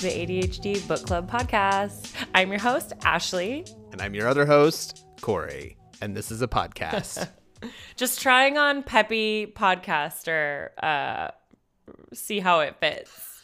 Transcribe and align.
to 0.00 0.06
the 0.06 0.26
ADHD 0.26 0.88
Book 0.88 1.04
Club 1.04 1.30
podcast. 1.30 2.14
I'm 2.34 2.48
your 2.48 2.58
host, 2.58 2.94
Ashley. 3.04 3.66
And 3.92 4.00
I'm 4.00 4.14
your 4.14 4.28
other 4.28 4.46
host, 4.46 5.04
Korey. 5.20 5.76
And 6.00 6.16
this 6.16 6.30
is 6.30 6.40
a 6.40 6.48
podcast. 6.48 7.28
Just 7.96 8.22
trying 8.22 8.56
on 8.56 8.82
peppy 8.82 9.52
podcaster, 9.54 10.70
uh, 10.82 11.32
see 12.14 12.40
how 12.40 12.60
it 12.60 12.76
fits. 12.80 13.42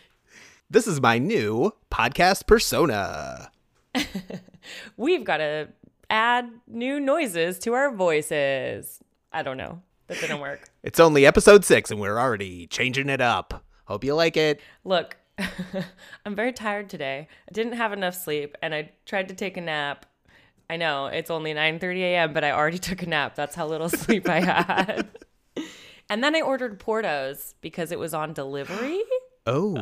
this 0.70 0.88
is 0.88 1.00
my 1.00 1.18
new 1.18 1.72
podcast 1.88 2.48
persona. 2.48 3.52
We've 4.96 5.22
got 5.22 5.36
to 5.36 5.68
add 6.10 6.50
new 6.66 6.98
noises 6.98 7.60
to 7.60 7.74
our 7.74 7.94
voices. 7.94 8.98
I 9.32 9.42
don't 9.42 9.56
know. 9.56 9.82
That 10.08 10.18
didn't 10.18 10.40
work. 10.40 10.68
It's 10.82 10.98
only 10.98 11.24
episode 11.24 11.64
six, 11.64 11.92
and 11.92 12.00
we're 12.00 12.18
already 12.18 12.66
changing 12.66 13.08
it 13.08 13.20
up. 13.20 13.62
Hope 13.84 14.02
you 14.02 14.16
like 14.16 14.36
it. 14.36 14.60
Look, 14.84 15.16
I'm 16.26 16.34
very 16.34 16.52
tired 16.52 16.88
today. 16.88 17.28
I 17.48 17.52
didn't 17.52 17.74
have 17.74 17.92
enough 17.92 18.14
sleep, 18.14 18.56
and 18.62 18.74
I 18.74 18.90
tried 19.06 19.28
to 19.28 19.34
take 19.34 19.56
a 19.56 19.60
nap. 19.60 20.06
I 20.68 20.76
know 20.76 21.06
it's 21.06 21.30
only 21.30 21.54
9:30 21.54 21.98
a.m., 22.00 22.32
but 22.32 22.44
I 22.44 22.52
already 22.52 22.78
took 22.88 23.02
a 23.02 23.06
nap. 23.06 23.34
That's 23.34 23.54
how 23.54 23.66
little 23.66 23.88
sleep 23.88 24.28
I 24.28 24.40
had. 24.40 25.08
and 26.10 26.22
then 26.22 26.34
I 26.34 26.40
ordered 26.40 26.80
Portos 26.80 27.54
because 27.60 27.92
it 27.92 27.98
was 27.98 28.14
on 28.14 28.32
delivery. 28.32 29.02
Oh. 29.44 29.74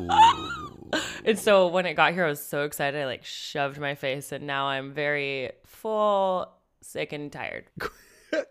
and 1.22 1.38
so 1.38 1.66
when 1.66 1.84
it 1.84 1.92
got 1.92 2.14
here, 2.14 2.24
I 2.24 2.30
was 2.30 2.42
so 2.42 2.64
excited. 2.64 2.98
I 2.98 3.04
like 3.04 3.26
shoved 3.26 3.78
my 3.78 3.94
face, 3.94 4.32
and 4.32 4.46
now 4.46 4.68
I'm 4.68 4.94
very 4.94 5.50
full, 5.66 6.50
sick, 6.80 7.12
and 7.12 7.30
tired. 7.30 7.66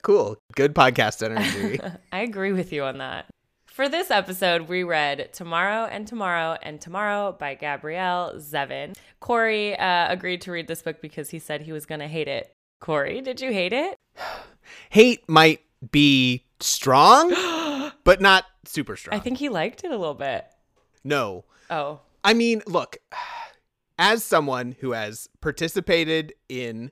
cool. 0.03 0.37
Good 0.55 0.75
podcast 0.75 1.23
energy. 1.23 1.79
I 2.11 2.19
agree 2.19 2.52
with 2.52 2.71
you 2.71 2.83
on 2.83 2.99
that. 2.99 3.25
For 3.80 3.88
this 3.88 4.11
episode, 4.11 4.63
we 4.63 4.83
read 4.83 5.31
Tomorrow 5.31 5.85
and 5.85 6.05
Tomorrow 6.05 6.58
and 6.61 6.81
Tomorrow 6.81 7.38
by 7.39 7.55
Gabrielle 7.55 8.33
Zevin. 8.36 8.94
Korey 9.21 9.80
uh, 9.80 10.08
agreed 10.09 10.41
to 10.41 10.52
read 10.52 10.67
this 10.67 10.81
book 10.81 10.99
because 10.99 11.30
he 11.30 11.39
said 11.39 11.61
he 11.61 11.71
was 11.71 11.86
going 11.86 12.02
to 12.02 12.08
hate 12.09 12.27
it. 12.27 12.52
Korey, 12.81 13.23
did 13.23 13.39
you 13.39 13.53
hate 13.53 13.71
it? 13.71 13.95
hate 14.89 15.30
might 15.30 15.61
be 15.94 16.44
strong, 16.59 17.30
but 18.03 18.19
not 18.19 18.44
super 18.66 18.97
strong. 18.97 19.17
I 19.17 19.21
think 19.21 19.38
he 19.38 19.47
liked 19.47 19.86
it 19.86 19.91
a 19.91 19.97
little 19.97 20.14
bit. 20.14 20.45
No. 21.05 21.45
Oh. 21.69 22.02
I 22.21 22.33
mean, 22.33 22.61
look, 22.67 22.97
as 23.97 24.25
someone 24.25 24.75
who 24.81 24.91
has 24.91 25.30
participated 25.39 26.33
in 26.49 26.91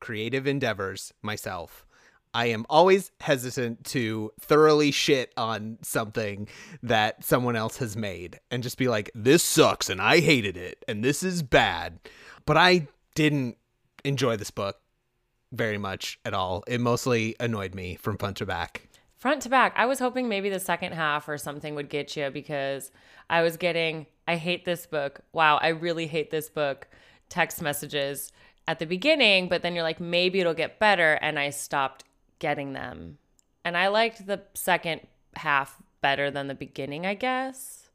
creative 0.00 0.46
endeavors 0.46 1.12
myself, 1.20 1.84
I 2.34 2.46
am 2.46 2.66
always 2.68 3.12
hesitant 3.20 3.84
to 3.86 4.32
thoroughly 4.40 4.90
shit 4.90 5.32
on 5.36 5.78
something 5.82 6.48
that 6.82 7.24
someone 7.24 7.54
else 7.54 7.76
has 7.76 7.96
made 7.96 8.40
and 8.50 8.62
just 8.62 8.76
be 8.76 8.88
like, 8.88 9.10
this 9.14 9.42
sucks 9.42 9.88
and 9.88 10.02
I 10.02 10.18
hated 10.18 10.56
it 10.56 10.84
and 10.88 11.04
this 11.04 11.22
is 11.22 11.42
bad. 11.44 12.00
But 12.44 12.56
I 12.56 12.88
didn't 13.14 13.56
enjoy 14.04 14.36
this 14.36 14.50
book 14.50 14.80
very 15.52 15.78
much 15.78 16.18
at 16.24 16.34
all. 16.34 16.64
It 16.66 16.80
mostly 16.80 17.36
annoyed 17.38 17.74
me 17.74 17.94
from 17.94 18.18
front 18.18 18.38
to 18.38 18.46
back. 18.46 18.88
Front 19.16 19.42
to 19.42 19.48
back. 19.48 19.72
I 19.76 19.86
was 19.86 20.00
hoping 20.00 20.28
maybe 20.28 20.50
the 20.50 20.60
second 20.60 20.92
half 20.92 21.28
or 21.28 21.38
something 21.38 21.76
would 21.76 21.88
get 21.88 22.16
you 22.16 22.30
because 22.30 22.90
I 23.30 23.42
was 23.42 23.56
getting, 23.56 24.06
I 24.26 24.36
hate 24.36 24.64
this 24.64 24.86
book. 24.86 25.20
Wow, 25.32 25.58
I 25.58 25.68
really 25.68 26.08
hate 26.08 26.32
this 26.32 26.50
book. 26.50 26.88
Text 27.28 27.62
messages 27.62 28.32
at 28.66 28.80
the 28.80 28.86
beginning, 28.86 29.48
but 29.48 29.62
then 29.62 29.74
you're 29.74 29.84
like, 29.84 30.00
maybe 30.00 30.40
it'll 30.40 30.52
get 30.52 30.78
better. 30.78 31.14
And 31.22 31.38
I 31.38 31.50
stopped 31.50 32.04
getting 32.44 32.74
them. 32.74 33.16
And 33.64 33.74
I 33.74 33.88
liked 33.88 34.26
the 34.26 34.42
second 34.52 35.00
half 35.34 35.80
better 36.02 36.30
than 36.30 36.46
the 36.46 36.54
beginning, 36.54 37.06
I 37.06 37.14
guess. 37.14 37.88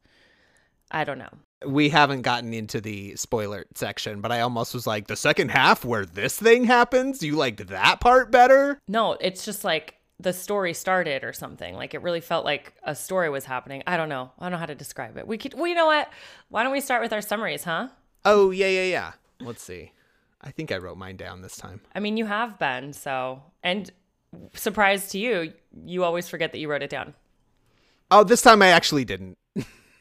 I 0.89 1.03
don't 1.03 1.19
know. 1.19 1.29
We 1.67 1.89
haven't 1.89 2.23
gotten 2.23 2.51
into 2.55 2.81
the 2.81 3.15
spoiler 3.15 3.67
section, 3.75 4.21
but 4.21 4.31
I 4.31 4.41
almost 4.41 4.73
was 4.73 4.87
like, 4.87 5.05
the 5.05 5.15
second 5.15 5.51
half 5.51 5.85
where 5.85 6.03
this 6.03 6.35
thing 6.35 6.63
happens, 6.63 7.21
you 7.21 7.35
liked 7.35 7.67
that 7.67 7.99
part 7.99 8.31
better? 8.31 8.79
No, 8.87 9.11
it's 9.21 9.45
just 9.45 9.63
like 9.63 9.97
the 10.19 10.33
story 10.33 10.73
started 10.73 11.23
or 11.23 11.31
something. 11.31 11.75
Like 11.75 11.93
it 11.93 12.01
really 12.01 12.21
felt 12.21 12.43
like 12.43 12.73
a 12.83 12.95
story 12.95 13.29
was 13.29 13.45
happening. 13.45 13.83
I 13.85 13.97
don't 13.97 14.09
know. 14.09 14.31
I 14.39 14.45
don't 14.45 14.53
know 14.53 14.57
how 14.57 14.65
to 14.65 14.73
describe 14.73 15.15
it. 15.15 15.27
We 15.27 15.37
could, 15.37 15.53
we 15.53 15.75
know 15.75 15.85
what? 15.85 16.09
Why 16.47 16.63
don't 16.63 16.71
we 16.71 16.81
start 16.81 17.03
with 17.03 17.13
our 17.13 17.21
summaries, 17.21 17.65
huh? 17.65 17.89
Oh, 18.25 18.49
yeah, 18.49 18.69
yeah, 18.69 18.85
yeah. 18.85 19.11
Let's 19.39 19.61
see. 19.61 19.91
I 20.41 20.49
think 20.49 20.71
I 20.71 20.77
wrote 20.77 20.97
mine 20.97 21.17
down 21.17 21.43
this 21.43 21.55
time. 21.55 21.81
I 21.93 21.99
mean, 21.99 22.17
you 22.17 22.25
have 22.25 22.57
been, 22.57 22.93
so. 22.93 23.43
And 23.61 23.91
surprise 24.53 25.09
to 25.09 25.19
you, 25.19 25.53
you 25.85 26.03
always 26.03 26.27
forget 26.27 26.51
that 26.51 26.59
you 26.59 26.69
wrote 26.69 26.83
it 26.83 26.89
down. 26.89 27.13
Oh, 28.11 28.23
this 28.23 28.41
time 28.41 28.61
I 28.61 28.67
actually 28.67 29.05
didn't. 29.05 29.37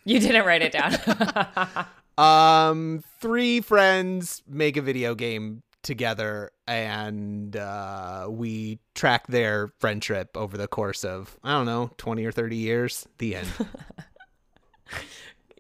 you 0.04 0.18
didn't 0.20 0.46
write 0.46 0.62
it 0.62 0.72
down. 0.72 1.86
um, 2.18 3.04
three 3.20 3.60
friends 3.60 4.42
make 4.48 4.76
a 4.76 4.82
video 4.82 5.14
game 5.14 5.62
together 5.82 6.50
and 6.66 7.56
uh, 7.56 8.26
we 8.28 8.78
track 8.94 9.26
their 9.28 9.70
friendship 9.78 10.36
over 10.36 10.56
the 10.56 10.66
course 10.68 11.04
of 11.04 11.38
I 11.44 11.52
don't 11.52 11.66
know, 11.66 11.90
20 11.98 12.24
or 12.24 12.32
30 12.32 12.56
years. 12.56 13.06
The 13.18 13.36
end. 13.36 13.48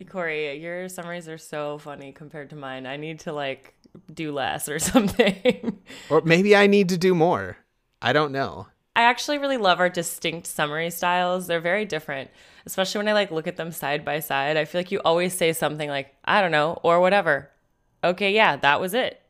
Korey, 0.04 0.60
your 0.60 0.88
summaries 0.88 1.28
are 1.28 1.38
so 1.38 1.78
funny 1.78 2.12
compared 2.12 2.50
to 2.50 2.56
mine. 2.56 2.86
I 2.86 2.96
need 2.96 3.20
to 3.20 3.32
like 3.32 3.74
do 4.12 4.32
less 4.32 4.68
or 4.68 4.78
something. 4.78 5.78
or 6.08 6.20
maybe 6.22 6.56
I 6.56 6.66
need 6.66 6.90
to 6.90 6.98
do 6.98 7.14
more. 7.14 7.56
I 8.00 8.12
don't 8.12 8.32
know. 8.32 8.68
I 8.94 9.02
actually 9.02 9.38
really 9.38 9.58
love 9.58 9.78
our 9.78 9.88
distinct 9.88 10.46
summary 10.48 10.90
styles. 10.90 11.46
They're 11.46 11.60
very 11.60 11.84
different, 11.84 12.30
especially 12.66 12.98
when 12.98 13.08
I 13.08 13.12
like 13.12 13.30
look 13.30 13.46
at 13.46 13.56
them 13.56 13.70
side 13.70 14.04
by 14.04 14.20
side. 14.20 14.56
I 14.56 14.64
feel 14.64 14.80
like 14.80 14.90
you 14.90 15.00
always 15.04 15.34
say 15.34 15.52
something 15.52 15.88
like, 15.88 16.14
I 16.24 16.40
don't 16.40 16.50
know, 16.50 16.80
or 16.82 17.00
whatever. 17.00 17.48
Okay, 18.02 18.32
yeah, 18.32 18.56
that 18.56 18.80
was 18.80 18.94
it. 18.94 19.20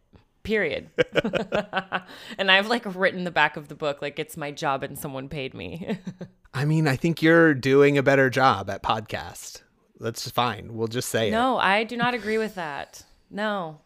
Period. 0.42 0.88
and 2.38 2.50
I've 2.50 2.68
like 2.68 2.84
written 2.94 3.24
the 3.24 3.30
back 3.30 3.58
of 3.58 3.68
the 3.68 3.74
book 3.74 4.00
like 4.00 4.18
it's 4.18 4.38
my 4.38 4.50
job 4.50 4.82
and 4.82 4.98
someone 4.98 5.28
paid 5.28 5.52
me. 5.52 5.98
I 6.54 6.64
mean, 6.64 6.88
I 6.88 6.96
think 6.96 7.20
you're 7.20 7.52
doing 7.52 7.98
a 7.98 8.02
better 8.02 8.30
job 8.30 8.70
at 8.70 8.82
podcast. 8.82 9.60
That's 10.00 10.30
fine. 10.30 10.74
We'll 10.74 10.88
just 10.88 11.10
say 11.10 11.30
no, 11.30 11.36
it. 11.36 11.40
No, 11.40 11.58
I 11.58 11.84
do 11.84 11.96
not 11.96 12.14
agree 12.14 12.38
with 12.38 12.54
that. 12.54 13.02
No. 13.30 13.80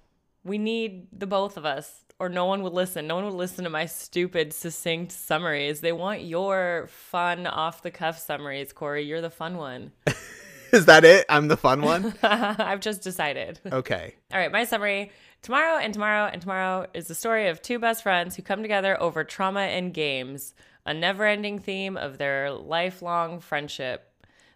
We 0.44 0.58
need 0.58 1.08
the 1.12 1.26
both 1.26 1.56
of 1.56 1.64
us 1.64 2.04
or 2.18 2.28
no 2.28 2.46
one 2.46 2.62
would 2.62 2.72
listen. 2.72 3.06
No 3.06 3.16
one 3.16 3.24
would 3.24 3.34
listen 3.34 3.64
to 3.64 3.70
my 3.70 3.86
stupid, 3.86 4.52
succinct 4.52 5.12
summaries. 5.12 5.80
They 5.80 5.92
want 5.92 6.22
your 6.22 6.88
fun, 6.88 7.46
off 7.46 7.82
the 7.82 7.90
cuff 7.90 8.18
summaries, 8.18 8.72
Korey. 8.72 9.06
You're 9.06 9.20
the 9.20 9.30
fun 9.30 9.56
one. 9.56 9.92
Is 10.72 10.86
that 10.86 11.04
it? 11.04 11.26
I'm 11.28 11.48
the 11.48 11.56
fun 11.56 11.82
one? 11.82 12.14
I've 12.22 12.80
just 12.80 13.02
decided. 13.02 13.60
Okay. 13.70 14.14
All 14.32 14.38
right, 14.38 14.50
my 14.50 14.64
summary. 14.64 15.12
Tomorrow 15.42 15.78
and 15.78 15.92
tomorrow 15.92 16.30
and 16.32 16.40
tomorrow 16.40 16.86
is 16.94 17.08
the 17.08 17.14
story 17.14 17.48
of 17.48 17.60
two 17.60 17.78
best 17.78 18.02
friends 18.02 18.36
who 18.36 18.42
come 18.42 18.62
together 18.62 19.00
over 19.02 19.22
trauma 19.22 19.60
and 19.60 19.92
games, 19.92 20.54
a 20.86 20.94
never 20.94 21.26
ending 21.26 21.58
theme 21.58 21.96
of 21.98 22.16
their 22.16 22.50
lifelong 22.50 23.40
friendship. 23.40 24.08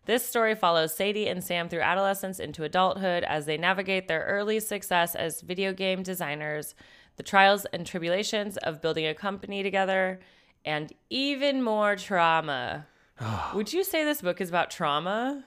This 0.07 0.25
story 0.25 0.55
follows 0.55 0.95
Sadie 0.95 1.27
and 1.27 1.43
Sam 1.43 1.69
through 1.69 1.81
adolescence 1.81 2.39
into 2.39 2.63
adulthood 2.63 3.25
as 3.25 3.45
they 3.45 3.59
navigate 3.59 4.07
their 4.07 4.23
early 4.23 4.61
success 4.61 5.17
as 5.17 5.41
video 5.41 5.73
game 5.73 6.05
designers 6.05 6.77
the 7.17 7.23
trials 7.23 7.65
and 7.67 7.87
tribulations 7.87 8.57
of 8.59 8.81
building 8.81 9.07
a 9.07 9.15
company 9.15 9.63
together, 9.63 10.21
and 10.65 10.93
even 11.11 11.63
more 11.63 11.97
trauma. 11.97 12.87
Would 13.55 13.73
you 13.73 13.85
say 13.85 14.05
this 14.05 14.23
book 14.23 14.41
is 14.41 14.49
about 14.49 14.71
trauma? 14.71 15.45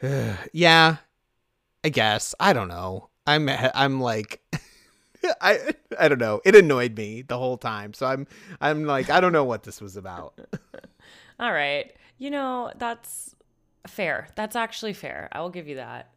yeah, 0.52 0.96
I 1.84 1.88
guess. 1.88 2.34
I 2.38 2.52
don't 2.52 2.68
know. 2.68 3.08
I'm 3.26 3.48
I'm 3.48 4.00
like 4.00 4.40
I 5.40 5.74
I 5.98 6.08
don't 6.08 6.20
know. 6.20 6.40
It 6.44 6.54
annoyed 6.54 6.96
me 6.96 7.22
the 7.22 7.38
whole 7.38 7.56
time. 7.56 7.92
So 7.92 8.06
I'm 8.06 8.26
I'm 8.60 8.84
like 8.84 9.10
I 9.10 9.20
don't 9.20 9.32
know 9.32 9.44
what 9.44 9.64
this 9.64 9.80
was 9.80 9.96
about. 9.96 10.38
All 11.40 11.52
right. 11.52 11.92
You 12.18 12.30
know, 12.30 12.72
that's 12.76 13.34
fair. 13.86 14.28
That's 14.36 14.56
actually 14.56 14.94
fair. 14.94 15.28
I 15.32 15.40
will 15.40 15.50
give 15.50 15.68
you 15.68 15.76
that 15.76 16.10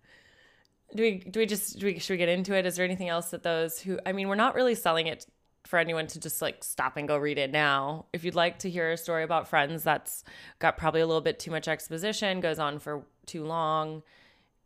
do 0.96 1.04
we 1.04 1.18
do 1.20 1.40
we 1.40 1.46
just 1.46 1.80
do 1.80 1.86
we 1.86 2.00
should 2.00 2.14
we 2.14 2.18
get 2.18 2.30
into 2.30 2.54
it? 2.56 2.66
Is 2.66 2.76
there 2.76 2.86
anything 2.86 3.10
else 3.10 3.32
that 3.32 3.44
those 3.44 3.80
who 3.80 4.00
I 4.06 4.12
mean, 4.12 4.28
we're 4.28 4.36
not 4.36 4.56
really 4.56 4.76
selling 4.76 5.08
it 5.08 5.26
for 5.66 5.78
anyone 5.78 6.08
to 6.08 6.20
just 6.20 6.42
like 6.42 6.64
stop 6.64 6.98
and 6.98 7.08
go 7.08 7.18
read 7.18 7.38
it 7.38 7.52
now. 7.52 8.06
If 8.14 8.24
you'd 8.24 8.36
like 8.36 8.60
to 8.60 8.70
hear 8.70 8.92
a 8.92 8.98
story 8.98 9.24
about 9.24 9.48
friends 9.48 9.84
that's 9.84 10.24
got 10.58 10.78
probably 10.78 11.02
a 11.02 11.08
little 11.08 11.22
bit 11.22 11.40
too 11.40 11.52
much 11.52 11.68
exposition, 11.68 12.40
goes 12.40 12.60
on 12.60 12.80
for 12.80 13.06
too 13.26 13.46
long, 13.46 14.02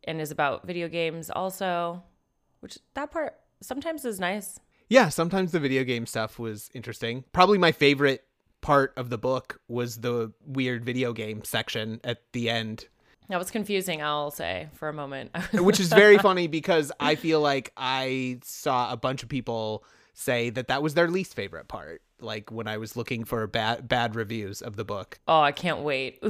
and 0.04 0.20
is 0.20 0.30
about 0.30 0.66
video 0.66 0.88
games 0.88 1.30
also, 1.30 2.02
which 2.60 2.78
that 2.94 3.10
part 3.10 3.34
sometimes 3.60 4.04
is 4.04 4.20
nice. 4.20 4.58
Yeah, 4.88 5.08
sometimes 5.08 5.52
the 5.52 5.60
video 5.60 5.84
game 5.84 6.06
stuff 6.06 6.38
was 6.38 6.70
interesting. 6.74 7.24
Probably 7.32 7.58
my 7.58 7.72
favorite 7.72 8.24
part 8.60 8.94
of 8.96 9.10
the 9.10 9.18
book 9.18 9.60
was 9.68 9.98
the 9.98 10.32
weird 10.46 10.84
video 10.84 11.12
game 11.12 11.44
section 11.44 12.00
at 12.02 12.22
the 12.32 12.48
end 12.48 12.86
that 13.28 13.38
was 13.38 13.50
confusing, 13.50 14.02
I'll 14.02 14.30
say, 14.30 14.68
for 14.74 14.88
a 14.88 14.92
moment. 14.92 15.30
Which 15.52 15.80
is 15.80 15.88
very 15.88 16.18
funny 16.18 16.46
because 16.46 16.92
I 17.00 17.14
feel 17.14 17.40
like 17.40 17.72
I 17.76 18.38
saw 18.42 18.92
a 18.92 18.96
bunch 18.96 19.22
of 19.22 19.28
people 19.28 19.84
say 20.12 20.50
that 20.50 20.68
that 20.68 20.82
was 20.82 20.94
their 20.94 21.08
least 21.08 21.34
favorite 21.34 21.68
part. 21.68 22.02
Like 22.20 22.50
when 22.50 22.68
I 22.68 22.78
was 22.78 22.96
looking 22.96 23.24
for 23.24 23.46
bad 23.46 23.88
bad 23.88 24.14
reviews 24.14 24.62
of 24.62 24.76
the 24.76 24.84
book. 24.84 25.18
Oh, 25.26 25.40
I 25.40 25.52
can't 25.52 25.80
wait. 25.80 26.22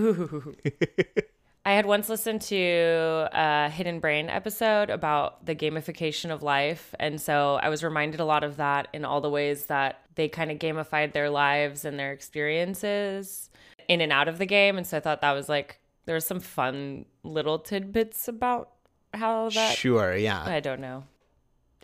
I 1.67 1.73
had 1.73 1.87
once 1.87 2.11
listened 2.11 2.43
to 2.43 3.29
a 3.33 3.71
Hidden 3.71 4.01
Brain 4.01 4.29
episode 4.29 4.91
about 4.91 5.47
the 5.47 5.55
gamification 5.55 6.31
of 6.31 6.43
life. 6.43 6.95
And 7.01 7.19
so 7.21 7.59
I 7.63 7.71
was 7.71 7.83
reminded 7.83 8.21
a 8.21 8.25
lot 8.27 8.45
of 8.45 8.59
that 8.59 8.89
in 8.93 9.05
all 9.05 9.23
the 9.23 9.31
ways 9.31 9.67
that 9.67 10.01
they 10.15 10.29
kind 10.29 10.51
of 10.51 10.59
gamified 10.59 11.13
their 11.13 11.31
lives 11.31 11.87
and 11.87 11.99
their 11.99 12.13
experiences 12.13 13.49
in 13.89 14.03
and 14.03 14.13
out 14.13 14.29
of 14.29 14.37
the 14.39 14.47
game. 14.47 14.77
And 14.77 14.87
so 14.87 14.99
I 14.99 15.01
thought 15.01 15.23
that 15.23 15.33
was 15.33 15.49
like, 15.49 15.81
there 16.07 16.15
was 16.15 16.27
some 16.27 16.41
fun 16.41 17.07
little 17.23 17.59
tidbits 17.59 18.29
about 18.29 18.71
how 19.13 19.49
that. 19.51 19.77
Sure, 19.77 20.15
yeah. 20.15 20.43
I 20.45 20.61
don't 20.61 20.81
know. 20.81 21.05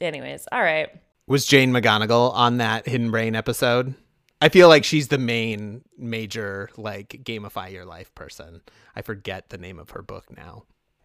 Anyways, 0.01 0.47
all 0.51 0.63
right. 0.63 0.89
Was 1.27 1.47
Jane 1.47 1.73
McGonigal 1.73 2.33
on 2.35 2.57
that 2.59 2.89
Hidden 2.89 3.11
Brain 3.11 3.37
episode? 3.37 3.95
I 4.41 4.49
feel 4.49 4.69
like 4.69 4.85
she's 4.85 5.09
the 5.09 5.19
main 5.19 5.83
major 5.99 6.71
like 6.77 7.21
gamify 7.23 7.71
your 7.71 7.85
life 7.85 8.15
person. 8.15 8.63
I 8.97 9.03
forget 9.03 9.51
the 9.51 9.59
name 9.59 9.79
of 9.79 9.91
her 9.91 10.03
book 10.03 10.35
now. 10.37 10.65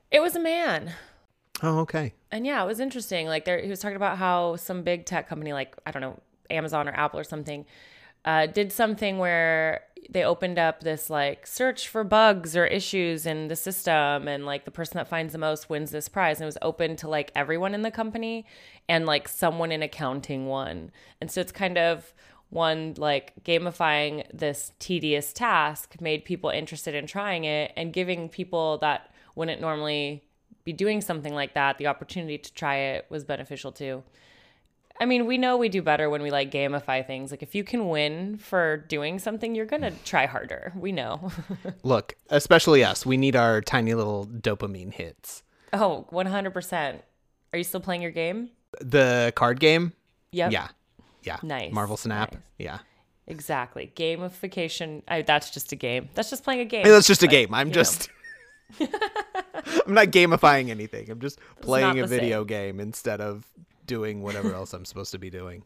It 0.10 0.22
was 0.22 0.36
a 0.36 0.40
man. 0.40 0.94
Oh, 1.62 1.80
okay. 1.80 2.14
And 2.32 2.46
yeah, 2.46 2.64
it 2.64 2.66
was 2.66 2.80
interesting. 2.80 3.28
Like 3.28 3.46
there, 3.46 3.62
he 3.62 3.70
was 3.70 3.80
talking 3.80 3.98
about 3.98 4.18
how 4.18 4.56
some 4.56 4.84
big 4.84 5.06
tech 5.06 5.28
company, 5.28 5.54
like 5.54 5.76
I 5.86 5.92
don't 5.92 6.02
know, 6.02 6.20
Amazon 6.50 6.88
or 6.88 6.94
Apple 6.94 7.20
or 7.20 7.24
something, 7.24 7.66
uh, 8.24 8.48
did 8.48 8.72
something 8.72 9.18
where 9.18 9.82
they 10.10 10.24
opened 10.24 10.60
up 10.60 10.82
this 10.82 11.10
like 11.10 11.48
search 11.48 11.88
for 11.88 12.04
bugs 12.04 12.56
or 12.56 12.66
issues 12.66 13.26
in 13.26 13.48
the 13.48 13.56
system, 13.56 14.28
and 14.28 14.46
like 14.46 14.66
the 14.66 14.72
person 14.72 14.98
that 14.98 15.08
finds 15.08 15.34
the 15.34 15.40
most 15.40 15.70
wins 15.70 15.92
this 15.92 16.10
prize. 16.10 16.38
And 16.38 16.44
it 16.44 16.48
was 16.48 16.58
open 16.62 16.96
to 16.98 17.08
like 17.08 17.32
everyone 17.36 17.74
in 17.74 17.82
the 17.82 17.92
company, 17.92 18.46
and 18.88 19.06
like 19.06 19.28
someone 19.28 19.72
in 19.72 19.82
accounting 19.82 20.48
won. 20.48 20.92
And 21.22 21.30
so 21.32 21.42
it's 21.42 21.52
kind 21.52 21.78
of 21.78 22.14
one 22.50 22.94
like 22.98 23.34
gamifying 23.44 24.26
this 24.34 24.72
tedious 24.80 25.34
task 25.34 25.96
made 26.00 26.24
people 26.26 26.50
interested 26.50 26.96
in 26.96 27.08
trying 27.08 27.44
it 27.44 27.74
and 27.76 27.92
giving 27.92 28.30
people 28.30 28.78
that 28.78 29.12
wouldn't 29.36 29.60
normally 29.60 30.24
be 30.64 30.72
doing 30.72 31.02
something 31.02 31.34
like 31.34 31.54
that 31.54 31.78
the 31.78 31.88
opportunity 31.88 32.38
to 32.38 32.54
try 32.54 32.76
it 32.76 33.06
was 33.10 33.24
beneficial 33.24 33.72
too 33.72 34.04
i 35.00 35.06
mean 35.06 35.26
we 35.26 35.38
know 35.38 35.58
we 35.58 35.70
do 35.70 35.82
better 35.82 36.10
when 36.10 36.22
we 36.22 36.32
like 36.32 36.52
gamify 36.52 37.06
things 37.06 37.32
like 37.32 37.44
if 37.44 37.54
you 37.56 37.64
can 37.64 37.90
win 37.90 38.38
for 38.38 38.78
doing 38.78 39.20
something 39.20 39.54
you're 39.56 39.66
gonna 39.66 39.92
try 40.06 40.26
harder 40.26 40.72
we 40.76 40.92
know 40.92 41.32
Look, 41.84 42.16
especially 42.30 42.84
us, 42.84 43.06
we 43.06 43.18
need 43.18 43.36
our 43.36 43.62
tiny 43.62 43.94
little 43.94 44.26
dopamine 44.28 44.94
hits. 44.94 45.44
oh 45.74 46.08
100% 46.12 47.00
are 47.54 47.58
you 47.58 47.64
still 47.64 47.80
playing 47.82 48.02
your 48.02 48.12
game 48.12 48.50
The 48.82 49.32
card 49.36 49.60
game? 49.60 49.94
yep 50.32 50.52
Yeah. 50.52 50.68
Yeah. 51.24 51.38
Nice, 51.44 51.72
Marvel 51.74 51.98
Snap? 51.98 52.34
nice. 52.34 52.42
Yeah. 52.58 52.78
exactly 53.28 53.92
gamification 53.96 55.02
I, 55.08 55.24
that's 55.24 55.50
just 55.50 55.72
a 55.72 55.76
game 55.76 56.10
that's 56.14 56.30
just 56.30 56.44
playing 56.44 56.62
a 56.62 56.66
game 56.66 56.84
Hey, 56.86 56.92
that's 56.92 57.08
just 57.08 57.24
a 57.24 57.28
game. 57.28 57.54
I'm 57.54 57.72
just 57.72 58.10
I'm 58.80 59.94
not 59.94 60.08
gamifying 60.08 60.70
anything. 60.70 61.10
I'm 61.12 61.20
just 61.20 61.40
playing 61.62 62.00
a 62.00 62.08
video 62.08 62.40
same. 62.42 62.48
game 62.48 62.80
instead 62.80 63.22
of 63.22 63.46
doing 63.86 64.22
whatever 64.22 64.54
else 64.54 64.74
I'm 64.74 64.86
supposed 64.86 65.12
to 65.12 65.20
be 65.20 65.30
doing. 65.30 65.64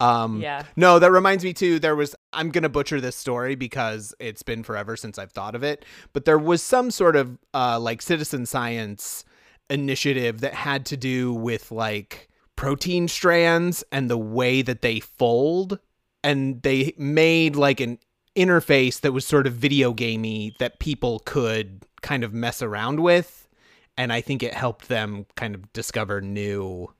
Um 0.00 0.40
Yeah. 0.40 0.64
No, 0.76 0.98
that 0.98 1.10
reminds 1.10 1.44
me 1.44 1.52
too. 1.52 1.78
There 1.78 1.96
was 1.96 2.14
I'm 2.32 2.50
gonna 2.50 2.68
butcher 2.68 3.00
this 3.00 3.16
story 3.16 3.54
because 3.54 4.14
it's 4.18 4.42
been 4.42 4.62
forever 4.62 4.96
since 4.96 5.18
I've 5.18 5.32
thought 5.32 5.54
of 5.54 5.62
it. 5.62 5.84
But 6.12 6.24
there 6.24 6.38
was 6.38 6.62
some 6.62 6.90
sort 6.90 7.16
of 7.16 7.38
uh, 7.54 7.80
like 7.80 8.02
citizen 8.02 8.46
science 8.46 9.24
initiative 9.70 10.40
that 10.40 10.54
had 10.54 10.86
to 10.86 10.96
do 10.96 11.32
with 11.32 11.70
like 11.70 12.28
protein 12.56 13.08
strands 13.08 13.84
and 13.92 14.10
the 14.10 14.18
way 14.18 14.62
that 14.62 14.82
they 14.82 15.00
fold, 15.00 15.78
and 16.24 16.60
they 16.62 16.92
made 16.98 17.56
like 17.56 17.80
an 17.80 17.98
interface 18.36 19.00
that 19.00 19.12
was 19.12 19.26
sort 19.26 19.46
of 19.46 19.54
video 19.54 19.92
gamey 19.92 20.54
that 20.58 20.78
people 20.78 21.20
could 21.20 21.84
kind 22.02 22.24
of 22.24 22.32
mess 22.32 22.62
around 22.62 23.00
with. 23.00 23.48
And 23.96 24.12
I 24.12 24.20
think 24.20 24.42
it 24.42 24.54
helped 24.54 24.88
them 24.88 25.26
kind 25.34 25.54
of 25.54 25.72
discover 25.72 26.20
new 26.20 26.92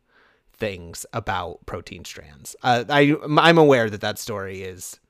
things 0.58 1.06
about 1.12 1.64
protein 1.66 2.04
strands. 2.04 2.56
Uh, 2.62 2.84
I 2.88 3.16
I'm 3.38 3.58
aware 3.58 3.88
that 3.90 4.00
that 4.00 4.18
story 4.18 4.62
is 4.62 5.00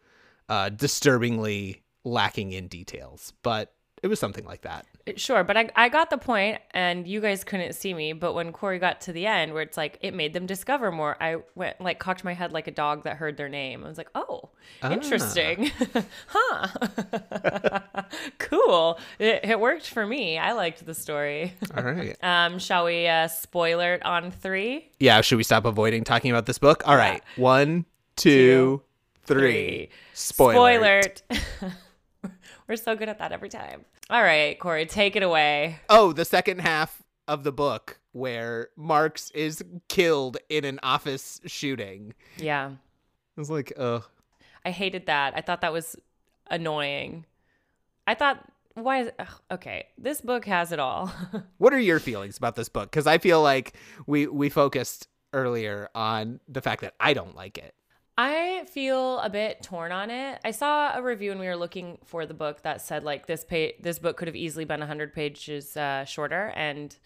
uh, 0.48 0.68
disturbingly 0.68 1.82
lacking 2.04 2.52
in 2.52 2.68
details, 2.68 3.32
but 3.42 3.72
it 4.02 4.08
was 4.08 4.20
something 4.20 4.44
like 4.44 4.62
that. 4.62 4.86
Sure, 5.16 5.44
but 5.44 5.56
I, 5.56 5.70
I 5.76 5.88
got 5.88 6.10
the 6.10 6.18
point, 6.18 6.60
and 6.72 7.06
you 7.06 7.20
guys 7.20 7.44
couldn't 7.44 7.74
see 7.74 7.94
me. 7.94 8.12
But 8.12 8.34
when 8.34 8.52
Korey 8.52 8.80
got 8.80 9.00
to 9.02 9.12
the 9.12 9.26
end, 9.26 9.52
where 9.52 9.62
it's 9.62 9.76
like 9.76 9.98
it 10.00 10.14
made 10.14 10.32
them 10.32 10.46
discover 10.46 10.90
more, 10.90 11.16
I 11.22 11.36
went 11.54 11.80
like 11.80 11.98
cocked 11.98 12.24
my 12.24 12.34
head 12.34 12.52
like 12.52 12.66
a 12.66 12.70
dog 12.70 13.04
that 13.04 13.16
heard 13.16 13.36
their 13.36 13.48
name. 13.48 13.84
I 13.84 13.88
was 13.88 13.98
like, 13.98 14.10
oh, 14.14 14.50
interesting, 14.82 15.70
huh? 16.26 16.68
cool. 18.38 18.98
It, 19.18 19.40
it 19.44 19.60
worked 19.60 19.88
for 19.88 20.06
me. 20.06 20.38
I 20.38 20.52
liked 20.52 20.84
the 20.84 20.94
story. 20.94 21.54
All 21.76 21.82
right. 21.82 22.16
Um, 22.28 22.58
shall 22.58 22.84
we 22.84 23.06
uh, 23.06 23.28
spoiler 23.28 23.94
it 23.94 24.04
on 24.04 24.30
three? 24.30 24.90
yeah. 24.98 25.20
Should 25.20 25.36
we 25.36 25.44
stop 25.44 25.64
avoiding 25.64 26.04
talking 26.04 26.30
about 26.30 26.46
this 26.46 26.58
book? 26.58 26.82
All 26.86 26.96
right. 26.96 27.22
One, 27.36 27.84
two, 28.16 28.82
three. 29.24 29.88
Spoiler. 30.12 31.02
Spoilered. 31.02 31.22
We're 32.68 32.76
so 32.76 32.96
good 32.96 33.08
at 33.08 33.18
that 33.18 33.32
every 33.32 33.48
time. 33.48 33.84
All 34.10 34.22
right, 34.22 34.58
Korey, 34.58 34.88
take 34.88 35.16
it 35.16 35.22
away. 35.22 35.80
Oh, 35.90 36.12
the 36.12 36.24
second 36.24 36.60
half 36.60 37.02
of 37.26 37.44
the 37.44 37.52
book 37.52 38.00
where 38.12 38.70
Marx 38.74 39.30
is 39.32 39.62
killed 39.88 40.38
in 40.48 40.64
an 40.64 40.80
office 40.82 41.40
shooting. 41.44 42.14
Yeah. 42.38 42.70
I 42.70 43.40
was 43.40 43.50
like, 43.50 43.72
ugh. 43.76 44.04
I 44.64 44.70
hated 44.70 45.06
that. 45.06 45.34
I 45.36 45.42
thought 45.42 45.60
that 45.60 45.72
was 45.72 45.94
annoying. 46.50 47.26
I 48.06 48.14
thought, 48.14 48.50
why 48.74 49.02
is 49.02 49.10
ugh, 49.18 49.28
okay? 49.50 49.88
This 49.98 50.22
book 50.22 50.46
has 50.46 50.72
it 50.72 50.78
all. 50.78 51.12
What 51.58 51.74
are 51.74 51.78
your 51.78 52.00
feelings 52.00 52.38
about 52.38 52.56
this 52.56 52.68
book? 52.68 52.90
Because 52.90 53.06
I 53.06 53.18
feel 53.18 53.42
like 53.42 53.74
we 54.06 54.26
we 54.26 54.48
focused 54.48 55.08
earlier 55.32 55.90
on 55.94 56.40
the 56.48 56.62
fact 56.62 56.80
that 56.80 56.94
I 56.98 57.12
don't 57.12 57.34
like 57.34 57.58
it. 57.58 57.74
I 58.20 58.64
feel 58.68 59.20
a 59.20 59.30
bit 59.30 59.62
torn 59.62 59.92
on 59.92 60.10
it. 60.10 60.40
I 60.44 60.50
saw 60.50 60.92
a 60.92 61.00
review 61.00 61.30
when 61.30 61.38
we 61.38 61.46
were 61.46 61.56
looking 61.56 61.98
for 62.04 62.26
the 62.26 62.34
book 62.34 62.62
that 62.62 62.80
said 62.80 63.04
like 63.04 63.26
this 63.26 63.44
page, 63.44 63.76
this 63.80 64.00
book 64.00 64.16
could 64.16 64.26
have 64.26 64.34
easily 64.34 64.64
been 64.64 64.80
100 64.80 65.14
pages 65.14 65.76
uh, 65.76 66.04
shorter, 66.04 66.52
and 66.56 66.96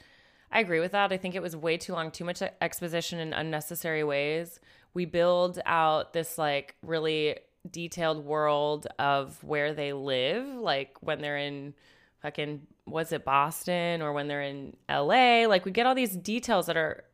I 0.50 0.60
agree 0.60 0.80
with 0.80 0.92
that. 0.92 1.12
I 1.12 1.18
think 1.18 1.34
it 1.34 1.42
was 1.42 1.54
way 1.54 1.76
too 1.76 1.92
long, 1.92 2.10
too 2.12 2.24
much 2.24 2.42
exposition 2.62 3.18
in 3.18 3.34
unnecessary 3.34 4.02
ways. 4.02 4.58
We 4.94 5.04
build 5.04 5.58
out 5.66 6.14
this 6.14 6.38
like 6.38 6.76
really 6.82 7.36
detailed 7.70 8.24
world 8.24 8.86
of 8.98 9.44
where 9.44 9.74
they 9.74 9.92
live, 9.92 10.46
like 10.46 10.96
when 11.00 11.20
they're 11.20 11.36
in 11.36 11.74
fucking 12.22 12.66
was 12.86 13.12
it 13.12 13.22
Boston 13.22 14.00
or 14.00 14.14
when 14.14 14.28
they're 14.28 14.40
in 14.40 14.76
LA. 14.88 15.44
Like 15.46 15.66
we 15.66 15.72
get 15.72 15.84
all 15.84 15.94
these 15.94 16.16
details 16.16 16.64
that 16.66 16.78
are 16.78 17.04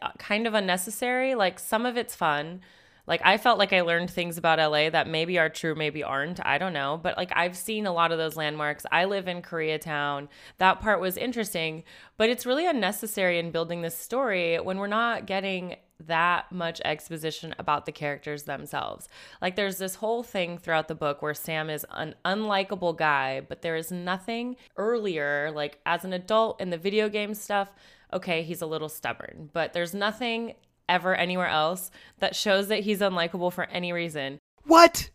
uh, 0.00 0.12
kind 0.18 0.46
of 0.46 0.54
unnecessary. 0.54 1.34
Like 1.34 1.58
some 1.58 1.84
of 1.84 1.98
it's 1.98 2.14
fun. 2.14 2.62
Like 3.06 3.20
I 3.24 3.36
felt 3.36 3.58
like 3.58 3.72
I 3.72 3.82
learned 3.82 4.10
things 4.10 4.38
about 4.38 4.58
LA 4.58 4.90
that 4.90 5.08
maybe 5.08 5.38
are 5.38 5.48
true, 5.48 5.74
maybe 5.74 6.02
aren't. 6.02 6.44
I 6.44 6.58
don't 6.58 6.72
know. 6.72 6.98
But 7.02 7.16
like 7.16 7.32
I've 7.34 7.56
seen 7.56 7.86
a 7.86 7.92
lot 7.92 8.12
of 8.12 8.18
those 8.18 8.36
landmarks. 8.36 8.86
I 8.90 9.04
live 9.04 9.28
in 9.28 9.42
Koreatown. 9.42 10.28
That 10.58 10.80
part 10.80 11.00
was 11.00 11.16
interesting, 11.16 11.84
but 12.16 12.30
it's 12.30 12.46
really 12.46 12.66
unnecessary 12.66 13.38
in 13.38 13.50
building 13.50 13.82
this 13.82 13.96
story 13.96 14.58
when 14.58 14.78
we're 14.78 14.86
not 14.86 15.26
getting 15.26 15.76
that 16.00 16.50
much 16.50 16.80
exposition 16.84 17.54
about 17.58 17.86
the 17.86 17.92
characters 17.92 18.44
themselves. 18.44 19.08
Like 19.40 19.56
there's 19.56 19.78
this 19.78 19.94
whole 19.96 20.22
thing 20.22 20.58
throughout 20.58 20.88
the 20.88 20.94
book 20.94 21.22
where 21.22 21.34
Sam 21.34 21.70
is 21.70 21.86
an 21.90 22.14
unlikable 22.24 22.96
guy, 22.96 23.40
but 23.40 23.62
there 23.62 23.76
is 23.76 23.92
nothing 23.92 24.56
earlier 24.76 25.52
like 25.54 25.78
as 25.86 26.04
an 26.04 26.12
adult 26.12 26.60
in 26.60 26.70
the 26.70 26.78
video 26.78 27.08
game 27.08 27.34
stuff, 27.34 27.70
okay, 28.12 28.42
he's 28.42 28.62
a 28.62 28.66
little 28.66 28.88
stubborn, 28.88 29.50
but 29.52 29.72
there's 29.72 29.94
nothing 29.94 30.54
ever 30.88 31.14
anywhere 31.14 31.48
else 31.48 31.90
that 32.18 32.36
shows 32.36 32.68
that 32.68 32.80
he's 32.80 33.00
unlikable 33.00 33.52
for 33.52 33.64
any 33.64 33.92
reason. 33.92 34.38
What? 34.64 35.10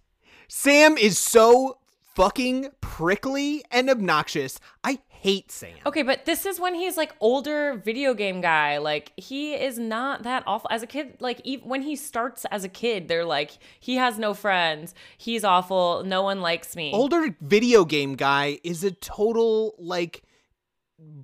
Sam 0.48 0.98
is 0.98 1.18
so 1.18 1.78
fucking 2.16 2.70
prickly 2.82 3.64
and 3.72 3.90
obnoxious. 3.90 4.60
I 4.84 5.00
hate 5.08 5.52
Sam. 5.52 5.78
Okay, 5.86 6.04
but 6.04 6.26
this 6.26 6.46
is 6.46 6.60
when 6.60 6.76
he's 6.76 6.98
like 6.98 7.14
older 7.20 7.82
video 7.84 8.14
game 8.14 8.42
guy. 8.42 8.78
Like 8.78 9.12
he 9.18 9.54
is 9.54 9.78
not 9.78 10.24
that 10.24 10.44
awful 10.48 10.70
as 10.72 10.82
a 10.82 10.88
kid. 10.88 11.18
Like 11.20 11.42
ev 11.48 11.64
when 11.64 11.82
he 11.82 11.96
starts 11.96 12.46
as 12.52 12.64
a 12.64 12.70
kid, 12.70 13.08
they're 13.08 13.26
like 13.26 13.58
he 13.80 13.96
has 13.96 14.18
no 14.18 14.34
friends. 14.34 14.94
He's 15.18 15.44
awful. 15.44 16.04
No 16.06 16.24
one 16.24 16.42
likes 16.42 16.76
me. 16.76 16.92
Older 16.94 17.36
video 17.42 17.86
game 17.86 18.16
guy 18.16 18.60
is 18.64 18.84
a 18.84 18.92
total 18.92 19.76
like 19.78 20.24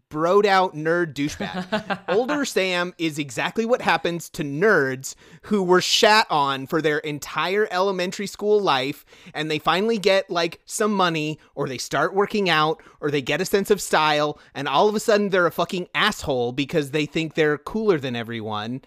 broed 0.10 0.46
out 0.46 0.76
nerd 0.76 1.14
douchebag. 1.14 2.00
Older 2.08 2.46
Sam 2.46 2.94
is 2.98 3.20
exactly 3.20 3.66
what 3.66 3.82
happens 3.82 4.30
to 4.32 4.44
nerds 4.44 5.16
who 5.44 5.64
were 5.64 5.82
shat 5.82 6.28
on 6.30 6.68
for 6.68 6.82
their 6.82 7.00
entire 7.00 7.68
elementary 7.72 8.28
school 8.28 8.60
life 8.60 9.06
and 9.34 9.50
they 9.50 9.60
finally 9.60 9.98
get 9.98 10.30
like 10.30 10.62
some 10.66 10.94
money 10.94 11.40
or 11.56 11.68
they 11.68 11.78
start 11.78 12.14
working 12.14 12.50
out 12.50 12.82
or 13.02 13.12
they 13.12 13.22
get 13.22 13.42
a 13.42 13.46
sense 13.46 13.70
of 13.70 13.82
style 13.82 14.40
and 14.54 14.68
all 14.68 14.88
of 14.88 14.96
a 14.96 15.00
sudden 15.00 15.30
they're 15.30 15.48
a 15.48 15.52
fucking 15.52 15.88
asshole 15.94 16.52
because 16.52 16.92
they 16.92 17.06
think 17.06 17.34
they're 17.34 17.58
cooler 17.58 18.00
than 18.00 18.16
everyone 18.16 18.82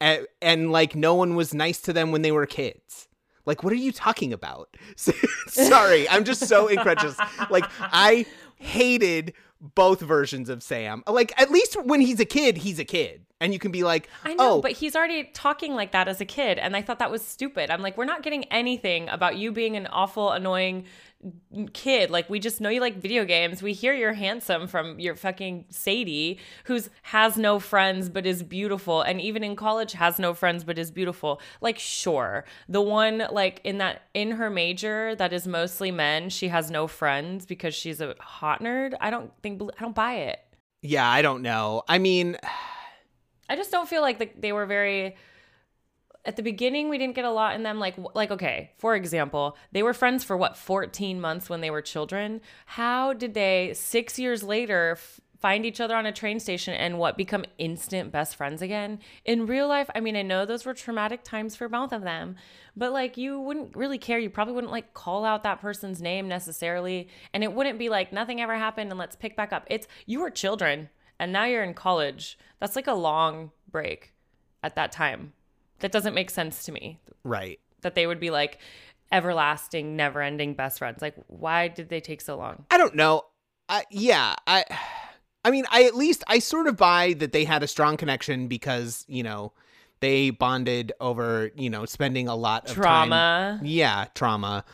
and, 0.00 0.26
and 0.42 0.72
like 0.72 0.94
no 0.94 1.14
one 1.14 1.34
was 1.34 1.54
nice 1.54 1.80
to 1.82 1.92
them 1.92 2.12
when 2.12 2.22
they 2.22 2.32
were 2.32 2.46
kids. 2.46 3.08
Like, 3.46 3.62
what 3.62 3.72
are 3.72 3.76
you 3.76 3.92
talking 3.92 4.32
about? 4.32 4.74
Sorry, 5.48 6.08
I'm 6.08 6.24
just 6.24 6.48
so 6.48 6.66
incredulous. 6.68 7.18
Like, 7.50 7.64
I 7.78 8.24
hated 8.64 9.34
both 9.60 10.00
versions 10.00 10.48
of 10.48 10.62
Sam. 10.62 11.02
Like, 11.06 11.32
at 11.40 11.50
least 11.50 11.76
when 11.84 12.00
he's 12.00 12.20
a 12.20 12.24
kid, 12.24 12.58
he's 12.58 12.78
a 12.78 12.84
kid. 12.84 13.24
And 13.40 13.52
you 13.52 13.58
can 13.58 13.70
be 13.70 13.82
like, 13.82 14.08
I 14.24 14.34
know, 14.34 14.54
oh, 14.54 14.60
but 14.62 14.72
he's 14.72 14.96
already 14.96 15.24
talking 15.34 15.74
like 15.74 15.92
that 15.92 16.08
as 16.08 16.20
a 16.20 16.24
kid. 16.24 16.58
And 16.58 16.76
I 16.76 16.82
thought 16.82 16.98
that 17.00 17.10
was 17.10 17.22
stupid. 17.22 17.70
I'm 17.70 17.82
like, 17.82 17.96
we're 17.96 18.04
not 18.04 18.22
getting 18.22 18.44
anything 18.44 19.08
about 19.08 19.36
you 19.36 19.52
being 19.52 19.76
an 19.76 19.86
awful, 19.88 20.30
annoying 20.30 20.86
kid. 21.72 22.10
Like, 22.10 22.28
we 22.28 22.38
just 22.38 22.60
know 22.60 22.68
you 22.68 22.80
like 22.80 22.96
video 22.96 23.24
games. 23.24 23.62
We 23.62 23.72
hear 23.72 23.94
you're 23.94 24.12
handsome 24.12 24.66
from 24.66 24.98
your 24.98 25.14
fucking 25.14 25.66
Sadie, 25.70 26.38
who's 26.64 26.90
has 27.02 27.36
no 27.36 27.58
friends 27.58 28.08
but 28.08 28.26
is 28.26 28.42
beautiful. 28.42 29.02
And 29.02 29.20
even 29.20 29.42
in 29.42 29.56
college, 29.56 29.92
has 29.92 30.18
no 30.18 30.34
friends 30.34 30.64
but 30.64 30.78
is 30.78 30.90
beautiful. 30.90 31.40
Like, 31.60 31.78
sure. 31.78 32.44
The 32.68 32.80
one, 32.82 33.26
like, 33.30 33.60
in 33.64 33.78
that, 33.78 34.02
in 34.14 34.32
her 34.32 34.50
major 34.50 35.14
that 35.16 35.32
is 35.32 35.46
mostly 35.46 35.90
men, 35.90 36.28
she 36.28 36.48
has 36.48 36.70
no 36.70 36.86
friends 36.86 37.46
because 37.46 37.74
she's 37.74 38.00
a 38.00 38.14
hot 38.20 38.60
nerd. 38.60 38.94
I 39.00 39.10
don't 39.10 39.32
think, 39.42 39.62
I 39.62 39.80
don't 39.82 39.94
buy 39.94 40.14
it. 40.14 40.40
yeah, 40.82 41.08
I 41.08 41.22
don't 41.22 41.42
know. 41.42 41.82
I 41.88 41.98
mean, 41.98 42.36
I 43.48 43.56
just 43.56 43.70
don't 43.70 43.88
feel 43.88 44.02
like 44.02 44.18
the, 44.18 44.30
they 44.38 44.52
were 44.52 44.66
very. 44.66 45.16
At 46.26 46.36
the 46.36 46.42
beginning, 46.42 46.88
we 46.88 46.96
didn't 46.96 47.14
get 47.14 47.26
a 47.26 47.30
lot 47.30 47.54
in 47.54 47.62
them. 47.62 47.78
Like, 47.78 47.96
like 48.14 48.30
okay, 48.30 48.72
for 48.78 48.94
example, 48.94 49.56
they 49.72 49.82
were 49.82 49.92
friends 49.92 50.24
for 50.24 50.36
what, 50.36 50.56
14 50.56 51.20
months 51.20 51.50
when 51.50 51.60
they 51.60 51.70
were 51.70 51.82
children. 51.82 52.40
How 52.66 53.12
did 53.12 53.34
they, 53.34 53.72
six 53.74 54.18
years 54.18 54.42
later, 54.42 54.92
f- 54.92 55.20
find 55.38 55.66
each 55.66 55.80
other 55.80 55.94
on 55.94 56.06
a 56.06 56.12
train 56.12 56.40
station 56.40 56.72
and 56.72 56.98
what, 56.98 57.18
become 57.18 57.44
instant 57.58 58.10
best 58.10 58.36
friends 58.36 58.62
again? 58.62 59.00
In 59.26 59.46
real 59.46 59.68
life, 59.68 59.90
I 59.94 60.00
mean, 60.00 60.16
I 60.16 60.22
know 60.22 60.46
those 60.46 60.64
were 60.64 60.72
traumatic 60.72 61.24
times 61.24 61.56
for 61.56 61.68
both 61.68 61.92
of 61.92 62.02
them, 62.02 62.36
but 62.74 62.92
like, 62.92 63.18
you 63.18 63.38
wouldn't 63.38 63.76
really 63.76 63.98
care. 63.98 64.18
You 64.18 64.30
probably 64.30 64.54
wouldn't 64.54 64.72
like 64.72 64.94
call 64.94 65.26
out 65.26 65.42
that 65.42 65.60
person's 65.60 66.00
name 66.00 66.26
necessarily. 66.26 67.08
And 67.34 67.44
it 67.44 67.52
wouldn't 67.52 67.78
be 67.78 67.90
like, 67.90 68.14
nothing 68.14 68.40
ever 68.40 68.56
happened 68.56 68.90
and 68.90 68.98
let's 68.98 69.16
pick 69.16 69.36
back 69.36 69.52
up. 69.52 69.66
It's, 69.68 69.86
you 70.06 70.20
were 70.20 70.30
children 70.30 70.88
and 71.18 71.32
now 71.32 71.44
you're 71.44 71.62
in 71.62 71.74
college. 71.74 72.38
That's 72.60 72.76
like 72.76 72.86
a 72.86 72.94
long 72.94 73.50
break 73.70 74.14
at 74.62 74.74
that 74.76 74.90
time. 74.90 75.34
That 75.84 75.92
doesn't 75.92 76.14
make 76.14 76.30
sense 76.30 76.64
to 76.64 76.72
me 76.72 76.98
right. 77.24 77.60
that 77.82 77.94
they 77.94 78.06
would 78.06 78.18
be 78.18 78.30
like 78.30 78.56
everlasting, 79.12 79.96
never 79.96 80.22
ending 80.22 80.54
best 80.54 80.78
friends. 80.78 81.02
Like, 81.02 81.14
why 81.26 81.68
did 81.68 81.90
they 81.90 82.00
take 82.00 82.22
so 82.22 82.38
long? 82.38 82.64
I 82.70 82.78
don't 82.78 82.94
know. 82.94 83.26
I 83.68 83.84
yeah, 83.90 84.34
I 84.46 84.64
I 85.44 85.50
mean, 85.50 85.66
I 85.70 85.84
at 85.84 85.94
least 85.94 86.24
I 86.26 86.38
sort 86.38 86.68
of 86.68 86.78
buy 86.78 87.12
that 87.18 87.32
they 87.32 87.44
had 87.44 87.62
a 87.62 87.66
strong 87.66 87.98
connection 87.98 88.48
because, 88.48 89.04
you 89.08 89.22
know, 89.22 89.52
they 90.00 90.30
bonded 90.30 90.92
over, 91.02 91.50
you 91.54 91.68
know, 91.68 91.84
spending 91.84 92.28
a 92.28 92.34
lot 92.34 92.62
of 92.62 92.76
time- 92.76 92.82
Trauma. 92.82 93.60
Yeah, 93.62 94.06
trauma. 94.14 94.64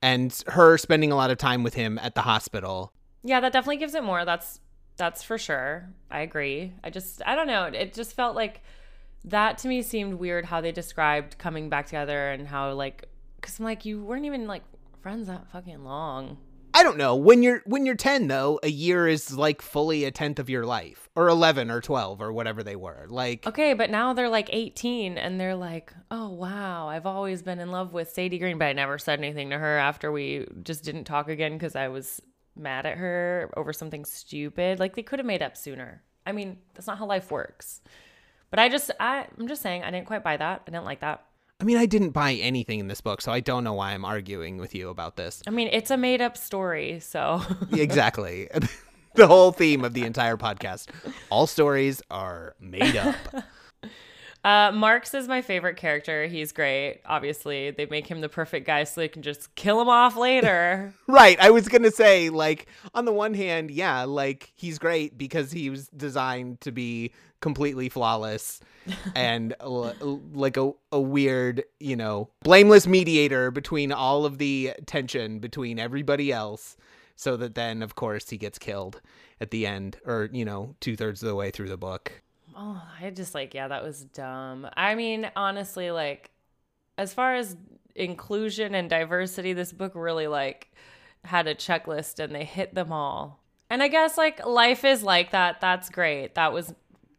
And 0.00 0.32
her 0.46 0.78
spending 0.78 1.10
a 1.10 1.16
lot 1.16 1.32
of 1.32 1.38
time 1.38 1.64
with 1.64 1.74
him 1.74 1.98
at 1.98 2.14
the 2.14 2.22
hospital. 2.22 2.92
Yeah, 3.24 3.40
that 3.40 3.52
definitely 3.52 3.78
gives 3.78 3.96
it 3.96 4.04
more. 4.04 4.24
That's 4.24 4.60
that's 4.96 5.24
for 5.24 5.38
sure. 5.38 5.88
I 6.08 6.20
agree. 6.20 6.74
I 6.84 6.90
just 6.90 7.20
I 7.26 7.34
don't 7.34 7.48
know. 7.48 7.64
It 7.64 7.94
just 7.94 8.14
felt 8.14 8.36
like 8.36 8.62
that 9.24 9.58
to 9.58 9.68
me 9.68 9.82
seemed 9.82 10.14
weird 10.14 10.46
how 10.46 10.60
they 10.60 10.72
described 10.72 11.38
coming 11.38 11.68
back 11.68 11.86
together 11.86 12.30
and 12.30 12.48
how 12.48 12.72
like 12.72 13.08
cuz 13.40 13.58
I'm 13.58 13.64
like 13.64 13.84
you 13.84 14.02
weren't 14.02 14.24
even 14.24 14.46
like 14.46 14.62
friends 15.00 15.26
that 15.28 15.48
fucking 15.50 15.84
long. 15.84 16.38
I 16.74 16.82
don't 16.82 16.96
know. 16.96 17.16
When 17.16 17.42
you're 17.42 17.62
when 17.66 17.84
you're 17.84 17.94
10 17.94 18.28
though, 18.28 18.58
a 18.62 18.68
year 18.68 19.06
is 19.06 19.36
like 19.36 19.60
fully 19.60 20.04
a 20.04 20.10
tenth 20.10 20.38
of 20.38 20.48
your 20.48 20.64
life 20.64 21.08
or 21.14 21.28
11 21.28 21.70
or 21.70 21.80
12 21.80 22.22
or 22.22 22.32
whatever 22.32 22.62
they 22.62 22.76
were. 22.76 23.06
Like 23.08 23.46
Okay, 23.46 23.74
but 23.74 23.90
now 23.90 24.14
they're 24.14 24.30
like 24.30 24.48
18 24.50 25.18
and 25.18 25.38
they're 25.38 25.54
like, 25.54 25.92
oh, 26.10 26.30
wow, 26.30 26.88
I've 26.88 27.04
always 27.04 27.42
been 27.42 27.58
in 27.58 27.70
love 27.70 27.92
with 27.92 28.10
Sadie 28.10 28.38
Green, 28.38 28.58
but 28.58 28.66
I 28.66 28.72
never 28.72 28.98
said 28.98 29.18
anything 29.18 29.50
to 29.50 29.58
her 29.58 29.78
after 29.78 30.10
we 30.10 30.46
just 30.62 30.82
didn't 30.82 31.04
talk 31.04 31.28
again 31.28 31.52
because 31.52 31.76
I 31.76 31.88
was 31.88 32.22
mad 32.56 32.86
at 32.86 32.96
her 32.96 33.50
over 33.56 33.72
something 33.72 34.04
stupid. 34.04 34.80
Like 34.80 34.96
they 34.96 35.02
could 35.02 35.18
have 35.18 35.26
made 35.26 35.42
up 35.42 35.56
sooner. 35.56 36.02
I 36.26 36.32
mean, 36.32 36.58
that's 36.74 36.86
not 36.86 36.98
how 36.98 37.06
life 37.06 37.30
works. 37.30 37.82
But 38.52 38.58
I 38.58 38.68
just, 38.68 38.90
I, 39.00 39.26
I'm 39.38 39.48
just 39.48 39.62
saying, 39.62 39.82
I 39.82 39.90
didn't 39.90 40.06
quite 40.06 40.22
buy 40.22 40.36
that. 40.36 40.62
I 40.66 40.70
didn't 40.70 40.84
like 40.84 41.00
that. 41.00 41.24
I 41.58 41.64
mean, 41.64 41.78
I 41.78 41.86
didn't 41.86 42.10
buy 42.10 42.34
anything 42.34 42.80
in 42.80 42.88
this 42.88 43.00
book, 43.00 43.22
so 43.22 43.32
I 43.32 43.40
don't 43.40 43.64
know 43.64 43.72
why 43.72 43.92
I'm 43.92 44.04
arguing 44.04 44.58
with 44.58 44.74
you 44.74 44.90
about 44.90 45.16
this. 45.16 45.42
I 45.46 45.50
mean, 45.50 45.70
it's 45.72 45.90
a 45.90 45.96
made 45.96 46.20
up 46.20 46.36
story, 46.36 47.00
so. 47.00 47.40
exactly. 47.72 48.50
the 49.14 49.26
whole 49.26 49.52
theme 49.52 49.86
of 49.86 49.94
the 49.94 50.02
entire 50.02 50.36
podcast. 50.36 50.88
All 51.30 51.46
stories 51.46 52.02
are 52.10 52.54
made 52.60 52.94
up. 52.94 53.16
Uh, 54.44 54.72
Marx 54.72 55.14
is 55.14 55.28
my 55.28 55.40
favorite 55.40 55.76
character. 55.76 56.26
He's 56.26 56.50
great. 56.50 57.00
Obviously, 57.06 57.70
they 57.70 57.86
make 57.86 58.08
him 58.08 58.20
the 58.20 58.28
perfect 58.28 58.66
guy 58.66 58.84
so 58.84 59.00
they 59.00 59.08
can 59.08 59.22
just 59.22 59.54
kill 59.54 59.80
him 59.80 59.88
off 59.88 60.16
later. 60.16 60.92
right. 61.06 61.38
I 61.40 61.50
was 61.50 61.68
going 61.68 61.82
to 61.84 61.92
say, 61.92 62.28
like, 62.28 62.66
on 62.92 63.04
the 63.04 63.12
one 63.12 63.34
hand, 63.34 63.70
yeah, 63.70 64.02
like, 64.02 64.52
he's 64.56 64.78
great 64.78 65.16
because 65.16 65.52
he 65.52 65.70
was 65.70 65.86
designed 65.88 66.60
to 66.62 66.72
be 66.72 67.12
completely 67.40 67.88
flawless 67.88 68.60
and 69.14 69.54
l- 69.60 70.20
like 70.32 70.56
a, 70.56 70.72
a 70.90 71.00
weird, 71.00 71.62
you 71.78 71.94
know, 71.94 72.28
blameless 72.42 72.86
mediator 72.86 73.52
between 73.52 73.92
all 73.92 74.24
of 74.24 74.38
the 74.38 74.72
tension 74.86 75.38
between 75.38 75.78
everybody 75.78 76.32
else. 76.32 76.76
So 77.14 77.36
that 77.36 77.54
then, 77.54 77.82
of 77.82 77.94
course, 77.94 78.30
he 78.30 78.38
gets 78.38 78.58
killed 78.58 79.00
at 79.40 79.52
the 79.52 79.66
end 79.66 79.98
or, 80.04 80.28
you 80.32 80.44
know, 80.44 80.74
two 80.80 80.96
thirds 80.96 81.22
of 81.22 81.28
the 81.28 81.36
way 81.36 81.50
through 81.52 81.68
the 81.68 81.76
book. 81.76 82.21
Oh, 82.56 82.82
I 83.00 83.10
just 83.10 83.34
like, 83.34 83.54
yeah, 83.54 83.68
that 83.68 83.82
was 83.82 84.04
dumb. 84.04 84.68
I 84.76 84.94
mean, 84.94 85.30
honestly, 85.36 85.90
like, 85.90 86.30
as 86.98 87.14
far 87.14 87.34
as 87.34 87.56
inclusion 87.94 88.74
and 88.74 88.88
diversity, 88.88 89.52
this 89.52 89.72
book 89.72 89.92
really 89.94 90.26
like 90.26 90.72
had 91.24 91.46
a 91.46 91.54
checklist 91.54 92.18
and 92.18 92.34
they 92.34 92.44
hit 92.44 92.74
them 92.74 92.92
all. 92.92 93.40
And 93.70 93.82
I 93.82 93.88
guess 93.88 94.18
like 94.18 94.44
life 94.44 94.84
is 94.84 95.02
like 95.02 95.30
that. 95.30 95.60
That's 95.60 95.88
great. 95.88 96.34
That 96.34 96.52
was 96.52 96.74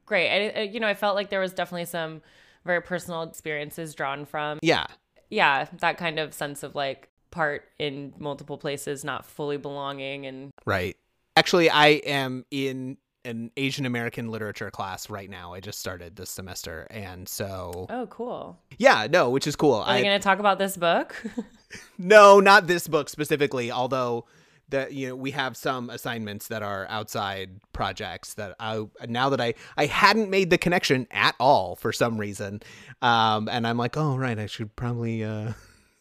great. 0.05 0.29
I, 0.29 0.49
I- 0.49 0.61
uh, 0.61 0.65
you 0.65 0.79
know, 0.79 0.87
I 0.87 0.93
felt 0.93 1.15
like 1.15 1.29
there 1.29 1.39
was 1.39 1.53
definitely 1.53 1.85
some 1.85 2.21
very 2.65 2.81
personal 2.81 3.23
experiences 3.23 3.93
drawn 3.95 4.25
from. 4.25 4.59
Yeah. 4.61 4.85
Yeah, 5.29 5.67
that 5.79 5.97
kind 5.97 6.19
of 6.19 6.33
sense 6.33 6.63
of 6.63 6.75
like 6.75 7.09
part 7.31 7.65
in 7.79 8.13
multiple 8.19 8.57
places, 8.57 9.03
not 9.03 9.25
fully 9.25 9.57
belonging 9.57 10.25
and 10.25 10.51
Right. 10.65 10.95
Actually, 11.35 11.69
I 11.71 11.87
am 11.87 12.45
in 12.51 12.97
an 13.25 13.51
Asian 13.57 13.85
American 13.85 14.29
literature 14.29 14.69
class 14.69 15.09
right 15.09 15.29
now. 15.29 15.53
I 15.53 15.59
just 15.59 15.79
started 15.79 16.15
this 16.15 16.29
semester. 16.29 16.87
And 16.89 17.27
so, 17.27 17.87
oh, 17.89 18.07
cool. 18.07 18.57
yeah, 18.77 19.07
no, 19.09 19.29
which 19.29 19.47
is 19.47 19.55
cool. 19.55 19.75
Are 19.75 19.93
they 19.93 20.03
going 20.03 20.19
to 20.19 20.23
talk 20.23 20.39
about 20.39 20.59
this 20.59 20.77
book? 20.77 21.15
no, 21.97 22.39
not 22.39 22.67
this 22.67 22.87
book 22.87 23.09
specifically, 23.09 23.71
although 23.71 24.25
that 24.69 24.93
you 24.93 25.09
know 25.09 25.15
we 25.15 25.31
have 25.31 25.55
some 25.55 25.89
assignments 25.89 26.47
that 26.47 26.63
are 26.63 26.87
outside 26.89 27.51
projects 27.73 28.33
that 28.35 28.55
I 28.59 28.85
now 29.07 29.29
that 29.29 29.39
I 29.39 29.53
I 29.77 29.85
hadn't 29.85 30.29
made 30.29 30.49
the 30.49 30.57
connection 30.57 31.05
at 31.11 31.35
all 31.39 31.75
for 31.75 31.91
some 31.91 32.17
reason 32.17 32.63
um 33.01 33.49
and 33.49 33.67
I'm 33.67 33.77
like 33.77 33.97
oh 33.97 34.17
right 34.17 34.39
I 34.39 34.47
should 34.47 34.75
probably 34.75 35.23
uh 35.23 35.53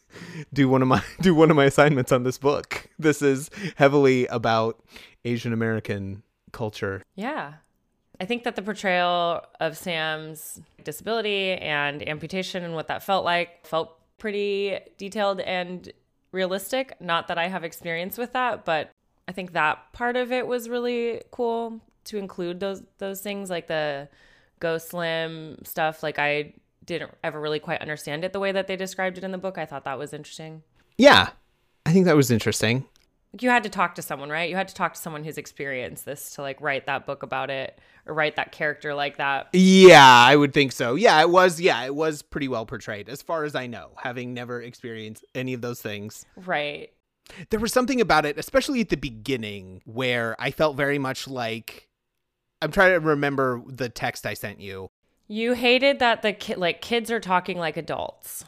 do 0.54 0.68
one 0.68 0.80
of 0.80 0.88
my 0.88 1.02
do 1.20 1.34
one 1.34 1.50
of 1.50 1.56
my 1.56 1.64
assignments 1.64 2.12
on 2.12 2.22
this 2.22 2.38
book 2.38 2.88
this 2.98 3.20
is 3.20 3.50
heavily 3.76 4.26
about 4.28 4.82
Asian 5.24 5.52
American 5.52 6.22
culture 6.52 7.02
Yeah. 7.14 7.54
I 8.20 8.24
think 8.24 8.44
that 8.44 8.54
the 8.54 8.62
portrayal 8.62 9.42
of 9.58 9.76
Sam's 9.76 10.60
disability 10.84 11.52
and 11.52 12.06
amputation 12.08 12.62
and 12.62 12.74
what 12.74 12.86
that 12.86 13.02
felt 13.02 13.24
like 13.24 13.66
felt 13.66 13.98
pretty 14.18 14.78
detailed 14.96 15.40
and 15.40 15.90
realistic. 16.30 16.94
Not 17.00 17.26
that 17.28 17.38
I 17.38 17.48
have 17.48 17.64
experience 17.64 18.16
with 18.18 18.32
that, 18.34 18.64
but 18.64 18.90
I 19.26 19.32
think 19.32 19.52
that 19.52 19.92
part 19.92 20.16
of 20.16 20.30
it 20.30 20.46
was 20.46 20.68
really 20.68 21.22
cool 21.32 21.80
to 22.04 22.18
include 22.18 22.60
those 22.60 22.82
those 22.98 23.20
things 23.22 23.50
like 23.50 23.66
the 23.66 24.08
Go 24.60 24.78
Slim 24.78 25.58
stuff. 25.64 26.02
Like 26.02 26.18
I 26.18 26.54
didn't 26.84 27.12
ever 27.24 27.40
really 27.40 27.60
quite 27.60 27.80
understand 27.80 28.24
it 28.24 28.32
the 28.32 28.40
way 28.40 28.52
that 28.52 28.66
they 28.66 28.76
described 28.76 29.18
it 29.18 29.24
in 29.24 29.32
the 29.32 29.38
book. 29.38 29.58
I 29.58 29.66
thought 29.66 29.84
that 29.84 29.98
was 29.98 30.12
interesting. 30.12 30.62
yeah 30.98 31.30
I 31.86 31.92
think 31.92 32.04
that 32.04 32.16
was 32.16 32.30
interesting 32.30 32.84
you 33.40 33.48
had 33.48 33.62
to 33.62 33.70
talk 33.70 33.94
to 33.94 34.02
someone, 34.02 34.28
right? 34.28 34.50
You 34.50 34.56
had 34.56 34.68
to 34.68 34.74
talk 34.74 34.94
to 34.94 35.00
someone 35.00 35.24
who's 35.24 35.38
experienced 35.38 36.04
this 36.04 36.34
to 36.34 36.42
like 36.42 36.60
write 36.60 36.86
that 36.86 37.06
book 37.06 37.22
about 37.22 37.50
it 37.50 37.78
or 38.06 38.14
write 38.14 38.36
that 38.36 38.52
character 38.52 38.94
like 38.94 39.16
that. 39.16 39.48
Yeah, 39.52 40.04
I 40.04 40.36
would 40.36 40.52
think 40.52 40.72
so. 40.72 40.94
Yeah, 40.94 41.20
it 41.20 41.30
was. 41.30 41.60
Yeah, 41.60 41.82
it 41.84 41.94
was 41.94 42.22
pretty 42.22 42.48
well 42.48 42.66
portrayed, 42.66 43.08
as 43.08 43.22
far 43.22 43.44
as 43.44 43.54
I 43.54 43.66
know, 43.66 43.90
having 43.96 44.34
never 44.34 44.60
experienced 44.60 45.24
any 45.34 45.54
of 45.54 45.62
those 45.62 45.80
things. 45.80 46.26
Right. 46.36 46.90
There 47.50 47.60
was 47.60 47.72
something 47.72 48.00
about 48.00 48.26
it, 48.26 48.36
especially 48.36 48.80
at 48.80 48.90
the 48.90 48.96
beginning, 48.96 49.80
where 49.84 50.36
I 50.38 50.50
felt 50.50 50.76
very 50.76 50.98
much 50.98 51.26
like 51.26 51.88
I'm 52.60 52.70
trying 52.70 52.92
to 52.92 53.00
remember 53.00 53.62
the 53.66 53.88
text 53.88 54.26
I 54.26 54.34
sent 54.34 54.60
you. 54.60 54.90
You 55.28 55.54
hated 55.54 56.00
that 56.00 56.22
the 56.22 56.32
kid 56.32 56.58
like 56.58 56.82
kids 56.82 57.10
are 57.10 57.20
talking 57.20 57.58
like 57.58 57.76
adults. 57.76 58.44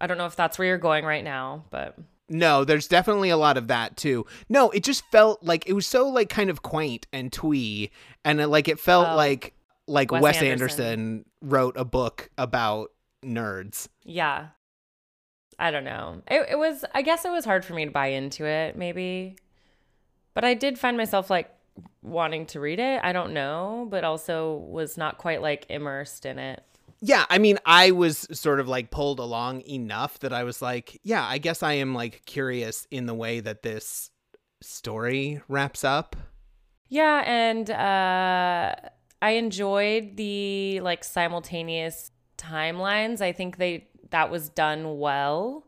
I 0.00 0.06
don't 0.06 0.16
know 0.16 0.26
if 0.26 0.36
that's 0.36 0.58
where 0.58 0.66
you're 0.66 0.78
going 0.78 1.04
right 1.04 1.24
now, 1.24 1.64
but 1.70 1.98
No, 2.28 2.64
there's 2.64 2.86
definitely 2.88 3.30
a 3.30 3.36
lot 3.36 3.56
of 3.56 3.68
that 3.68 3.96
too. 3.96 4.26
No, 4.48 4.70
it 4.70 4.82
just 4.84 5.04
felt 5.10 5.42
like 5.42 5.68
it 5.68 5.72
was 5.72 5.86
so 5.86 6.08
like 6.08 6.28
kind 6.28 6.50
of 6.50 6.62
quaint 6.62 7.06
and 7.12 7.32
twee, 7.32 7.90
and 8.24 8.40
it, 8.40 8.48
like 8.48 8.68
it 8.68 8.78
felt 8.78 9.08
Oh. 9.10 9.16
like 9.16 9.54
like 9.86 10.12
Wes 10.12 10.22
Wes, 10.22 10.36
Anderson. 10.42 10.50
Anderson 10.84 11.24
wrote 11.40 11.76
a 11.78 11.84
book 11.84 12.28
about 12.36 12.90
nerds. 13.24 13.88
yeah. 14.04 14.48
I 15.60 15.72
don't 15.72 15.82
know. 15.82 16.22
It, 16.30 16.50
it 16.50 16.56
was, 16.56 16.84
I 16.94 17.02
guess 17.02 17.24
it 17.24 17.32
was 17.32 17.44
hard 17.44 17.64
for 17.64 17.74
me 17.74 17.84
to 17.84 17.90
buy 17.90 18.08
into 18.08 18.44
it, 18.46 18.76
maybe. 18.76 19.34
But 20.32 20.44
I 20.44 20.54
did 20.54 20.78
find 20.78 20.96
myself 20.96 21.30
like 21.30 21.50
wanting 22.00 22.46
to 22.46 22.60
read 22.60 22.78
it. 22.78 23.00
I 23.02 23.12
don't 23.12 23.32
know, 23.32 23.88
but 23.90 24.04
also 24.04 24.54
was 24.54 24.96
not 24.96 25.18
quite 25.18 25.42
like 25.42 25.66
immersed 25.68 26.26
in 26.26 26.38
it. 26.38 26.62
Yeah, 27.00 27.26
I 27.30 27.38
mean, 27.38 27.58
I 27.64 27.92
was 27.92 28.26
sort 28.32 28.60
of 28.60 28.68
like 28.68 28.90
pulled 28.90 29.20
along 29.20 29.62
enough 29.62 30.18
that 30.20 30.32
I 30.32 30.44
was 30.44 30.60
like, 30.60 31.00
yeah, 31.04 31.24
I 31.24 31.38
guess 31.38 31.62
I 31.62 31.74
am 31.74 31.94
like 31.94 32.22
curious 32.26 32.86
in 32.90 33.06
the 33.06 33.14
way 33.14 33.40
that 33.40 33.62
this 33.62 34.10
story 34.60 35.40
wraps 35.48 35.84
up. 35.84 36.16
Yeah, 36.88 37.22
and 37.26 37.70
uh 37.70 38.74
I 39.20 39.30
enjoyed 39.32 40.16
the 40.16 40.80
like 40.80 41.04
simultaneous 41.04 42.10
timelines. 42.36 43.20
I 43.20 43.32
think 43.32 43.58
they 43.58 43.88
that 44.10 44.30
was 44.30 44.48
done 44.48 44.98
well 44.98 45.66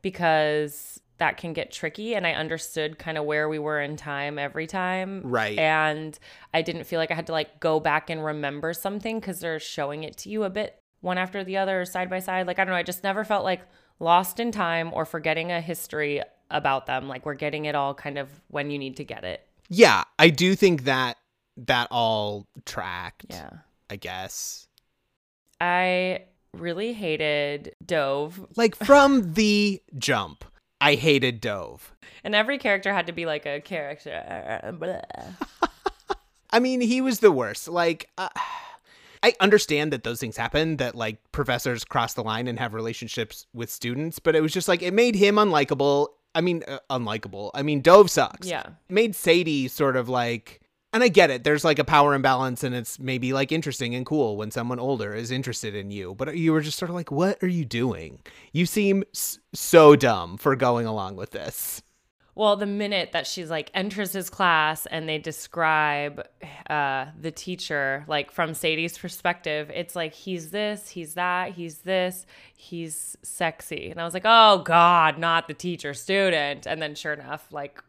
because 0.00 1.01
that 1.22 1.36
can 1.36 1.52
get 1.52 1.70
tricky 1.70 2.16
and 2.16 2.26
I 2.26 2.32
understood 2.32 2.98
kind 2.98 3.16
of 3.16 3.24
where 3.24 3.48
we 3.48 3.60
were 3.60 3.80
in 3.80 3.96
time 3.96 4.40
every 4.40 4.66
time. 4.66 5.22
Right. 5.22 5.56
And 5.56 6.18
I 6.52 6.62
didn't 6.62 6.82
feel 6.82 6.98
like 6.98 7.12
I 7.12 7.14
had 7.14 7.28
to 7.28 7.32
like 7.32 7.60
go 7.60 7.78
back 7.78 8.10
and 8.10 8.24
remember 8.24 8.72
something 8.72 9.20
cuz 9.20 9.38
they're 9.38 9.60
showing 9.60 10.02
it 10.02 10.16
to 10.18 10.28
you 10.28 10.42
a 10.42 10.50
bit 10.50 10.80
one 11.00 11.18
after 11.18 11.44
the 11.44 11.56
other 11.58 11.84
side 11.84 12.10
by 12.10 12.18
side. 12.18 12.48
Like 12.48 12.58
I 12.58 12.64
don't 12.64 12.72
know, 12.72 12.76
I 12.76 12.82
just 12.82 13.04
never 13.04 13.22
felt 13.22 13.44
like 13.44 13.62
lost 14.00 14.40
in 14.40 14.50
time 14.50 14.92
or 14.92 15.04
forgetting 15.04 15.52
a 15.52 15.60
history 15.60 16.20
about 16.50 16.86
them. 16.86 17.06
Like 17.06 17.24
we're 17.24 17.34
getting 17.34 17.66
it 17.66 17.76
all 17.76 17.94
kind 17.94 18.18
of 18.18 18.28
when 18.48 18.72
you 18.72 18.78
need 18.78 18.96
to 18.96 19.04
get 19.04 19.22
it. 19.22 19.46
Yeah, 19.68 20.02
I 20.18 20.28
do 20.28 20.56
think 20.56 20.82
that 20.84 21.18
that 21.56 21.86
all 21.92 22.48
tracked. 22.66 23.26
Yeah. 23.30 23.50
I 23.88 23.94
guess. 23.94 24.66
I 25.60 26.24
really 26.52 26.92
hated 26.92 27.76
Dov. 27.86 28.44
Like 28.56 28.74
from 28.74 29.34
the 29.34 29.80
jump, 29.96 30.44
I 30.82 30.96
hated 30.96 31.40
Dov. 31.40 31.94
And 32.24 32.34
every 32.34 32.58
character 32.58 32.92
had 32.92 33.06
to 33.06 33.12
be 33.12 33.24
like 33.24 33.46
a 33.46 33.60
character. 33.60 34.12
I 36.50 36.58
mean, 36.58 36.80
he 36.80 37.00
was 37.00 37.20
the 37.20 37.30
worst. 37.30 37.68
Like, 37.68 38.10
uh, 38.18 38.28
I 39.22 39.34
understand 39.40 39.92
that 39.92 40.02
those 40.02 40.20
things 40.20 40.36
happen, 40.36 40.76
that 40.78 40.94
like 40.94 41.18
professors 41.30 41.84
cross 41.84 42.14
the 42.14 42.24
line 42.24 42.48
and 42.48 42.58
have 42.58 42.74
relationships 42.74 43.46
with 43.54 43.70
students, 43.70 44.18
but 44.18 44.34
it 44.34 44.40
was 44.40 44.52
just 44.52 44.68
like 44.68 44.82
it 44.82 44.92
made 44.92 45.14
him 45.14 45.36
unlikable. 45.36 46.08
I 46.34 46.40
mean, 46.40 46.64
uh, 46.66 46.78
unlikable. 46.90 47.52
I 47.54 47.62
mean, 47.62 47.80
Dov 47.80 48.10
sucks. 48.10 48.48
Yeah. 48.48 48.62
It 48.62 48.92
made 48.92 49.14
Sadie 49.14 49.68
sort 49.68 49.96
of 49.96 50.08
like, 50.08 50.61
and 50.92 51.02
I 51.02 51.08
get 51.08 51.30
it. 51.30 51.44
There's 51.44 51.64
like 51.64 51.78
a 51.78 51.84
power 51.84 52.14
imbalance, 52.14 52.62
and 52.64 52.74
it's 52.74 52.98
maybe 52.98 53.32
like 53.32 53.52
interesting 53.52 53.94
and 53.94 54.04
cool 54.04 54.36
when 54.36 54.50
someone 54.50 54.78
older 54.78 55.14
is 55.14 55.30
interested 55.30 55.74
in 55.74 55.90
you. 55.90 56.14
But 56.14 56.36
you 56.36 56.52
were 56.52 56.60
just 56.60 56.78
sort 56.78 56.90
of 56.90 56.94
like, 56.94 57.10
what 57.10 57.42
are 57.42 57.48
you 57.48 57.64
doing? 57.64 58.20
You 58.52 58.66
seem 58.66 59.04
s- 59.14 59.38
so 59.54 59.96
dumb 59.96 60.36
for 60.36 60.56
going 60.56 60.86
along 60.86 61.16
with 61.16 61.30
this. 61.30 61.82
Well, 62.34 62.56
the 62.56 62.64
minute 62.64 63.12
that 63.12 63.26
she's 63.26 63.50
like 63.50 63.70
enters 63.74 64.14
his 64.14 64.30
class 64.30 64.86
and 64.86 65.06
they 65.06 65.18
describe 65.18 66.26
uh, 66.70 67.06
the 67.20 67.30
teacher, 67.30 68.06
like 68.08 68.30
from 68.30 68.54
Sadie's 68.54 68.96
perspective, 68.96 69.70
it's 69.74 69.94
like 69.94 70.14
he's 70.14 70.50
this, 70.50 70.88
he's 70.88 71.12
that, 71.12 71.52
he's 71.52 71.78
this, 71.80 72.24
he's 72.56 73.18
sexy. 73.22 73.90
And 73.90 74.00
I 74.00 74.04
was 74.04 74.14
like, 74.14 74.24
oh 74.24 74.62
God, 74.64 75.18
not 75.18 75.46
the 75.46 75.52
teacher 75.52 75.92
student. 75.92 76.66
And 76.66 76.80
then 76.80 76.94
sure 76.94 77.12
enough, 77.12 77.52
like 77.52 77.82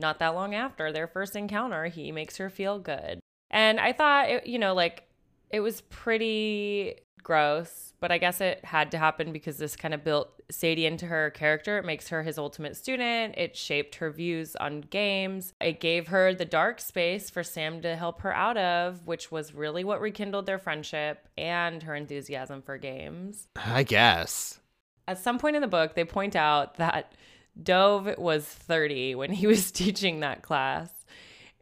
not 0.00 0.18
that 0.18 0.34
long 0.34 0.54
after 0.54 0.90
their 0.90 1.06
first 1.06 1.36
encounter, 1.36 1.86
he 1.86 2.10
makes 2.12 2.36
her 2.38 2.50
feel 2.50 2.78
good. 2.78 3.20
And 3.50 3.78
I 3.80 3.92
thought, 3.92 4.28
it, 4.28 4.46
you 4.46 4.58
know, 4.58 4.74
like 4.74 5.04
it 5.50 5.60
was 5.60 5.80
pretty 5.82 6.96
gross, 7.22 7.92
but 8.00 8.10
I 8.10 8.18
guess 8.18 8.40
it 8.40 8.64
had 8.64 8.90
to 8.92 8.98
happen 8.98 9.32
because 9.32 9.58
this 9.58 9.76
kind 9.76 9.94
of 9.94 10.04
built 10.04 10.30
Sadie 10.50 10.86
into 10.86 11.06
her 11.06 11.30
character. 11.30 11.78
It 11.78 11.84
makes 11.84 12.08
her 12.08 12.22
his 12.22 12.38
ultimate 12.38 12.76
student. 12.76 13.34
It 13.36 13.56
shaped 13.56 13.96
her 13.96 14.10
views 14.10 14.56
on 14.56 14.82
games. 14.82 15.52
It 15.60 15.80
gave 15.80 16.08
her 16.08 16.34
the 16.34 16.44
dark 16.44 16.80
space 16.80 17.30
for 17.30 17.42
Sam 17.42 17.82
to 17.82 17.96
help 17.96 18.22
her 18.22 18.34
out 18.34 18.56
of, 18.56 19.06
which 19.06 19.30
was 19.30 19.54
really 19.54 19.84
what 19.84 20.00
rekindled 20.00 20.46
their 20.46 20.58
friendship 20.58 21.28
and 21.36 21.82
her 21.82 21.94
enthusiasm 21.94 22.62
for 22.62 22.78
games. 22.78 23.48
I 23.56 23.82
guess. 23.82 24.60
At 25.06 25.18
some 25.18 25.38
point 25.38 25.56
in 25.56 25.62
the 25.62 25.68
book, 25.68 25.94
they 25.94 26.04
point 26.04 26.36
out 26.36 26.76
that 26.76 27.12
Dov 27.62 28.18
was 28.18 28.44
30 28.44 29.14
when 29.14 29.32
he 29.32 29.46
was 29.48 29.70
teaching 29.70 30.20
that 30.20 30.42
class. 30.42 30.90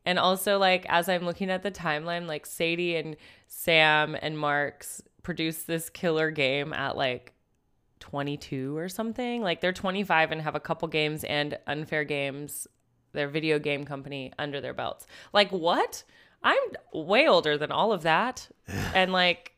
And 0.04 0.18
also, 0.18 0.58
like, 0.58 0.86
as 0.88 1.08
I'm 1.08 1.24
looking 1.24 1.50
at 1.50 1.62
the 1.62 1.70
timeline, 1.70 2.26
like 2.26 2.46
Sadie 2.46 2.96
and 2.96 3.16
Sam 3.46 4.16
and 4.20 4.38
Marx 4.38 5.02
produced 5.22 5.66
this 5.66 5.90
killer 5.90 6.30
game 6.30 6.72
at 6.72 6.96
like 6.96 7.34
22 8.00 8.76
or 8.76 8.88
something. 8.88 9.42
Like, 9.42 9.60
they're 9.60 9.72
25 9.72 10.32
and 10.32 10.40
have 10.40 10.54
a 10.54 10.60
couple 10.60 10.88
games 10.88 11.24
and 11.24 11.58
unfair 11.66 12.04
games, 12.04 12.66
their 13.12 13.28
video 13.28 13.58
game 13.58 13.84
company, 13.84 14.32
under 14.38 14.60
their 14.60 14.72
belts. 14.72 15.06
Like, 15.32 15.50
what? 15.50 16.04
I'm 16.42 16.56
way 16.94 17.28
older 17.28 17.58
than 17.58 17.70
all 17.70 17.92
of 17.92 18.02
that. 18.02 18.48
and 18.94 19.12
like, 19.12 19.52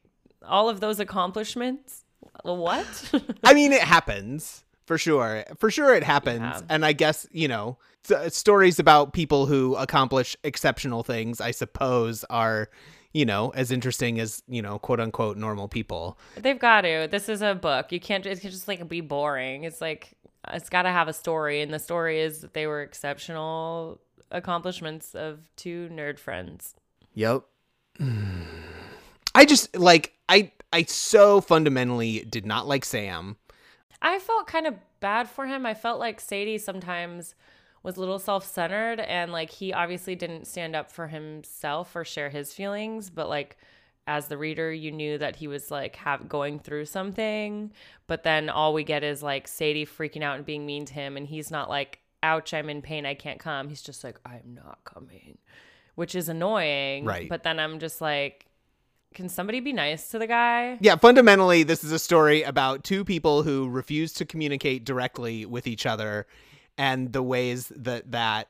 all 0.45 0.69
of 0.69 0.81
those 0.81 0.99
accomplishments. 0.99 2.05
What? 2.43 3.13
I 3.45 3.55
mean, 3.55 3.73
it 3.73 3.83
happens 3.83 4.65
for 4.91 4.99
sure. 4.99 5.45
For 5.61 5.71
sure, 5.71 5.95
it 5.95 6.03
happens. 6.03 6.41
Yeah. 6.41 6.61
And 6.69 6.85
I 6.85 6.93
guess, 6.93 7.25
you 7.31 7.47
know, 7.47 7.79
th- 8.09 8.33
stories 8.33 8.81
about 8.81 9.13
people 9.13 9.47
who 9.47 9.77
accomplish 9.77 10.37
exceptional 10.43 11.05
things, 11.05 11.41
I 11.41 11.53
suppose, 11.53 12.25
are, 12.25 12.71
you 13.13 13.25
know, 13.25 13.51
as 13.51 13.71
interesting 13.71 14.19
as, 14.19 14.43
you 14.49 14.61
know, 14.61 14.81
quote 14.81 14.99
unquote 14.99 15.37
normal 15.37 15.69
people. 15.69 16.19
They've 16.37 16.59
got 16.59 16.81
to. 16.81 17.07
This 17.09 17.29
is 17.29 17.41
a 17.41 17.55
book. 17.55 17.93
You 17.93 18.01
can't. 18.01 18.27
It 18.27 18.41
can 18.41 18.51
just 18.51 18.67
like 18.67 18.89
be 18.89 19.01
boring. 19.01 19.63
It's 19.63 19.81
like 19.81 20.17
it's 20.49 20.69
got 20.69 20.83
to 20.83 20.91
have 20.91 21.07
a 21.07 21.13
story, 21.13 21.63
and 21.63 21.73
the 21.73 21.79
story 21.79 22.21
is 22.21 22.41
that 22.41 22.53
they 22.53 22.67
were 22.67 22.83
exceptional 22.83 24.01
accomplishments 24.33 25.15
of 25.15 25.39
two 25.55 25.89
nerd 25.93 26.19
friends. 26.19 26.75
Yep. 27.15 27.45
I 29.37 29.45
just 29.45 29.77
like 29.77 30.15
I 30.29 30.51
I 30.73 30.83
so 30.83 31.41
fundamentally 31.41 32.25
did 32.29 32.45
not 32.45 32.67
like 32.67 32.85
Sam. 32.85 33.37
I 34.03 34.19
felt 34.19 34.47
kind 34.47 34.67
of 34.67 34.75
bad 35.01 35.29
for 35.29 35.47
him. 35.47 35.67
I 35.67 35.75
felt 35.75 35.99
like 35.99 36.21
Sadie 36.21 36.59
sometimes 36.59 37.35
was 37.83 37.97
a 37.97 38.01
little 38.01 38.19
self-centered 38.19 39.01
and 39.01 39.33
like 39.33 39.51
he 39.51 39.73
obviously 39.73 40.15
didn't 40.15 40.47
stand 40.47 40.77
up 40.77 40.91
for 40.91 41.09
himself 41.09 41.97
or 41.97 42.05
share 42.05 42.29
his 42.31 42.53
feelings, 42.53 43.11
but 43.11 43.29
like 43.29 43.57
as 44.07 44.29
the 44.29 44.37
reader, 44.37 44.73
you 44.73 44.91
knew 44.91 45.17
that 45.19 45.37
he 45.37 45.47
was 45.47 45.71
like 45.71 45.97
have 45.97 46.29
going 46.29 46.59
through 46.59 46.85
something, 46.85 47.73
but 48.07 48.23
then 48.23 48.51
all 48.51 48.75
we 48.75 48.85
get 48.85 49.05
is 49.05 49.23
like 49.23 49.49
Sadie 49.49 49.87
freaking 49.87 50.23
out 50.23 50.37
and 50.37 50.45
being 50.45 50.67
mean 50.67 50.85
to 50.87 50.95
him 50.95 51.17
and 51.17 51.27
he's 51.27 51.51
not 51.51 51.69
like 51.69 52.01
ouch, 52.23 52.53
I'm 52.53 52.69
in 52.69 52.83
pain, 52.83 53.07
I 53.07 53.15
can't 53.15 53.41
come. 53.41 53.69
He's 53.69 53.83
just 53.83 54.05
like 54.05 54.21
I'm 54.27 54.55
not 54.55 54.79
coming, 54.85 55.39
which 55.95 56.15
is 56.15 56.29
annoying. 56.29 57.05
Right. 57.05 57.29
But 57.29 57.45
then 57.45 57.59
I'm 57.59 57.79
just 57.79 58.01
like 58.01 58.47
can 59.15 59.29
somebody 59.29 59.61
be 59.61 59.73
nice 59.73 60.09
to 60.11 60.19
the 60.19 60.27
guy? 60.27 60.79
Yeah, 60.81 60.97
fundamentally, 60.97 61.63
this 61.63 61.83
is 61.85 61.93
a 61.93 61.99
story 61.99 62.43
about 62.43 62.85
two 62.85 63.05
people 63.05 63.43
who 63.43 63.69
refuse 63.69 64.13
to 64.15 64.25
communicate 64.25 64.85
directly 64.85 65.45
with 65.47 65.67
each 65.67 65.85
other 65.87 66.27
and 66.79 67.13
the 67.13 67.23
ways 67.23 67.73
that 67.75 68.13
that 68.13 68.49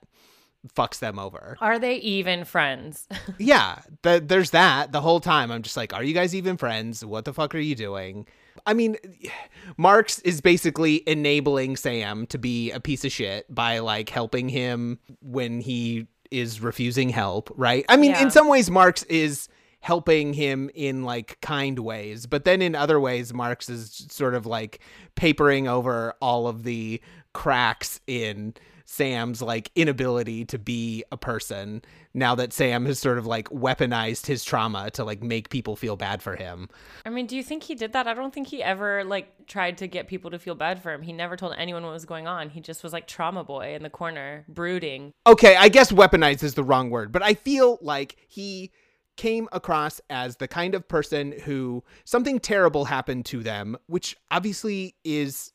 fucks 0.76 0.98
them 0.98 1.18
over. 1.18 1.56
Are 1.60 1.78
they 1.78 1.96
even 1.96 2.44
friends? 2.44 3.08
yeah, 3.38 3.78
th- 4.02 4.24
there's 4.26 4.50
that 4.50 4.92
the 4.92 5.00
whole 5.00 5.20
time. 5.20 5.50
I'm 5.50 5.62
just 5.62 5.76
like, 5.76 5.94
are 5.94 6.04
you 6.04 6.12
guys 6.12 6.34
even 6.34 6.58
friends? 6.58 7.02
What 7.04 7.24
the 7.24 7.32
fuck 7.32 7.54
are 7.54 7.58
you 7.58 7.74
doing? 7.74 8.26
I 8.66 8.74
mean, 8.74 8.96
Marx 9.78 10.18
is 10.20 10.42
basically 10.42 11.02
enabling 11.08 11.76
Sam 11.76 12.26
to 12.26 12.36
be 12.38 12.70
a 12.72 12.80
piece 12.80 13.04
of 13.06 13.12
shit 13.12 13.52
by 13.52 13.78
like 13.78 14.10
helping 14.10 14.50
him 14.50 14.98
when 15.22 15.62
he 15.62 16.06
is 16.30 16.60
refusing 16.60 17.08
help, 17.08 17.50
right? 17.56 17.84
I 17.88 17.96
mean, 17.96 18.10
Yeah. 18.10 18.22
in 18.24 18.30
some 18.30 18.46
ways, 18.48 18.70
Marx 18.70 19.02
is 19.04 19.48
helping 19.80 20.34
him 20.34 20.70
in 20.74 21.04
like 21.04 21.40
kind 21.40 21.78
ways, 21.78 22.26
but 22.26 22.44
then 22.44 22.62
in 22.62 22.74
other 22.74 23.00
ways, 23.00 23.32
Marx 23.32 23.68
is 23.68 24.06
sort 24.10 24.34
of 24.34 24.46
like 24.46 24.80
papering 25.14 25.68
over 25.68 26.14
all 26.20 26.46
of 26.46 26.62
the 26.64 27.00
cracks 27.32 28.00
in 28.06 28.54
Sam's 28.84 29.40
like 29.40 29.70
inability 29.76 30.44
to 30.46 30.58
be 30.58 31.04
a 31.12 31.16
person 31.16 31.80
now 32.12 32.34
that 32.34 32.52
Sam 32.52 32.86
has 32.86 32.98
sort 32.98 33.18
of 33.18 33.26
like 33.26 33.48
weaponized 33.50 34.26
his 34.26 34.44
trauma 34.44 34.90
to 34.90 35.04
like 35.04 35.22
make 35.22 35.48
people 35.48 35.76
feel 35.76 35.94
bad 35.94 36.20
for 36.22 36.34
him. 36.34 36.68
I 37.06 37.10
mean, 37.10 37.26
do 37.26 37.36
you 37.36 37.44
think 37.44 37.62
he 37.62 37.76
did 37.76 37.92
that? 37.92 38.08
I 38.08 38.14
don't 38.14 38.34
think 38.34 38.48
he 38.48 38.64
ever 38.64 39.04
like 39.04 39.46
tried 39.46 39.78
to 39.78 39.86
get 39.86 40.08
people 40.08 40.32
to 40.32 40.40
feel 40.40 40.56
bad 40.56 40.82
for 40.82 40.92
him. 40.92 41.02
He 41.02 41.12
never 41.12 41.36
told 41.36 41.54
anyone 41.56 41.84
what 41.84 41.92
was 41.92 42.04
going 42.04 42.26
on. 42.26 42.50
He 42.50 42.60
just 42.60 42.82
was 42.82 42.92
like 42.92 43.06
trauma 43.06 43.44
boy 43.44 43.76
in 43.76 43.84
the 43.84 43.90
corner, 43.90 44.44
brooding. 44.48 45.12
Okay, 45.24 45.54
I 45.54 45.68
guess 45.68 45.92
weaponized 45.92 46.42
is 46.42 46.54
the 46.54 46.64
wrong 46.64 46.90
word, 46.90 47.12
but 47.12 47.22
I 47.22 47.34
feel 47.34 47.78
like 47.80 48.16
he 48.26 48.72
came 49.20 49.50
across 49.52 50.00
as 50.08 50.36
the 50.36 50.48
kind 50.48 50.74
of 50.74 50.88
person 50.88 51.34
who 51.44 51.84
something 52.04 52.40
terrible 52.40 52.86
happened 52.86 53.26
to 53.26 53.42
them, 53.42 53.76
which 53.86 54.16
obviously 54.30 54.94
is 55.04 55.52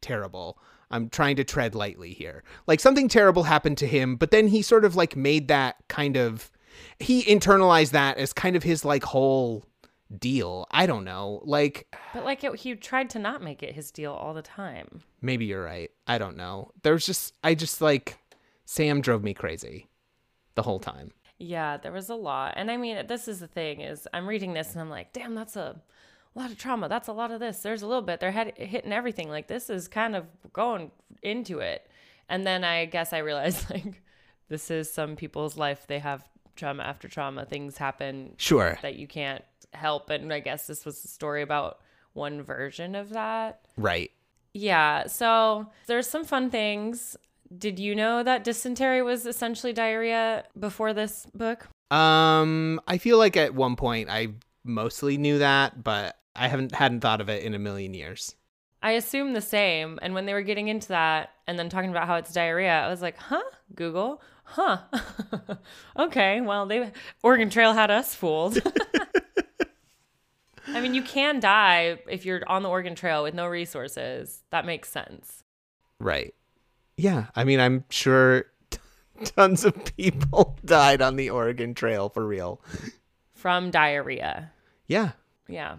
terrible. 0.00 0.58
I'm 0.90 1.10
trying 1.10 1.36
to 1.36 1.44
tread 1.44 1.74
lightly 1.74 2.14
here. 2.14 2.42
Like 2.66 2.80
something 2.80 3.06
terrible 3.06 3.42
happened 3.42 3.76
to 3.78 3.86
him, 3.86 4.16
but 4.16 4.30
then 4.30 4.48
he 4.48 4.62
sort 4.62 4.86
of 4.86 4.96
like 4.96 5.16
made 5.16 5.48
that 5.48 5.76
kind 5.88 6.16
of 6.16 6.50
he 6.98 7.24
internalized 7.24 7.90
that 7.90 8.16
as 8.16 8.32
kind 8.32 8.56
of 8.56 8.62
his 8.62 8.86
like 8.86 9.04
whole 9.04 9.66
deal. 10.18 10.66
I 10.70 10.86
don't 10.86 11.04
know. 11.04 11.42
Like 11.44 11.94
But 12.14 12.24
like 12.24 12.42
it, 12.42 12.56
he 12.56 12.74
tried 12.74 13.10
to 13.10 13.18
not 13.18 13.42
make 13.42 13.62
it 13.62 13.74
his 13.74 13.90
deal 13.90 14.14
all 14.14 14.32
the 14.32 14.40
time. 14.40 15.02
maybe 15.20 15.44
you're 15.44 15.62
right. 15.62 15.90
I 16.06 16.16
don't 16.16 16.38
know. 16.38 16.70
There's 16.84 17.04
just 17.04 17.34
I 17.44 17.54
just 17.54 17.82
like 17.82 18.16
Sam 18.64 19.02
drove 19.02 19.22
me 19.22 19.34
crazy 19.34 19.90
the 20.54 20.62
whole 20.62 20.80
time. 20.80 21.12
Yeah, 21.38 21.76
there 21.76 21.92
was 21.92 22.08
a 22.08 22.14
lot. 22.14 22.54
And 22.56 22.70
I 22.70 22.76
mean, 22.76 23.06
this 23.06 23.28
is 23.28 23.40
the 23.40 23.46
thing 23.46 23.80
is 23.80 24.08
I'm 24.12 24.28
reading 24.28 24.52
this 24.54 24.72
and 24.72 24.80
I'm 24.80 24.90
like, 24.90 25.12
damn, 25.12 25.34
that's 25.34 25.56
a 25.56 25.80
lot 26.34 26.50
of 26.50 26.58
trauma. 26.58 26.88
That's 26.88 27.08
a 27.08 27.12
lot 27.12 27.30
of 27.30 27.40
this. 27.40 27.60
There's 27.60 27.82
a 27.82 27.86
little 27.86 28.02
bit. 28.02 28.18
They're 28.20 28.32
head- 28.32 28.56
hitting 28.56 28.92
everything. 28.92 29.28
Like 29.28 29.46
this 29.48 29.70
is 29.70 29.86
kind 29.88 30.16
of 30.16 30.26
going 30.52 30.90
into 31.22 31.60
it. 31.60 31.88
And 32.28 32.46
then 32.46 32.64
I 32.64 32.86
guess 32.86 33.12
I 33.12 33.18
realized 33.18 33.70
like 33.74 34.02
this 34.48 34.70
is 34.70 34.92
some 34.92 35.14
people's 35.16 35.56
life. 35.56 35.86
They 35.86 36.00
have 36.00 36.24
trauma 36.56 36.82
after 36.82 37.06
trauma. 37.08 37.44
Things 37.46 37.78
happen 37.78 38.34
Sure. 38.36 38.78
that 38.82 38.96
you 38.96 39.06
can't 39.06 39.44
help. 39.72 40.10
And 40.10 40.32
I 40.32 40.40
guess 40.40 40.66
this 40.66 40.84
was 40.84 41.04
a 41.04 41.08
story 41.08 41.42
about 41.42 41.78
one 42.14 42.42
version 42.42 42.94
of 42.96 43.10
that. 43.10 43.60
Right. 43.76 44.10
Yeah. 44.54 45.06
So 45.06 45.70
there's 45.86 46.08
some 46.08 46.24
fun 46.24 46.50
things. 46.50 47.16
Did 47.56 47.78
you 47.78 47.94
know 47.94 48.22
that 48.22 48.44
dysentery 48.44 49.02
was 49.02 49.26
essentially 49.26 49.72
diarrhea 49.72 50.44
before 50.58 50.92
this 50.92 51.26
book? 51.34 51.68
Um 51.90 52.80
I 52.86 52.98
feel 52.98 53.18
like 53.18 53.36
at 53.36 53.54
one 53.54 53.76
point 53.76 54.10
I 54.10 54.28
mostly 54.64 55.16
knew 55.16 55.38
that, 55.38 55.82
but 55.82 56.16
I 56.36 56.48
haven't 56.48 56.74
hadn't 56.74 57.00
thought 57.00 57.20
of 57.20 57.28
it 57.28 57.42
in 57.42 57.54
a 57.54 57.58
million 57.58 57.94
years. 57.94 58.34
I 58.82 58.92
assume 58.92 59.32
the 59.32 59.40
same. 59.40 59.98
And 60.02 60.14
when 60.14 60.26
they 60.26 60.34
were 60.34 60.42
getting 60.42 60.68
into 60.68 60.88
that 60.88 61.30
and 61.46 61.58
then 61.58 61.68
talking 61.68 61.90
about 61.90 62.06
how 62.06 62.16
it's 62.16 62.32
diarrhea, 62.32 62.80
I 62.84 62.88
was 62.88 63.02
like, 63.02 63.16
huh? 63.16 63.42
Google? 63.74 64.22
Huh. 64.44 64.78
okay. 65.98 66.40
Well, 66.40 66.66
they 66.66 66.92
Oregon 67.22 67.50
Trail 67.50 67.72
had 67.72 67.90
us 67.90 68.14
fooled. 68.14 68.60
I 70.68 70.80
mean, 70.80 70.94
you 70.94 71.02
can 71.02 71.40
die 71.40 71.98
if 72.08 72.24
you're 72.24 72.42
on 72.46 72.62
the 72.62 72.68
Oregon 72.68 72.94
Trail 72.94 73.22
with 73.22 73.34
no 73.34 73.46
resources. 73.46 74.42
That 74.50 74.66
makes 74.66 74.90
sense. 74.90 75.42
Right. 75.98 76.34
Yeah. 76.98 77.26
I 77.34 77.44
mean, 77.44 77.60
I'm 77.60 77.84
sure 77.88 78.46
tons 79.24 79.64
of 79.64 79.96
people 79.96 80.58
died 80.64 81.00
on 81.00 81.16
the 81.16 81.30
Oregon 81.30 81.72
Trail 81.72 82.10
for 82.10 82.26
real. 82.26 82.60
From 83.32 83.70
diarrhea. 83.70 84.50
Yeah. 84.86 85.12
Yeah. 85.48 85.76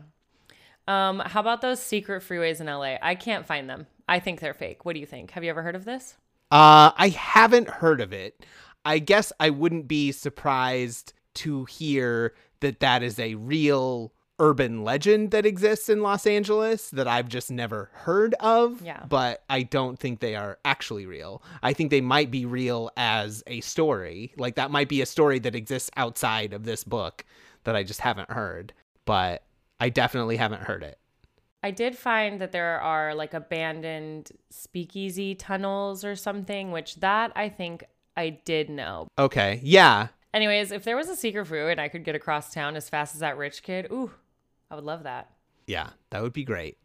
Um, 0.87 1.19
how 1.19 1.41
about 1.41 1.61
those 1.61 1.79
secret 1.79 2.23
freeways 2.23 2.61
in 2.61 2.65
LA? 2.65 2.95
I 3.01 3.13
can't 3.13 3.45
find 3.45 3.69
them. 3.69 3.85
I 4.07 4.19
think 4.19 4.39
they're 4.39 4.55
fake. 4.55 4.85
What 4.85 4.93
do 4.93 4.99
you 4.99 5.05
think? 5.05 5.31
Have 5.31 5.43
you 5.43 5.51
ever 5.51 5.61
heard 5.61 5.75
of 5.75 5.85
this? 5.85 6.15
Uh, 6.49 6.91
I 6.97 7.09
haven't 7.15 7.69
heard 7.69 8.01
of 8.01 8.11
it. 8.11 8.43
I 8.83 8.97
guess 8.97 9.31
I 9.39 9.51
wouldn't 9.51 9.87
be 9.87 10.11
surprised 10.11 11.13
to 11.35 11.65
hear 11.65 12.33
that 12.61 12.79
that 12.79 13.03
is 13.03 13.19
a 13.19 13.35
real 13.35 14.13
urban 14.39 14.83
legend 14.83 15.31
that 15.31 15.45
exists 15.45 15.89
in 15.89 16.01
Los 16.01 16.25
Angeles 16.25 16.89
that 16.91 17.07
I've 17.07 17.27
just 17.27 17.51
never 17.51 17.89
heard 17.93 18.33
of. 18.39 18.81
Yeah. 18.81 19.05
But 19.07 19.43
I 19.49 19.63
don't 19.63 19.99
think 19.99 20.19
they 20.19 20.35
are 20.35 20.57
actually 20.65 21.05
real. 21.05 21.43
I 21.61 21.73
think 21.73 21.91
they 21.91 22.01
might 22.01 22.31
be 22.31 22.45
real 22.45 22.91
as 22.97 23.43
a 23.47 23.61
story. 23.61 24.33
Like 24.37 24.55
that 24.55 24.71
might 24.71 24.89
be 24.89 25.01
a 25.01 25.05
story 25.05 25.39
that 25.39 25.55
exists 25.55 25.89
outside 25.97 26.53
of 26.53 26.63
this 26.63 26.83
book 26.83 27.25
that 27.65 27.75
I 27.75 27.83
just 27.83 28.01
haven't 28.01 28.31
heard. 28.31 28.73
But 29.05 29.43
I 29.79 29.89
definitely 29.89 30.37
haven't 30.37 30.63
heard 30.63 30.83
it. 30.83 30.97
I 31.61 31.71
did 31.71 31.97
find 31.97 32.39
that 32.39 32.51
there 32.51 32.79
are 32.79 33.13
like 33.13 33.33
abandoned 33.33 34.31
speakeasy 34.49 35.35
tunnels 35.35 36.05
or 36.05 36.15
something, 36.15 36.71
which 36.71 36.95
that 36.95 37.33
I 37.35 37.49
think 37.49 37.83
I 38.15 38.29
did 38.29 38.69
know. 38.69 39.07
Okay. 39.17 39.59
Yeah. 39.63 40.07
Anyways, 40.33 40.71
if 40.71 40.83
there 40.83 40.95
was 40.95 41.09
a 41.09 41.15
secret 41.15 41.45
freeway 41.45 41.71
and 41.71 41.81
I 41.81 41.87
could 41.87 42.03
get 42.03 42.15
across 42.15 42.53
town 42.53 42.75
as 42.75 42.87
fast 42.87 43.15
as 43.15 43.21
that 43.21 43.37
rich 43.37 43.63
kid, 43.63 43.87
ooh, 43.91 44.11
I 44.71 44.75
would 44.75 44.83
love 44.83 45.03
that. 45.03 45.29
Yeah, 45.65 45.89
that 46.11 46.21
would 46.21 46.33
be 46.33 46.43
great. 46.43 46.77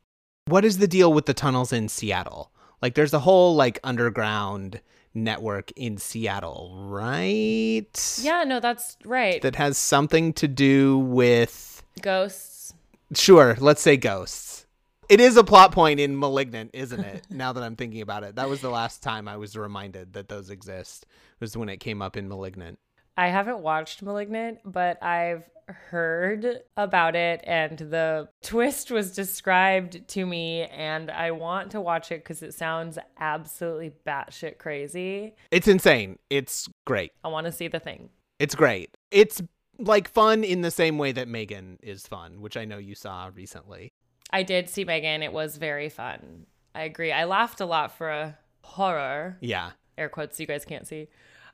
What 0.47 0.65
is 0.65 0.79
the 0.79 0.89
deal 0.89 1.13
with 1.13 1.27
the 1.27 1.35
tunnels 1.35 1.73
in 1.73 1.89
Seattle? 1.89 2.51
Like 2.83 2.95
there's 2.95 3.15
a 3.15 3.21
whole 3.21 3.55
like 3.55 3.79
underground 3.83 4.81
network 5.15 5.71
in 5.73 5.97
Seattle, 5.97 6.75
right? 6.89 8.19
Yeah, 8.21 8.45
no, 8.45 8.61
that's 8.61 8.97
right. 9.05 9.41
That 9.43 9.57
has 9.57 9.79
something 9.79 10.33
to 10.35 10.49
do 10.49 10.99
with 10.99 11.83
Ghosts. 12.03 12.75
sure, 13.15 13.57
let's 13.61 13.81
say 13.81 13.97
ghosts. 13.97 14.67
It 15.09 15.21
is 15.21 15.37
a 15.37 15.45
plot 15.45 15.73
point 15.73 16.01
in 16.01 16.19
Malignant, 16.19 16.71
isn't 16.73 17.01
it? 17.05 17.27
now 17.31 17.53
that 17.53 17.63
I'm 17.63 17.77
thinking 17.77 18.01
about 18.01 18.25
it. 18.25 18.37
That 18.37 18.49
was 18.49 18.61
the 18.61 18.71
last 18.71 19.03
time 19.03 19.29
I 19.29 19.37
was 19.37 19.57
reminded 19.57 20.15
that 20.15 20.29
those 20.29 20.51
exist. 20.51 21.07
Was 21.41 21.57
when 21.57 21.69
it 21.69 21.79
came 21.79 22.01
up 22.01 22.17
in 22.17 22.29
Malignant. 22.29 22.79
I 23.17 23.29
haven't 23.29 23.61
watched 23.61 24.03
Malignant, 24.03 24.59
but 24.65 25.03
I've 25.03 25.45
heard 25.67 26.61
about 26.77 27.17
it 27.17 27.41
and 27.45 27.79
the 27.79 28.29
twist 28.43 28.91
was 28.91 29.13
described 29.15 30.07
to 30.09 30.27
me 30.27 30.63
and 30.65 31.11
I 31.11 31.31
want 31.31 31.71
to 31.71 31.81
watch 31.81 32.13
it 32.13 32.23
because 32.23 32.43
it 32.43 32.53
sounds 32.53 32.99
absolutely 33.19 33.93
batshit 34.07 34.59
crazy. 34.59 35.35
It's 35.51 35.67
insane. 35.69 36.19
It's 36.29 36.69
great. 36.87 37.13
I 37.25 37.29
want 37.29 37.47
to 37.47 37.53
see 37.53 37.69
the 37.69 37.81
thing. 37.81 38.11
It's 38.39 38.55
great. 38.55 38.91
It's 39.11 39.41
like 39.79 40.09
fun 40.09 40.45
in 40.45 40.61
the 40.61 40.71
same 40.71 40.99
way 40.99 41.13
that 41.13 41.29
Megan 41.29 41.79
is 41.83 42.07
fun, 42.07 42.41
which 42.43 42.57
I 42.59 42.65
know 42.67 42.79
you 42.79 42.95
saw 42.95 43.31
recently. 43.35 43.93
I 44.31 44.43
did 44.43 44.69
see 44.69 44.85
Megan. 44.85 45.23
It 45.23 45.33
was 45.33 45.57
very 45.57 45.89
fun. 45.89 46.47
I 46.75 46.83
agree. 46.83 47.11
I 47.13 47.25
laughed 47.25 47.61
a 47.61 47.67
lot 47.67 47.93
for 47.97 48.11
a 48.11 48.37
horror, 48.63 49.39
Yeah. 49.41 49.71
air 49.97 50.09
quotes 50.09 50.39
you 50.41 50.47
guys 50.47 50.65
can't 50.65 50.87
see. 50.87 51.09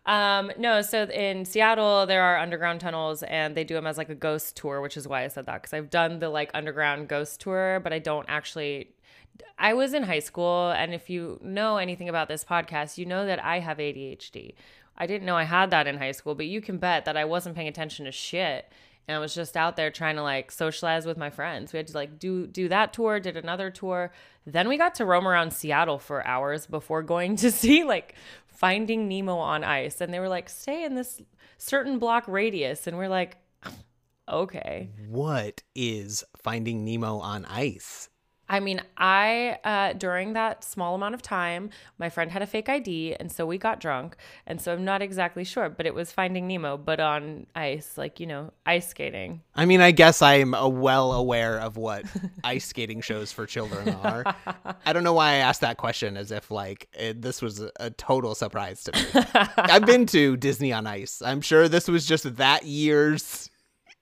Um, 0.07 0.51
no, 0.59 0.81
so 0.83 1.05
in 1.05 1.45
Seattle 1.45 2.07
there 2.07 2.23
are 2.23 2.39
underground 2.39 2.81
tunnels 2.81 3.23
and 3.23 3.55
they 3.55 3.65
do 3.65 3.75
them 3.75 3.87
as 3.87 3.99
like 3.99 4.09
a 4.09 4.15
ghost 4.15 4.57
tour, 4.57 4.81
which 4.81 4.97
is 4.97 5.07
why 5.07 5.25
I 5.25 5.29
said 5.29 5.47
that 5.47 5.63
because 5.63 5.75
I've 5.75 5.91
done 5.91 6.21
the 6.21 6.31
like 6.31 6.51
underground 6.55 7.09
ghost 7.09 7.41
tour, 7.41 7.81
but 7.83 7.93
I 7.93 7.99
don't 7.99 8.27
actually. 8.29 8.95
I 9.59 9.73
was 9.73 9.95
in 9.95 10.03
high 10.03 10.19
school, 10.19 10.71
and 10.71 10.93
if 10.93 11.09
you 11.09 11.39
know 11.43 11.79
anything 11.79 12.11
about 12.11 12.29
this 12.29 12.45
podcast, 12.45 12.99
you 12.99 13.07
know 13.07 13.25
that 13.25 13.43
I 13.43 13.61
have 13.61 13.79
ADHD. 13.79 14.55
I 15.01 15.07
didn't 15.07 15.25
know 15.25 15.37
I 15.37 15.45
had 15.45 15.71
that 15.71 15.87
in 15.87 15.97
high 15.97 16.13
school, 16.13 16.35
but 16.35 16.47
you 16.47 16.61
can 16.61 16.77
bet 16.77 17.07
that 17.07 17.17
I 17.17 17.25
wasn't 17.25 17.57
paying 17.57 17.69
attention 17.69 18.05
to 18.05 18.13
shit. 18.13 18.71
And 19.09 19.17
I 19.17 19.19
was 19.19 19.35
just 19.35 19.57
out 19.57 19.75
there 19.75 19.91
trying 19.91 20.17
to 20.17 20.23
like 20.23 20.53
socialize 20.53 21.07
with 21.07 21.17
my 21.17 21.31
friends. 21.31 21.73
We 21.73 21.79
had 21.79 21.87
to 21.89 21.95
like 21.95 22.19
do 22.19 22.47
do 22.47 22.69
that 22.69 22.93
tour, 22.93 23.19
did 23.19 23.37
another 23.37 23.71
tour. 23.71 24.13
Then 24.47 24.69
we 24.69 24.77
got 24.77 24.95
to 24.97 25.07
roam 25.07 25.27
around 25.27 25.53
Seattle 25.53 25.99
for 25.99 26.25
hours 26.27 26.67
before 26.67 27.03
going 27.03 27.37
to 27.45 27.51
see 27.51 27.83
like 27.83 28.15
Finding 28.53 29.09
Nemo 29.09 29.37
on 29.37 29.65
ice. 29.65 30.01
And 30.01 30.13
they 30.13 30.21
were 30.21 30.29
like, 30.29 30.49
stay 30.49 30.85
in 30.85 30.95
this 30.95 31.23
certain 31.57 31.99
block 31.99 32.29
radius. 32.29 32.87
And 32.87 32.99
we're 32.99 33.09
like, 33.09 33.39
okay. 34.29 34.91
What 35.09 35.63
is 35.75 36.23
Finding 36.37 36.85
Nemo 36.85 37.19
on 37.19 37.47
ice? 37.47 38.10
I 38.51 38.59
mean, 38.59 38.83
I, 38.97 39.59
uh, 39.63 39.93
during 39.93 40.33
that 40.33 40.65
small 40.65 40.97
amount 40.97 41.15
of 41.15 41.23
time, 41.23 41.71
my 41.99 42.11
friend 42.11 42.33
had 42.33 42.43
a 42.43 42.47
fake 42.47 42.69
ID. 42.69 43.15
And 43.15 43.31
so 43.31 43.47
we 43.47 43.59
got 43.59 43.79
drunk. 43.79 44.17
And 44.45 44.61
so 44.61 44.73
I'm 44.73 44.85
not 44.85 45.03
exactly 45.03 45.45
sure, 45.45 45.71
but 45.71 45.87
it 45.87 45.95
was 45.95 46.11
Finding 46.11 46.49
Nemo, 46.49 46.77
but 46.77 46.99
on 46.99 47.47
ice, 47.55 47.97
like, 47.97 48.19
you 48.19 48.27
know, 48.27 48.53
ice 48.67 48.89
skating. 48.89 49.43
I 49.55 49.67
mean, 49.67 49.81
I 49.81 49.93
guess 49.93 50.21
I'm 50.21 50.51
well 50.51 51.13
aware 51.13 51.61
of 51.61 51.77
what 51.77 52.05
ice 52.45 52.67
skating 52.67 53.01
shows 53.03 53.31
for 53.31 53.47
children 53.47 53.91
are. 53.91 54.25
I 54.85 54.93
don't 54.93 55.05
know 55.05 55.13
why 55.13 55.31
I 55.31 55.37
asked 55.37 55.61
that 55.61 55.77
question 55.77 56.17
as 56.17 56.33
if 56.33 56.51
like 56.51 56.89
it, 56.93 57.23
this 57.23 57.41
was 57.41 57.63
a 57.79 57.91
total 57.91 58.35
surprise 58.35 58.83
to 58.85 58.93
me. 58.93 59.23
I've 59.57 59.87
been 59.87 60.07
to 60.07 60.37
Disney 60.37 60.73
on 60.73 60.89
Ice. 60.89 61.23
I'm 61.23 61.41
sure 61.41 61.69
this 61.69 61.87
was 61.87 62.05
just 62.05 62.37
that 62.39 62.65
year's 62.65 63.49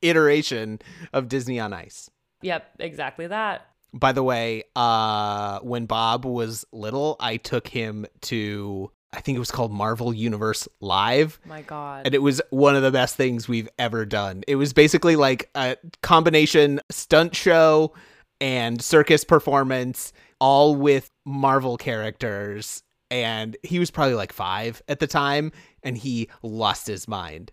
iteration 0.00 0.78
of 1.12 1.28
Disney 1.28 1.60
on 1.60 1.74
Ice. 1.74 2.08
Yep, 2.40 2.66
exactly 2.78 3.26
that. 3.26 3.66
By 3.92 4.12
the 4.12 4.22
way, 4.22 4.64
uh, 4.76 5.60
when 5.60 5.86
Bob 5.86 6.24
was 6.24 6.64
little, 6.72 7.16
I 7.20 7.38
took 7.38 7.68
him 7.68 8.06
to 8.22 8.90
I 9.12 9.20
think 9.20 9.36
it 9.36 9.38
was 9.38 9.50
called 9.50 9.72
Marvel 9.72 10.12
Universe 10.12 10.68
Live. 10.80 11.40
My 11.46 11.62
God. 11.62 12.04
And 12.04 12.14
it 12.14 12.22
was 12.22 12.42
one 12.50 12.76
of 12.76 12.82
the 12.82 12.90
best 12.90 13.16
things 13.16 13.48
we've 13.48 13.68
ever 13.78 14.04
done. 14.04 14.44
It 14.46 14.56
was 14.56 14.72
basically 14.72 15.16
like 15.16 15.48
a 15.54 15.76
combination 16.02 16.80
stunt 16.90 17.34
show 17.34 17.94
and 18.40 18.82
circus 18.82 19.24
performance, 19.24 20.12
all 20.40 20.76
with 20.76 21.10
Marvel 21.24 21.78
characters. 21.78 22.82
And 23.10 23.56
he 23.62 23.78
was 23.78 23.90
probably 23.90 24.14
like 24.14 24.32
five 24.32 24.82
at 24.88 25.00
the 25.00 25.06
time, 25.06 25.52
and 25.82 25.96
he 25.96 26.28
lost 26.42 26.86
his 26.86 27.08
mind. 27.08 27.50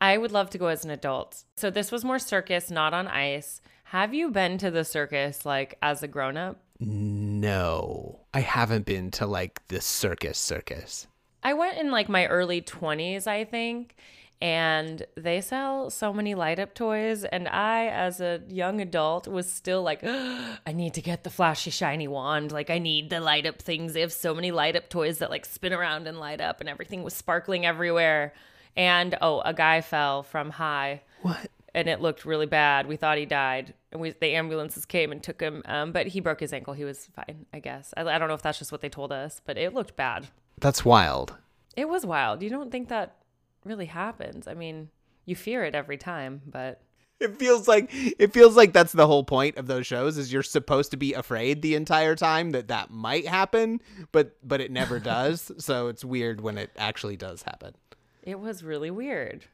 I 0.00 0.18
would 0.18 0.32
love 0.32 0.50
to 0.50 0.58
go 0.58 0.66
as 0.66 0.84
an 0.84 0.90
adult. 0.90 1.44
So 1.56 1.70
this 1.70 1.92
was 1.92 2.04
more 2.04 2.18
circus, 2.18 2.70
not 2.70 2.94
on 2.94 3.06
ice. 3.06 3.60
Have 3.92 4.12
you 4.12 4.30
been 4.30 4.58
to 4.58 4.70
the 4.70 4.84
circus 4.84 5.46
like 5.46 5.78
as 5.80 6.02
a 6.02 6.08
grown 6.08 6.36
up? 6.36 6.60
No, 6.78 8.20
I 8.34 8.40
haven't 8.40 8.84
been 8.84 9.10
to 9.12 9.26
like 9.26 9.66
the 9.68 9.80
circus 9.80 10.36
circus. 10.36 11.06
I 11.42 11.54
went 11.54 11.78
in 11.78 11.90
like 11.90 12.06
my 12.06 12.26
early 12.26 12.60
20s, 12.60 13.26
I 13.26 13.46
think, 13.46 13.96
and 14.42 15.06
they 15.16 15.40
sell 15.40 15.88
so 15.88 16.12
many 16.12 16.34
light 16.34 16.58
up 16.58 16.74
toys. 16.74 17.24
And 17.24 17.48
I, 17.48 17.86
as 17.86 18.20
a 18.20 18.42
young 18.46 18.82
adult, 18.82 19.26
was 19.26 19.50
still 19.50 19.82
like, 19.82 20.00
I 20.04 20.72
need 20.74 20.92
to 20.92 21.00
get 21.00 21.24
the 21.24 21.30
flashy, 21.30 21.70
shiny 21.70 22.08
wand. 22.08 22.52
Like, 22.52 22.68
I 22.68 22.78
need 22.78 23.08
the 23.08 23.20
light 23.20 23.46
up 23.46 23.62
things. 23.62 23.94
They 23.94 24.02
have 24.02 24.12
so 24.12 24.34
many 24.34 24.50
light 24.50 24.76
up 24.76 24.90
toys 24.90 25.16
that 25.20 25.30
like 25.30 25.46
spin 25.46 25.72
around 25.72 26.06
and 26.06 26.20
light 26.20 26.42
up, 26.42 26.60
and 26.60 26.68
everything 26.68 27.04
was 27.04 27.14
sparkling 27.14 27.64
everywhere. 27.64 28.34
And 28.76 29.16
oh, 29.22 29.40
a 29.40 29.54
guy 29.54 29.80
fell 29.80 30.24
from 30.24 30.50
high. 30.50 31.00
What? 31.22 31.48
And 31.74 31.88
it 31.88 32.00
looked 32.00 32.24
really 32.24 32.46
bad. 32.46 32.86
We 32.86 32.96
thought 32.96 33.18
he 33.18 33.26
died, 33.26 33.74
and 33.92 34.00
we 34.00 34.10
the 34.10 34.34
ambulances 34.34 34.84
came 34.84 35.12
and 35.12 35.22
took 35.22 35.40
him. 35.40 35.62
Um, 35.66 35.92
but 35.92 36.08
he 36.08 36.20
broke 36.20 36.40
his 36.40 36.52
ankle. 36.52 36.74
He 36.74 36.84
was 36.84 37.08
fine, 37.14 37.46
I 37.52 37.60
guess. 37.60 37.92
I, 37.96 38.02
I 38.02 38.18
don't 38.18 38.28
know 38.28 38.34
if 38.34 38.42
that's 38.42 38.58
just 38.58 38.72
what 38.72 38.80
they 38.80 38.88
told 38.88 39.12
us, 39.12 39.40
but 39.44 39.56
it 39.58 39.74
looked 39.74 39.96
bad. 39.96 40.28
That's 40.60 40.84
wild. 40.84 41.34
It 41.76 41.88
was 41.88 42.04
wild. 42.04 42.42
You 42.42 42.50
don't 42.50 42.72
think 42.72 42.88
that 42.88 43.16
really 43.64 43.86
happens? 43.86 44.48
I 44.48 44.54
mean, 44.54 44.88
you 45.24 45.36
fear 45.36 45.64
it 45.64 45.74
every 45.74 45.96
time, 45.98 46.42
but 46.46 46.80
It 47.20 47.36
feels 47.38 47.68
like 47.68 47.90
it 47.92 48.32
feels 48.32 48.56
like 48.56 48.72
that's 48.72 48.92
the 48.92 49.06
whole 49.06 49.24
point 49.24 49.56
of 49.58 49.66
those 49.66 49.86
shows 49.86 50.16
is 50.18 50.32
you're 50.32 50.42
supposed 50.42 50.90
to 50.92 50.96
be 50.96 51.14
afraid 51.14 51.62
the 51.62 51.74
entire 51.74 52.14
time 52.16 52.50
that 52.52 52.68
that 52.68 52.90
might 52.90 53.26
happen, 53.26 53.80
but 54.12 54.36
but 54.42 54.60
it 54.60 54.70
never 54.70 54.98
does. 55.14 55.52
so 55.58 55.88
it's 55.88 56.04
weird 56.04 56.40
when 56.40 56.56
it 56.58 56.70
actually 56.76 57.16
does 57.16 57.42
happen. 57.42 57.74
it 58.22 58.40
was 58.40 58.62
really 58.64 58.90
weird. 58.90 59.44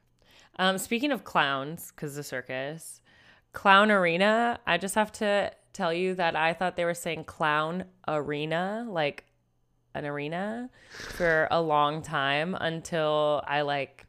Um, 0.56 0.78
speaking 0.78 1.12
of 1.12 1.24
clowns, 1.24 1.92
because 1.94 2.14
the 2.14 2.22
circus, 2.22 3.00
Clown 3.52 3.90
Arena, 3.90 4.60
I 4.66 4.78
just 4.78 4.94
have 4.94 5.12
to 5.12 5.52
tell 5.72 5.92
you 5.92 6.14
that 6.14 6.36
I 6.36 6.52
thought 6.52 6.76
they 6.76 6.84
were 6.84 6.94
saying 6.94 7.24
Clown 7.24 7.84
Arena, 8.06 8.86
like 8.88 9.24
an 9.94 10.06
arena, 10.06 10.70
for 10.90 11.48
a 11.50 11.60
long 11.60 12.02
time 12.02 12.56
until 12.60 13.42
I 13.46 13.62
like, 13.62 14.06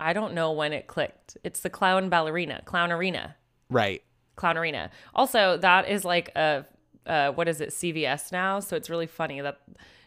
I 0.00 0.12
don't 0.12 0.34
know 0.34 0.52
when 0.52 0.72
it 0.72 0.86
clicked. 0.86 1.36
It's 1.44 1.60
the 1.60 1.70
Clown 1.70 2.08
Ballerina, 2.08 2.62
Clown 2.64 2.92
Arena. 2.92 3.36
Right. 3.70 4.02
Clown 4.36 4.58
Arena. 4.58 4.90
Also, 5.14 5.56
that 5.58 5.88
is 5.88 6.04
like 6.04 6.30
a 6.34 6.66
uh, 7.06 7.32
what 7.32 7.48
is 7.48 7.60
it? 7.60 7.70
CVS 7.70 8.32
now. 8.32 8.60
So 8.60 8.76
it's 8.76 8.88
really 8.88 9.06
funny 9.06 9.40
that 9.40 9.60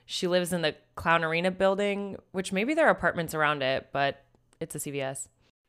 she 0.06 0.28
lives 0.28 0.54
in 0.54 0.62
the 0.62 0.76
Clown 0.96 1.24
Arena 1.24 1.52
building, 1.52 2.18
which 2.32 2.52
maybe 2.52 2.74
there 2.74 2.88
are 2.88 2.92
apartments 2.92 3.34
around 3.34 3.62
it, 3.62 3.90
but 3.92 4.24
it's 4.60 4.76
a 4.76 4.80
CVS. 4.80 5.28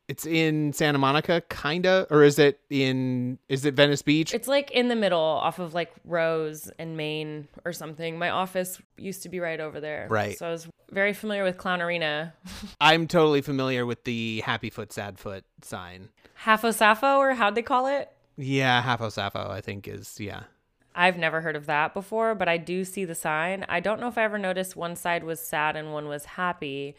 It's 0.08 0.24
in 0.24 0.72
Santa 0.72 0.96
Monica, 0.96 1.42
kinda, 1.50 2.06
or 2.10 2.22
is 2.24 2.38
it 2.38 2.60
in? 2.70 3.38
Is 3.50 3.66
it 3.66 3.74
Venice 3.74 4.00
Beach? 4.00 4.32
It's 4.32 4.48
like 4.48 4.70
in 4.70 4.88
the 4.88 4.96
middle, 4.96 5.20
off 5.20 5.58
of 5.58 5.74
like 5.74 5.92
Rose 6.04 6.70
and 6.78 6.96
Main 6.96 7.46
or 7.66 7.74
something. 7.74 8.18
My 8.18 8.30
office 8.30 8.80
used 8.96 9.22
to 9.24 9.28
be 9.28 9.38
right 9.38 9.60
over 9.60 9.80
there. 9.80 10.06
Right. 10.08 10.38
So 10.38 10.46
I 10.46 10.50
was 10.50 10.66
very 10.90 11.12
familiar 11.12 11.44
with 11.44 11.58
Clown 11.58 11.82
Arena. 11.82 12.32
I'm 12.80 13.06
totally 13.06 13.42
familiar 13.42 13.84
with 13.84 14.04
the 14.04 14.40
Happy 14.46 14.70
Foot 14.70 14.94
Sad 14.94 15.18
Foot 15.18 15.44
sign. 15.60 16.08
Halfo 16.44 16.72
Sappho, 16.72 17.18
or 17.18 17.34
how'd 17.34 17.54
they 17.54 17.62
call 17.62 17.86
it? 17.86 18.10
Yeah, 18.38 18.82
Halfo 18.82 19.12
Sappho, 19.12 19.50
I 19.50 19.60
think 19.60 19.86
is 19.86 20.18
yeah. 20.18 20.44
I've 20.94 21.16
never 21.16 21.40
heard 21.40 21.54
of 21.54 21.66
that 21.66 21.94
before, 21.94 22.34
but 22.34 22.48
I 22.48 22.56
do 22.56 22.84
see 22.84 23.04
the 23.04 23.14
sign. 23.14 23.64
I 23.68 23.78
don't 23.78 24.00
know 24.00 24.08
if 24.08 24.18
I 24.18 24.24
ever 24.24 24.36
noticed 24.36 24.74
one 24.74 24.96
side 24.96 25.22
was 25.22 25.38
sad 25.38 25.76
and 25.76 25.92
one 25.92 26.08
was 26.08 26.24
happy, 26.24 26.96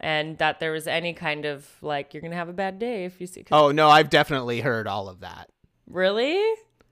and 0.00 0.38
that 0.38 0.58
there 0.60 0.72
was 0.72 0.86
any 0.86 1.12
kind 1.12 1.44
of 1.44 1.68
like 1.82 2.12
you're 2.12 2.22
gonna 2.22 2.34
have 2.34 2.48
a 2.48 2.54
bad 2.54 2.78
day 2.78 3.04
if 3.04 3.20
you 3.20 3.26
see. 3.26 3.44
Oh 3.52 3.70
no, 3.70 3.88
I've 3.88 4.10
definitely 4.10 4.60
heard 4.60 4.86
all 4.86 5.08
of 5.08 5.20
that. 5.20 5.48
Really? 5.86 6.40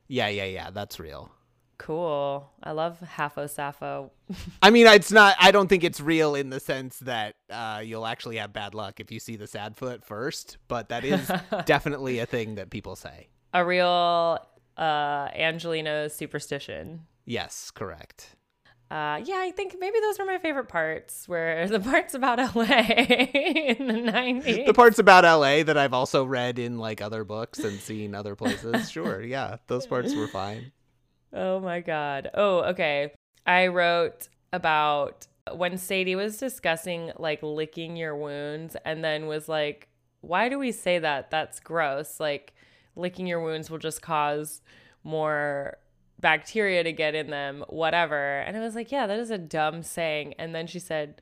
Yeah, 0.08 0.28
yeah, 0.28 0.44
yeah. 0.44 0.70
That's 0.70 0.98
real. 0.98 1.30
Cool. 1.78 2.50
I 2.62 2.72
love 2.72 2.98
Halfo 3.16 3.48
Sappho. 3.48 4.10
I 4.62 4.70
mean, 4.70 4.86
it's 4.86 5.12
not. 5.12 5.36
I 5.38 5.52
don't 5.52 5.68
think 5.68 5.84
it's 5.84 6.00
real 6.00 6.34
in 6.34 6.50
the 6.50 6.60
sense 6.60 6.98
that 7.00 7.36
uh, 7.50 7.80
you'll 7.84 8.06
actually 8.06 8.36
have 8.38 8.52
bad 8.52 8.74
luck 8.74 9.00
if 9.00 9.12
you 9.12 9.20
see 9.20 9.36
the 9.36 9.46
sad 9.46 9.76
foot 9.76 10.04
first. 10.04 10.58
But 10.66 10.88
that 10.88 11.04
is 11.04 11.30
definitely 11.66 12.18
a 12.18 12.26
thing 12.26 12.56
that 12.56 12.70
people 12.70 12.96
say. 12.96 13.28
A 13.54 13.64
real 13.64 14.38
uh, 14.76 15.28
Angeleno 15.28 16.10
superstition. 16.10 17.06
Yes, 17.24 17.70
correct. 17.70 18.34
Uh, 18.90 19.20
yeah, 19.22 19.36
I 19.36 19.52
think 19.54 19.76
maybe 19.78 20.00
those 20.00 20.18
were 20.18 20.24
my 20.24 20.38
favorite 20.38 20.68
parts. 20.68 21.28
Where 21.28 21.68
the 21.68 21.80
parts 21.80 22.14
about 22.14 22.38
LA 22.38 22.62
in 22.64 23.86
the 23.86 24.00
nineties. 24.00 24.66
The 24.66 24.74
parts 24.74 24.98
about 24.98 25.24
LA 25.24 25.62
that 25.62 25.76
I've 25.76 25.92
also 25.92 26.24
read 26.24 26.58
in 26.58 26.78
like 26.78 27.00
other 27.00 27.24
books 27.24 27.58
and 27.58 27.78
seen 27.78 28.14
other 28.14 28.34
places. 28.34 28.90
Sure, 28.90 29.22
yeah, 29.22 29.56
those 29.66 29.86
parts 29.86 30.14
were 30.14 30.28
fine. 30.28 30.72
Oh 31.32 31.60
my 31.60 31.80
God. 31.80 32.30
Oh, 32.32 32.60
okay. 32.70 33.12
I 33.46 33.66
wrote 33.66 34.28
about 34.52 35.26
when 35.52 35.76
Sadie 35.76 36.16
was 36.16 36.38
discussing 36.38 37.12
like 37.18 37.42
licking 37.42 37.96
your 37.96 38.16
wounds 38.16 38.76
and 38.84 39.04
then 39.04 39.26
was 39.26 39.48
like, 39.48 39.88
why 40.20 40.48
do 40.48 40.58
we 40.58 40.72
say 40.72 40.98
that? 40.98 41.30
That's 41.30 41.60
gross. 41.60 42.18
Like, 42.18 42.54
licking 42.96 43.26
your 43.26 43.40
wounds 43.42 43.70
will 43.70 43.78
just 43.78 44.02
cause 44.02 44.60
more 45.04 45.78
bacteria 46.20 46.82
to 46.82 46.92
get 46.92 47.14
in 47.14 47.30
them, 47.30 47.64
whatever. 47.68 48.40
And 48.40 48.56
I 48.56 48.60
was 48.60 48.74
like, 48.74 48.90
yeah, 48.90 49.06
that 49.06 49.18
is 49.18 49.30
a 49.30 49.38
dumb 49.38 49.82
saying. 49.82 50.34
And 50.38 50.54
then 50.54 50.66
she 50.66 50.78
said, 50.78 51.20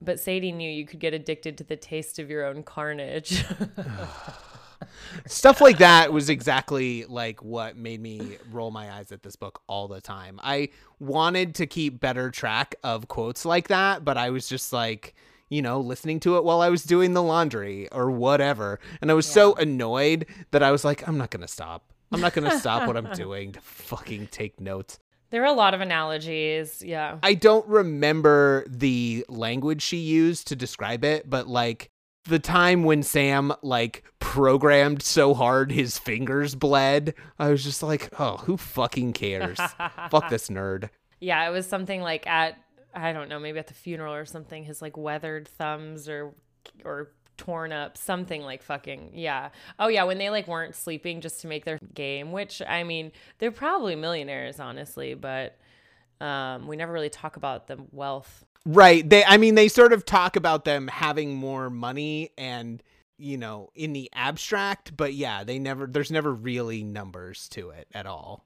but 0.00 0.20
Sadie 0.20 0.52
knew 0.52 0.70
you 0.70 0.86
could 0.86 1.00
get 1.00 1.14
addicted 1.14 1.58
to 1.58 1.64
the 1.64 1.76
taste 1.76 2.18
of 2.18 2.30
your 2.30 2.44
own 2.44 2.62
carnage. 2.62 3.44
Stuff 5.26 5.60
like 5.60 5.78
that 5.78 6.12
was 6.12 6.28
exactly 6.28 7.04
like 7.04 7.42
what 7.42 7.76
made 7.76 8.00
me 8.00 8.36
roll 8.50 8.70
my 8.70 8.92
eyes 8.92 9.12
at 9.12 9.22
this 9.22 9.36
book 9.36 9.62
all 9.66 9.88
the 9.88 10.00
time. 10.00 10.38
I 10.42 10.68
wanted 10.98 11.54
to 11.56 11.66
keep 11.66 12.00
better 12.00 12.30
track 12.30 12.74
of 12.82 13.08
quotes 13.08 13.44
like 13.44 13.68
that, 13.68 14.04
but 14.04 14.18
I 14.18 14.30
was 14.30 14.48
just 14.48 14.72
like, 14.72 15.14
you 15.48 15.62
know, 15.62 15.80
listening 15.80 16.20
to 16.20 16.36
it 16.36 16.44
while 16.44 16.60
I 16.60 16.68
was 16.68 16.84
doing 16.84 17.14
the 17.14 17.22
laundry 17.22 17.88
or 17.92 18.10
whatever. 18.10 18.80
And 19.00 19.10
I 19.10 19.14
was 19.14 19.26
so 19.26 19.54
annoyed 19.54 20.26
that 20.50 20.62
I 20.62 20.70
was 20.70 20.84
like, 20.84 21.06
I'm 21.06 21.16
not 21.16 21.30
going 21.30 21.42
to 21.42 21.48
stop. 21.48 21.93
I'm 22.14 22.20
not 22.20 22.32
going 22.34 22.50
to 22.50 22.58
stop 22.58 22.86
what 22.86 22.96
I'm 22.96 23.12
doing 23.14 23.52
to 23.52 23.60
fucking 23.60 24.28
take 24.28 24.60
notes. 24.60 24.98
there 25.30 25.42
are 25.42 25.46
a 25.46 25.52
lot 25.52 25.74
of 25.74 25.80
analogies. 25.80 26.82
Yeah. 26.82 27.18
I 27.22 27.34
don't 27.34 27.66
remember 27.68 28.64
the 28.68 29.24
language 29.28 29.82
she 29.82 29.96
used 29.98 30.46
to 30.48 30.56
describe 30.56 31.04
it, 31.04 31.28
but 31.28 31.46
like 31.48 31.90
the 32.26 32.38
time 32.38 32.84
when 32.84 33.02
Sam 33.02 33.52
like 33.62 34.04
programmed 34.18 35.02
so 35.02 35.34
hard 35.34 35.70
his 35.72 35.98
fingers 35.98 36.54
bled, 36.54 37.14
I 37.38 37.50
was 37.50 37.62
just 37.64 37.82
like, 37.82 38.08
oh, 38.18 38.38
who 38.38 38.56
fucking 38.56 39.12
cares? 39.12 39.58
Fuck 40.10 40.30
this 40.30 40.48
nerd. 40.50 40.88
Yeah, 41.20 41.46
it 41.48 41.52
was 41.52 41.66
something 41.66 42.00
like 42.00 42.26
at 42.26 42.56
I 42.94 43.12
don't 43.12 43.28
know, 43.28 43.40
maybe 43.40 43.58
at 43.58 43.66
the 43.66 43.74
funeral 43.74 44.14
or 44.14 44.24
something. 44.24 44.62
His 44.62 44.80
like 44.80 44.96
weathered 44.96 45.48
thumbs 45.48 46.08
or 46.08 46.32
or 46.84 47.10
torn 47.36 47.72
up 47.72 47.96
something 47.96 48.42
like 48.42 48.62
fucking 48.62 49.10
yeah. 49.14 49.50
Oh 49.78 49.88
yeah, 49.88 50.04
when 50.04 50.18
they 50.18 50.30
like 50.30 50.46
weren't 50.46 50.74
sleeping 50.74 51.20
just 51.20 51.40
to 51.40 51.46
make 51.46 51.64
their 51.64 51.78
game, 51.94 52.32
which 52.32 52.62
I 52.66 52.84
mean 52.84 53.12
they're 53.38 53.50
probably 53.50 53.96
millionaires 53.96 54.60
honestly, 54.60 55.14
but 55.14 55.58
um, 56.20 56.66
we 56.66 56.76
never 56.76 56.92
really 56.92 57.10
talk 57.10 57.36
about 57.36 57.66
the 57.66 57.78
wealth. 57.92 58.44
Right. 58.66 59.08
They 59.08 59.24
I 59.24 59.36
mean 59.36 59.54
they 59.54 59.68
sort 59.68 59.92
of 59.92 60.04
talk 60.04 60.36
about 60.36 60.64
them 60.64 60.88
having 60.88 61.34
more 61.34 61.70
money 61.70 62.30
and 62.38 62.82
you 63.16 63.36
know, 63.38 63.70
in 63.74 63.92
the 63.92 64.10
abstract, 64.12 64.96
but 64.96 65.14
yeah, 65.14 65.44
they 65.44 65.58
never 65.58 65.86
there's 65.86 66.10
never 66.10 66.32
really 66.32 66.82
numbers 66.82 67.48
to 67.50 67.70
it 67.70 67.86
at 67.94 68.06
all. 68.06 68.44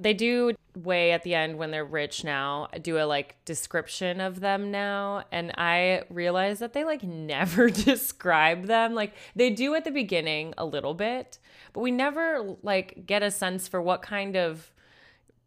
They 0.00 0.14
do 0.14 0.54
way 0.76 1.12
at 1.12 1.24
the 1.24 1.34
end 1.34 1.58
when 1.58 1.70
they're 1.70 1.84
rich 1.84 2.22
now, 2.22 2.68
do 2.82 2.98
a 2.98 3.04
like 3.04 3.36
description 3.44 4.20
of 4.20 4.40
them 4.40 4.70
now. 4.70 5.24
And 5.32 5.52
I 5.58 6.02
realize 6.08 6.60
that 6.60 6.72
they 6.72 6.84
like 6.84 7.02
never 7.02 7.68
describe 7.70 8.66
them. 8.66 8.94
Like 8.94 9.14
they 9.34 9.50
do 9.50 9.74
at 9.74 9.84
the 9.84 9.90
beginning 9.90 10.54
a 10.56 10.64
little 10.64 10.94
bit, 10.94 11.38
but 11.72 11.80
we 11.80 11.90
never 11.90 12.56
like 12.62 13.06
get 13.06 13.22
a 13.22 13.30
sense 13.30 13.68
for 13.68 13.82
what 13.82 14.02
kind 14.02 14.36
of 14.36 14.72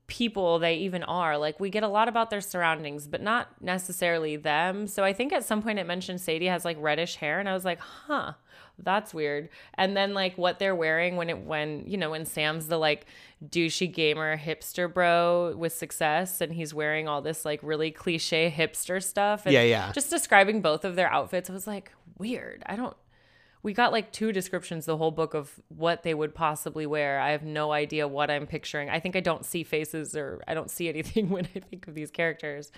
people 0.08 0.60
they 0.60 0.76
even 0.76 1.04
are. 1.04 1.38
Like 1.38 1.60
we 1.62 1.70
get 1.70 1.84
a 1.84 1.88
lot 1.88 2.10
about 2.10 2.30
their 2.30 2.42
surroundings, 2.42 3.08
but 3.08 3.22
not 3.22 3.62
necessarily 3.62 4.36
them. 4.36 4.86
So 4.88 5.06
I 5.06 5.14
think 5.14 5.32
at 5.32 5.46
some 5.46 5.64
point 5.64 5.80
it 5.80 5.88
mentioned 5.88 6.20
Sadie 6.20 6.48
has 6.48 6.66
like 6.66 6.76
reddish 6.80 7.16
hair 7.16 7.40
and 7.40 7.48
I 7.48 7.54
was 7.54 7.64
like, 7.64 7.80
"Huh, 7.80 8.34
that's 8.84 9.14
weird." 9.14 9.50
And 9.76 9.96
then 9.96 10.14
like 10.14 10.38
what 10.38 10.60
they're 10.60 10.76
wearing 10.76 11.16
when 11.16 11.30
it 11.30 11.40
when, 11.40 11.84
you 11.88 11.98
know, 11.98 12.12
when 12.12 12.26
Sam's 12.26 12.68
the 12.68 12.78
like 12.78 13.06
douchey 13.48 13.92
gamer 13.92 14.38
hipster 14.38 14.92
bro 14.94 15.56
with 15.58 15.74
success 15.74 16.42
and 16.42 16.54
he's 16.54 16.74
wearing 16.74 17.08
all 17.08 17.22
this 17.22 17.44
like 17.46 17.60
really 17.64 17.92
cliche 17.92 18.54
hipster 18.56 19.02
stuff 19.02 19.46
and 19.46 19.54
Yeah, 19.54 19.64
yeah. 19.64 19.92
just 19.92 20.10
describing 20.10 20.62
both 20.62 20.86
of 20.86 20.96
their 20.96 21.12
outfits 21.12 21.50
I 21.50 21.54
was 21.54 21.68
like, 21.68 21.92
"Weird." 22.18 22.64
I 22.66 22.76
don't 22.76 22.96
we 23.64 23.74
got 23.74 23.92
like 23.92 24.12
two 24.12 24.32
descriptions 24.32 24.86
the 24.86 24.98
whole 24.98 25.12
book 25.12 25.34
of 25.34 25.60
what 25.70 26.04
they 26.04 26.14
would 26.14 26.34
possibly 26.34 26.86
wear. 26.86 27.20
I 27.20 27.32
have 27.32 27.44
no 27.44 27.72
idea 27.72 28.08
what 28.08 28.32
I'm 28.32 28.48
picturing. 28.48 28.90
I 28.90 29.00
think 29.00 29.16
I 29.16 29.20
don't 29.20 29.46
see 29.46 29.64
faces 29.64 30.16
or 30.16 30.42
I 30.48 30.54
don't 30.54 30.72
see 30.72 30.90
anything 30.90 31.30
when 31.36 31.48
I 31.56 31.60
think 31.60 31.88
of 31.88 31.94
these 31.94 32.12
characters. 32.12 32.72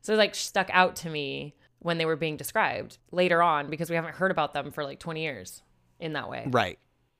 So 0.00 0.14
it 0.14 0.16
like 0.16 0.34
stuck 0.34 0.70
out 0.72 0.96
to 0.96 1.10
me 1.10 1.54
when 1.80 1.98
they 1.98 2.06
were 2.06 2.16
being 2.16 2.36
described 2.36 2.98
later 3.12 3.42
on 3.42 3.70
because 3.70 3.90
we 3.90 3.96
haven't 3.96 4.14
heard 4.14 4.30
about 4.30 4.54
them 4.54 4.70
for 4.70 4.84
like 4.84 4.98
20 4.98 5.22
years 5.22 5.62
in 6.00 6.14
that 6.14 6.28
way. 6.28 6.44
Right. 6.46 6.78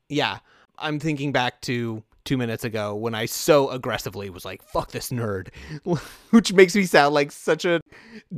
Yeah. 0.08 0.38
I'm 0.78 0.98
thinking 0.98 1.32
back 1.32 1.60
to 1.62 2.02
two 2.24 2.38
minutes 2.38 2.64
ago 2.64 2.94
when 2.94 3.14
I 3.14 3.26
so 3.26 3.70
aggressively 3.70 4.30
was 4.30 4.44
like, 4.44 4.62
fuck 4.62 4.90
this 4.90 5.10
nerd, 5.10 5.48
which 6.30 6.52
makes 6.52 6.74
me 6.74 6.84
sound 6.84 7.14
like 7.14 7.30
such 7.30 7.64
a 7.64 7.80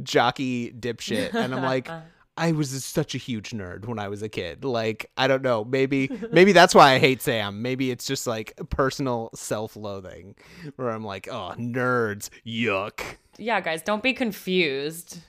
jockey 0.03 0.73
dipshit. 0.73 1.35
And 1.35 1.55
I'm 1.55 1.63
like, 1.63 1.89
I 2.39 2.53
was 2.53 2.85
such 2.85 3.15
a 3.15 3.19
huge 3.19 3.51
nerd 3.51 3.87
when 3.87 3.99
I 3.99 4.09
was 4.09 4.23
a 4.23 4.29
kid. 4.29 4.65
Like, 4.65 5.11
I 5.17 5.27
don't 5.27 5.43
know. 5.43 5.65
Maybe, 5.65 6.11
maybe 6.33 6.53
that's 6.53 6.75
why 6.75 6.93
I 6.93 6.99
hate 6.99 7.23
Sam. 7.23 7.63
Maybe 7.63 7.91
it's 7.91 8.07
just 8.07 8.27
like 8.27 8.53
personal 8.69 9.31
self 9.35 9.75
loathing 9.75 10.35
where 10.77 10.91
I'm 10.91 11.05
like, 11.05 11.29
oh, 11.29 11.55
nerds, 11.57 12.29
yuck. 12.47 13.01
Yeah, 13.39 13.61
guys, 13.61 13.83
don't 13.83 14.03
be 14.03 14.13
confused. 14.13 15.21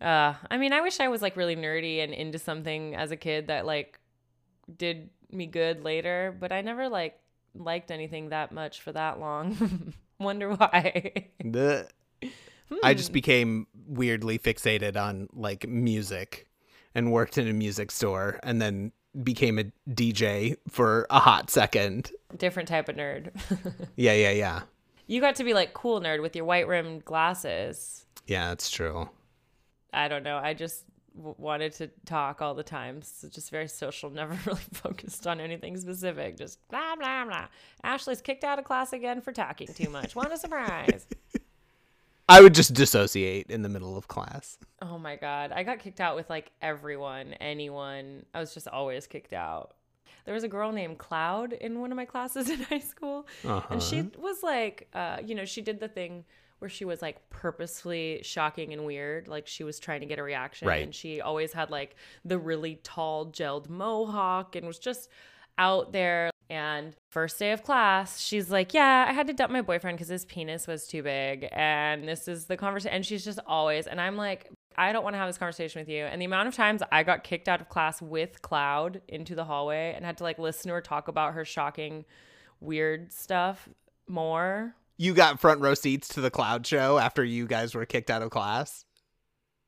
Uh, 0.00 0.34
I 0.50 0.58
mean, 0.58 0.72
I 0.72 0.80
wish 0.82 1.00
I 1.00 1.08
was 1.08 1.22
like 1.22 1.36
really 1.36 1.56
nerdy 1.56 2.02
and 2.04 2.12
into 2.12 2.38
something 2.38 2.94
as 2.94 3.10
a 3.10 3.16
kid 3.16 3.46
that 3.48 3.64
like 3.66 3.98
did 4.76 5.10
me 5.30 5.46
good 5.46 5.84
later, 5.84 6.36
but 6.38 6.52
I 6.52 6.60
never 6.60 6.88
like 6.88 7.18
liked 7.54 7.90
anything 7.90 8.28
that 8.30 8.52
much 8.52 8.80
for 8.82 8.92
that 8.92 9.18
long. 9.20 9.94
Wonder 10.20 10.50
why. 10.54 11.26
The- 11.44 11.88
I 12.82 12.92
Hmm. 12.92 12.96
just 12.96 13.12
became 13.12 13.68
weirdly 13.86 14.40
fixated 14.40 14.96
on 14.96 15.28
like 15.32 15.68
music 15.68 16.48
and 16.96 17.12
worked 17.12 17.38
in 17.38 17.46
a 17.46 17.52
music 17.52 17.92
store 17.92 18.40
and 18.42 18.60
then 18.60 18.90
became 19.22 19.58
a 19.60 19.64
DJ 19.88 20.56
for 20.68 21.06
a 21.08 21.20
hot 21.20 21.48
second. 21.48 22.10
Different 22.36 22.68
type 22.68 22.88
of 22.88 22.96
nerd. 22.96 23.30
Yeah, 23.96 24.14
yeah, 24.14 24.30
yeah. 24.32 24.62
you 25.06 25.20
got 25.20 25.36
to 25.36 25.44
be 25.44 25.54
like 25.54 25.74
cool 25.74 26.00
nerd 26.00 26.20
with 26.22 26.34
your 26.34 26.44
white 26.44 26.66
rimmed 26.66 27.04
glasses. 27.04 28.04
Yeah, 28.26 28.48
that's 28.48 28.68
true. 28.68 29.08
I 29.96 30.08
don't 30.08 30.22
know. 30.22 30.36
I 30.36 30.54
just 30.54 30.84
w- 31.16 31.34
wanted 31.38 31.72
to 31.74 31.88
talk 32.04 32.40
all 32.42 32.54
the 32.54 32.62
time. 32.62 33.02
So 33.02 33.28
just 33.28 33.50
very 33.50 33.66
social, 33.68 34.10
never 34.22 34.38
really 34.46 34.62
focused 34.72 35.26
on 35.26 35.40
anything 35.40 35.76
specific. 35.78 36.36
Just 36.36 36.58
blah, 36.68 36.94
blah, 36.96 37.24
blah. 37.24 37.46
Ashley's 37.82 38.20
kicked 38.20 38.44
out 38.44 38.58
of 38.58 38.64
class 38.64 38.92
again 38.92 39.20
for 39.20 39.32
talking 39.32 39.66
too 39.68 39.90
much. 39.90 40.14
What 40.14 40.32
a 40.32 40.36
surprise. 40.38 41.06
I 42.28 42.40
would 42.40 42.54
just 42.54 42.74
dissociate 42.74 43.50
in 43.50 43.62
the 43.62 43.68
middle 43.68 43.96
of 43.96 44.08
class. 44.08 44.58
oh 44.82 44.98
my 44.98 45.14
God. 45.16 45.52
I 45.52 45.62
got 45.62 45.78
kicked 45.78 46.00
out 46.00 46.16
with 46.16 46.28
like 46.28 46.50
everyone, 46.60 47.34
anyone. 47.34 48.26
I 48.34 48.40
was 48.40 48.52
just 48.52 48.66
always 48.66 49.06
kicked 49.06 49.32
out. 49.32 49.74
There 50.24 50.34
was 50.34 50.42
a 50.42 50.48
girl 50.48 50.72
named 50.72 50.98
Cloud 50.98 51.52
in 51.52 51.78
one 51.80 51.92
of 51.92 51.96
my 51.96 52.04
classes 52.04 52.50
in 52.54 52.60
high 52.64 52.80
school. 52.80 53.28
And 53.70 53.80
she 53.80 54.00
Uh-huh. 54.00 54.08
was 54.18 54.42
like, 54.42 54.88
uh, 54.92 55.18
you 55.24 55.36
know, 55.36 55.44
she 55.44 55.62
did 55.62 55.78
the 55.78 55.86
thing 55.86 56.24
where 56.58 56.68
she 56.68 56.84
was 56.84 57.02
like 57.02 57.28
purposefully 57.30 58.20
shocking 58.22 58.72
and 58.72 58.84
weird. 58.84 59.28
Like 59.28 59.46
she 59.46 59.64
was 59.64 59.78
trying 59.78 60.00
to 60.00 60.06
get 60.06 60.18
a 60.18 60.22
reaction. 60.22 60.68
Right. 60.68 60.82
And 60.82 60.94
she 60.94 61.20
always 61.20 61.52
had 61.52 61.70
like 61.70 61.96
the 62.24 62.38
really 62.38 62.80
tall 62.82 63.26
gelled 63.26 63.68
mohawk 63.68 64.56
and 64.56 64.66
was 64.66 64.78
just 64.78 65.08
out 65.58 65.92
there. 65.92 66.30
And 66.48 66.94
first 67.10 67.38
day 67.38 67.52
of 67.52 67.62
class, 67.62 68.20
she's 68.20 68.50
like, 68.50 68.72
Yeah, 68.72 69.06
I 69.08 69.12
had 69.12 69.26
to 69.26 69.32
dump 69.32 69.52
my 69.52 69.62
boyfriend 69.62 69.98
because 69.98 70.08
his 70.08 70.24
penis 70.24 70.66
was 70.66 70.86
too 70.86 71.02
big. 71.02 71.48
And 71.52 72.06
this 72.06 72.28
is 72.28 72.46
the 72.46 72.56
conversation. 72.56 72.94
And 72.94 73.04
she's 73.04 73.24
just 73.24 73.40
always, 73.46 73.86
and 73.86 74.00
I'm 74.00 74.16
like, 74.16 74.50
I 74.78 74.92
don't 74.92 75.02
want 75.02 75.14
to 75.14 75.18
have 75.18 75.28
this 75.28 75.38
conversation 75.38 75.80
with 75.80 75.88
you. 75.88 76.04
And 76.04 76.20
the 76.20 76.26
amount 76.26 76.48
of 76.48 76.54
times 76.54 76.82
I 76.92 77.02
got 77.02 77.24
kicked 77.24 77.48
out 77.48 77.60
of 77.60 77.68
class 77.68 78.02
with 78.02 78.42
Cloud 78.42 79.00
into 79.08 79.34
the 79.34 79.44
hallway 79.44 79.92
and 79.96 80.04
had 80.04 80.18
to 80.18 80.24
like 80.24 80.38
listen 80.38 80.68
to 80.68 80.74
her 80.74 80.80
talk 80.80 81.08
about 81.08 81.34
her 81.34 81.44
shocking, 81.44 82.04
weird 82.60 83.12
stuff 83.12 83.68
more. 84.06 84.74
You 84.98 85.14
got 85.14 85.40
front 85.40 85.60
row 85.60 85.74
seats 85.74 86.08
to 86.08 86.20
the 86.20 86.30
cloud 86.30 86.66
show 86.66 86.98
after 86.98 87.22
you 87.22 87.46
guys 87.46 87.74
were 87.74 87.84
kicked 87.84 88.10
out 88.10 88.22
of 88.22 88.30
class. 88.30 88.84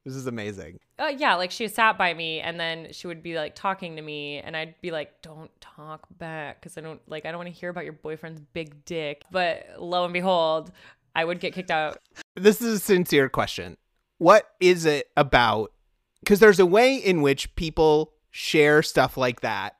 This 0.04 0.16
is 0.16 0.26
amazing. 0.26 0.78
Uh, 0.98 1.12
yeah, 1.16 1.34
like 1.34 1.50
she 1.50 1.68
sat 1.68 1.98
by 1.98 2.14
me 2.14 2.40
and 2.40 2.58
then 2.58 2.88
she 2.92 3.06
would 3.06 3.22
be 3.22 3.34
like 3.36 3.54
talking 3.54 3.96
to 3.96 4.02
me 4.02 4.38
and 4.38 4.56
I'd 4.56 4.80
be 4.80 4.90
like, 4.90 5.20
don't 5.20 5.50
talk 5.60 6.06
back 6.16 6.60
because 6.60 6.78
I 6.78 6.80
don't 6.80 7.00
like, 7.06 7.26
I 7.26 7.30
don't 7.30 7.38
want 7.38 7.52
to 7.52 7.60
hear 7.60 7.68
about 7.68 7.84
your 7.84 7.92
boyfriend's 7.92 8.40
big 8.40 8.84
dick. 8.86 9.24
But 9.30 9.66
lo 9.78 10.04
and 10.04 10.14
behold, 10.14 10.72
I 11.14 11.24
would 11.24 11.40
get 11.40 11.52
kicked 11.52 11.70
out. 11.70 11.98
This 12.36 12.62
is 12.62 12.76
a 12.76 12.78
sincere 12.78 13.28
question. 13.28 13.76
What 14.16 14.50
is 14.60 14.86
it 14.86 15.10
about? 15.16 15.72
Because 16.20 16.40
there's 16.40 16.60
a 16.60 16.66
way 16.66 16.96
in 16.96 17.20
which 17.20 17.54
people 17.54 18.14
share 18.30 18.82
stuff 18.82 19.16
like 19.16 19.40
that 19.40 19.76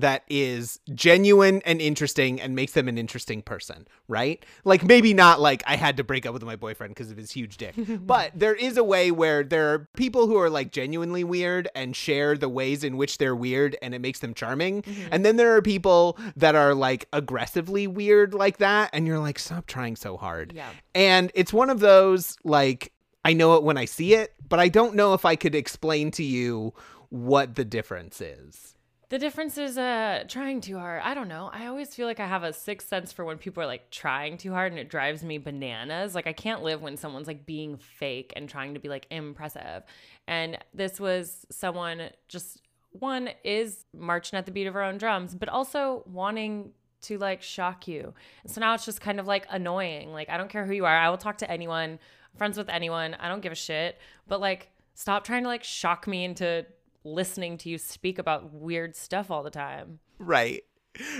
that 0.00 0.24
is 0.28 0.80
genuine 0.94 1.62
and 1.64 1.80
interesting 1.80 2.40
and 2.40 2.54
makes 2.54 2.72
them 2.72 2.88
an 2.88 2.98
interesting 2.98 3.42
person, 3.42 3.86
right? 4.06 4.44
Like 4.64 4.84
maybe 4.84 5.14
not 5.14 5.40
like 5.40 5.62
I 5.66 5.76
had 5.76 5.96
to 5.96 6.04
break 6.04 6.26
up 6.26 6.32
with 6.32 6.42
my 6.42 6.56
boyfriend 6.56 6.94
because 6.94 7.10
of 7.10 7.16
his 7.16 7.30
huge 7.30 7.56
dick, 7.56 7.74
but 8.06 8.32
there 8.34 8.54
is 8.54 8.76
a 8.76 8.84
way 8.84 9.10
where 9.10 9.42
there 9.42 9.72
are 9.72 9.88
people 9.96 10.26
who 10.26 10.36
are 10.36 10.50
like 10.50 10.72
genuinely 10.72 11.24
weird 11.24 11.68
and 11.74 11.94
share 11.94 12.36
the 12.36 12.48
ways 12.48 12.84
in 12.84 12.96
which 12.96 13.18
they're 13.18 13.36
weird 13.36 13.76
and 13.82 13.94
it 13.94 14.00
makes 14.00 14.20
them 14.20 14.34
charming. 14.34 14.82
Mm-hmm. 14.82 15.08
And 15.10 15.24
then 15.24 15.36
there 15.36 15.54
are 15.56 15.62
people 15.62 16.18
that 16.36 16.54
are 16.54 16.74
like 16.74 17.06
aggressively 17.12 17.86
weird 17.86 18.34
like 18.34 18.58
that 18.58 18.90
and 18.92 19.06
you're 19.06 19.18
like 19.18 19.38
stop 19.38 19.66
trying 19.66 19.96
so 19.96 20.16
hard. 20.16 20.52
Yeah. 20.54 20.70
And 20.94 21.30
it's 21.34 21.52
one 21.52 21.70
of 21.70 21.80
those 21.80 22.36
like 22.44 22.92
I 23.24 23.32
know 23.32 23.56
it 23.56 23.62
when 23.62 23.76
I 23.76 23.84
see 23.84 24.14
it, 24.14 24.34
but 24.48 24.58
I 24.58 24.68
don't 24.68 24.94
know 24.94 25.12
if 25.14 25.24
I 25.24 25.36
could 25.36 25.54
explain 25.54 26.10
to 26.12 26.24
you 26.24 26.72
what 27.10 27.56
the 27.56 27.64
difference 27.64 28.20
is. 28.20 28.74
The 29.10 29.18
difference 29.18 29.56
is 29.56 29.78
uh 29.78 30.24
trying 30.28 30.60
too 30.60 30.78
hard. 30.78 31.00
I 31.02 31.14
don't 31.14 31.28
know. 31.28 31.50
I 31.52 31.66
always 31.66 31.94
feel 31.94 32.06
like 32.06 32.20
I 32.20 32.26
have 32.26 32.42
a 32.42 32.52
sixth 32.52 32.88
sense 32.88 33.10
for 33.10 33.24
when 33.24 33.38
people 33.38 33.62
are 33.62 33.66
like 33.66 33.90
trying 33.90 34.36
too 34.36 34.52
hard 34.52 34.72
and 34.72 34.78
it 34.78 34.90
drives 34.90 35.22
me 35.22 35.38
bananas. 35.38 36.14
Like 36.14 36.26
I 36.26 36.34
can't 36.34 36.62
live 36.62 36.82
when 36.82 36.98
someone's 36.98 37.26
like 37.26 37.46
being 37.46 37.78
fake 37.78 38.34
and 38.36 38.48
trying 38.48 38.74
to 38.74 38.80
be 38.80 38.88
like 38.90 39.06
impressive. 39.10 39.84
And 40.26 40.58
this 40.74 41.00
was 41.00 41.46
someone 41.50 42.10
just 42.28 42.60
one 42.90 43.30
is 43.44 43.86
marching 43.96 44.38
at 44.38 44.44
the 44.44 44.52
beat 44.52 44.66
of 44.66 44.74
her 44.74 44.82
own 44.82 44.98
drums, 44.98 45.34
but 45.34 45.48
also 45.48 46.02
wanting 46.06 46.72
to 47.02 47.16
like 47.16 47.40
shock 47.40 47.88
you. 47.88 48.12
And 48.42 48.52
so 48.52 48.60
now 48.60 48.74
it's 48.74 48.84
just 48.84 49.00
kind 49.00 49.18
of 49.18 49.26
like 49.26 49.46
annoying. 49.48 50.12
Like 50.12 50.28
I 50.28 50.36
don't 50.36 50.50
care 50.50 50.66
who 50.66 50.74
you 50.74 50.84
are. 50.84 50.96
I 50.96 51.08
will 51.08 51.16
talk 51.16 51.38
to 51.38 51.50
anyone, 51.50 51.92
I'm 51.92 52.36
friends 52.36 52.58
with 52.58 52.68
anyone. 52.68 53.14
I 53.14 53.28
don't 53.28 53.40
give 53.40 53.52
a 53.52 53.56
shit. 53.56 53.98
But 54.26 54.40
like 54.40 54.70
stop 54.92 55.24
trying 55.24 55.44
to 55.44 55.48
like 55.48 55.64
shock 55.64 56.06
me 56.06 56.24
into 56.24 56.66
listening 57.04 57.58
to 57.58 57.68
you 57.68 57.78
speak 57.78 58.18
about 58.18 58.52
weird 58.52 58.96
stuff 58.96 59.30
all 59.30 59.42
the 59.42 59.50
time. 59.50 60.00
Right. 60.18 60.62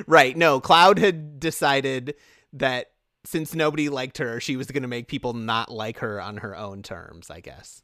Right. 0.07 0.37
No, 0.37 0.61
Cloud 0.61 0.99
had 0.99 1.39
decided 1.41 2.15
that 2.53 2.91
since 3.25 3.55
nobody 3.55 3.89
liked 3.89 4.19
her, 4.19 4.41
she 4.41 4.57
was 4.57 4.69
going 4.69 4.83
to 4.83 4.89
make 4.89 5.09
people 5.09 5.35
not 5.35 5.71
like 5.71 5.99
her 5.99 6.21
on 6.21 6.39
her 6.39 6.57
own 6.57 6.83
terms, 6.83 7.31
I 7.31 7.41
guess. 7.41 7.83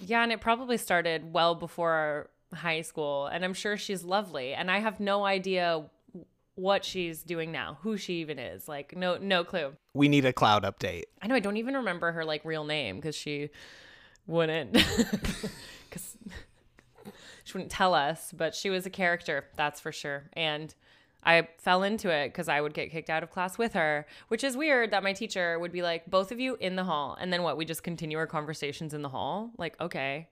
Yeah, 0.00 0.22
and 0.22 0.32
it 0.32 0.40
probably 0.40 0.76
started 0.76 1.32
well 1.32 1.54
before 1.54 2.30
high 2.52 2.82
school, 2.82 3.26
and 3.26 3.44
I'm 3.44 3.54
sure 3.54 3.76
she's 3.76 4.04
lovely, 4.04 4.54
and 4.54 4.70
I 4.70 4.78
have 4.78 5.00
no 5.00 5.24
idea 5.24 5.84
what 6.56 6.84
she's 6.84 7.22
doing 7.22 7.50
now, 7.50 7.78
who 7.82 7.96
she 7.96 8.14
even 8.14 8.38
is. 8.38 8.68
Like 8.68 8.96
no 8.96 9.16
no 9.16 9.44
clue. 9.44 9.72
We 9.92 10.08
need 10.08 10.24
a 10.24 10.32
Cloud 10.32 10.62
update. 10.62 11.04
I 11.20 11.26
know 11.26 11.34
I 11.34 11.40
don't 11.40 11.56
even 11.56 11.74
remember 11.74 12.12
her 12.12 12.24
like 12.24 12.44
real 12.44 12.64
name 12.64 13.00
cuz 13.00 13.14
she 13.16 13.50
wouldn't 14.26 14.74
cuz 15.90 16.16
she 17.44 17.52
wouldn't 17.52 17.70
tell 17.70 17.94
us, 17.94 18.32
but 18.36 18.54
she 18.54 18.70
was 18.70 18.86
a 18.86 18.90
character, 18.90 19.44
that's 19.56 19.80
for 19.80 19.92
sure. 19.92 20.24
And 20.32 20.74
I 21.22 21.48
fell 21.58 21.82
into 21.82 22.10
it 22.10 22.28
because 22.28 22.48
I 22.48 22.60
would 22.60 22.74
get 22.74 22.90
kicked 22.90 23.10
out 23.10 23.22
of 23.22 23.30
class 23.30 23.56
with 23.56 23.74
her, 23.74 24.06
which 24.28 24.44
is 24.44 24.56
weird 24.56 24.90
that 24.90 25.02
my 25.02 25.12
teacher 25.12 25.58
would 25.58 25.72
be 25.72 25.82
like, 25.82 26.10
both 26.10 26.32
of 26.32 26.40
you 26.40 26.56
in 26.60 26.76
the 26.76 26.84
hall. 26.84 27.16
And 27.18 27.32
then 27.32 27.42
what? 27.42 27.56
We 27.56 27.64
just 27.64 27.82
continue 27.82 28.18
our 28.18 28.26
conversations 28.26 28.92
in 28.92 29.02
the 29.02 29.08
hall? 29.08 29.50
Like, 29.56 29.80
okay. 29.80 30.28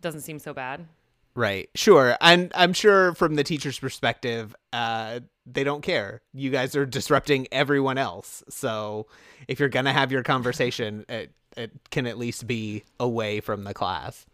Doesn't 0.00 0.22
seem 0.22 0.38
so 0.38 0.54
bad. 0.54 0.86
Right. 1.34 1.68
Sure. 1.74 2.16
And 2.22 2.50
I'm 2.54 2.72
sure 2.72 3.14
from 3.14 3.34
the 3.34 3.44
teacher's 3.44 3.78
perspective, 3.78 4.54
uh, 4.72 5.20
they 5.44 5.64
don't 5.64 5.82
care. 5.82 6.22
You 6.32 6.50
guys 6.50 6.74
are 6.74 6.86
disrupting 6.86 7.46
everyone 7.52 7.98
else. 7.98 8.42
So 8.48 9.06
if 9.48 9.60
you're 9.60 9.68
going 9.68 9.84
to 9.84 9.92
have 9.92 10.10
your 10.10 10.22
conversation, 10.22 11.04
it, 11.10 11.32
it 11.56 11.72
can 11.90 12.06
at 12.06 12.16
least 12.16 12.46
be 12.46 12.84
away 12.98 13.40
from 13.40 13.64
the 13.64 13.74
class. 13.74 14.24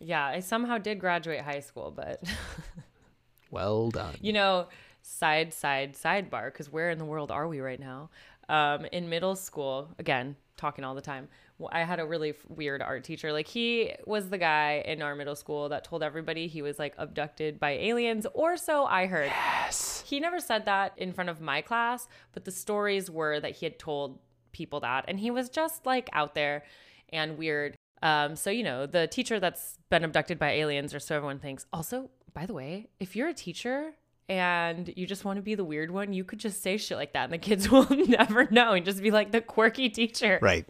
Yeah, 0.00 0.24
I 0.26 0.40
somehow 0.40 0.78
did 0.78 0.98
graduate 0.98 1.40
high 1.40 1.60
school, 1.60 1.92
but 1.94 2.22
Well 3.50 3.90
done. 3.90 4.14
you 4.20 4.32
know, 4.32 4.66
side, 5.02 5.54
side, 5.54 5.94
sidebar, 5.94 6.46
because 6.52 6.70
where 6.70 6.90
in 6.90 6.98
the 6.98 7.04
world 7.04 7.30
are 7.30 7.46
we 7.48 7.60
right 7.60 7.80
now? 7.80 8.10
Um, 8.48 8.84
in 8.92 9.08
middle 9.08 9.36
school, 9.36 9.88
again, 9.98 10.36
talking 10.56 10.84
all 10.84 10.94
the 10.94 11.00
time, 11.00 11.28
I 11.70 11.80
had 11.84 12.00
a 12.00 12.06
really 12.06 12.30
f- 12.30 12.36
weird 12.48 12.82
art 12.82 13.02
teacher. 13.02 13.32
Like, 13.32 13.46
he 13.48 13.92
was 14.06 14.28
the 14.28 14.38
guy 14.38 14.82
in 14.86 15.00
our 15.02 15.14
middle 15.14 15.34
school 15.36 15.68
that 15.70 15.84
told 15.84 16.02
everybody 16.02 16.46
he 16.48 16.60
was 16.62 16.78
like 16.78 16.94
abducted 16.98 17.58
by 17.58 17.72
aliens, 17.72 18.26
or 18.34 18.56
so 18.56 18.84
I 18.84 19.06
heard. 19.06 19.26
Yes. 19.26 20.04
He 20.06 20.20
never 20.20 20.38
said 20.38 20.66
that 20.66 20.92
in 20.96 21.12
front 21.12 21.30
of 21.30 21.40
my 21.40 21.60
class, 21.62 22.08
but 22.32 22.44
the 22.44 22.50
stories 22.52 23.10
were 23.10 23.40
that 23.40 23.56
he 23.56 23.66
had 23.66 23.78
told 23.78 24.18
people 24.52 24.80
that. 24.80 25.06
And 25.08 25.18
he 25.18 25.30
was 25.30 25.48
just 25.48 25.86
like 25.86 26.08
out 26.12 26.34
there 26.34 26.62
and 27.10 27.38
weird. 27.38 27.74
Um, 28.02 28.36
so, 28.36 28.50
you 28.50 28.62
know, 28.62 28.86
the 28.86 29.06
teacher 29.06 29.40
that's 29.40 29.78
been 29.90 30.04
abducted 30.04 30.38
by 30.38 30.52
aliens, 30.52 30.94
or 30.94 31.00
so 31.00 31.16
everyone 31.16 31.38
thinks. 31.38 31.66
Also, 31.72 32.10
by 32.34 32.46
the 32.46 32.52
way, 32.52 32.88
if 33.00 33.16
you're 33.16 33.28
a 33.28 33.34
teacher 33.34 33.92
and 34.28 34.92
you 34.96 35.06
just 35.06 35.24
want 35.24 35.36
to 35.36 35.42
be 35.42 35.54
the 35.54 35.64
weird 35.64 35.90
one, 35.90 36.12
you 36.12 36.24
could 36.24 36.38
just 36.38 36.62
say 36.62 36.76
shit 36.76 36.98
like 36.98 37.12
that 37.14 37.24
and 37.24 37.32
the 37.32 37.38
kids 37.48 37.70
will 37.70 37.88
never 38.06 38.48
know 38.50 38.72
and 38.72 38.84
just 38.84 39.02
be 39.02 39.10
like 39.10 39.32
the 39.32 39.40
quirky 39.40 39.88
teacher. 39.88 40.38
Right. 40.42 40.66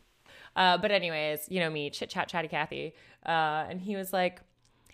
Uh, 0.54 0.78
but 0.78 0.90
anyways, 0.90 1.46
you 1.50 1.60
know 1.60 1.68
me, 1.68 1.90
chit 1.90 2.08
chat, 2.08 2.28
chatty 2.28 2.48
Cathy. 2.48 2.94
Uh, 3.24 3.66
and 3.68 3.80
he 3.80 3.96
was 3.96 4.12
like, 4.12 4.40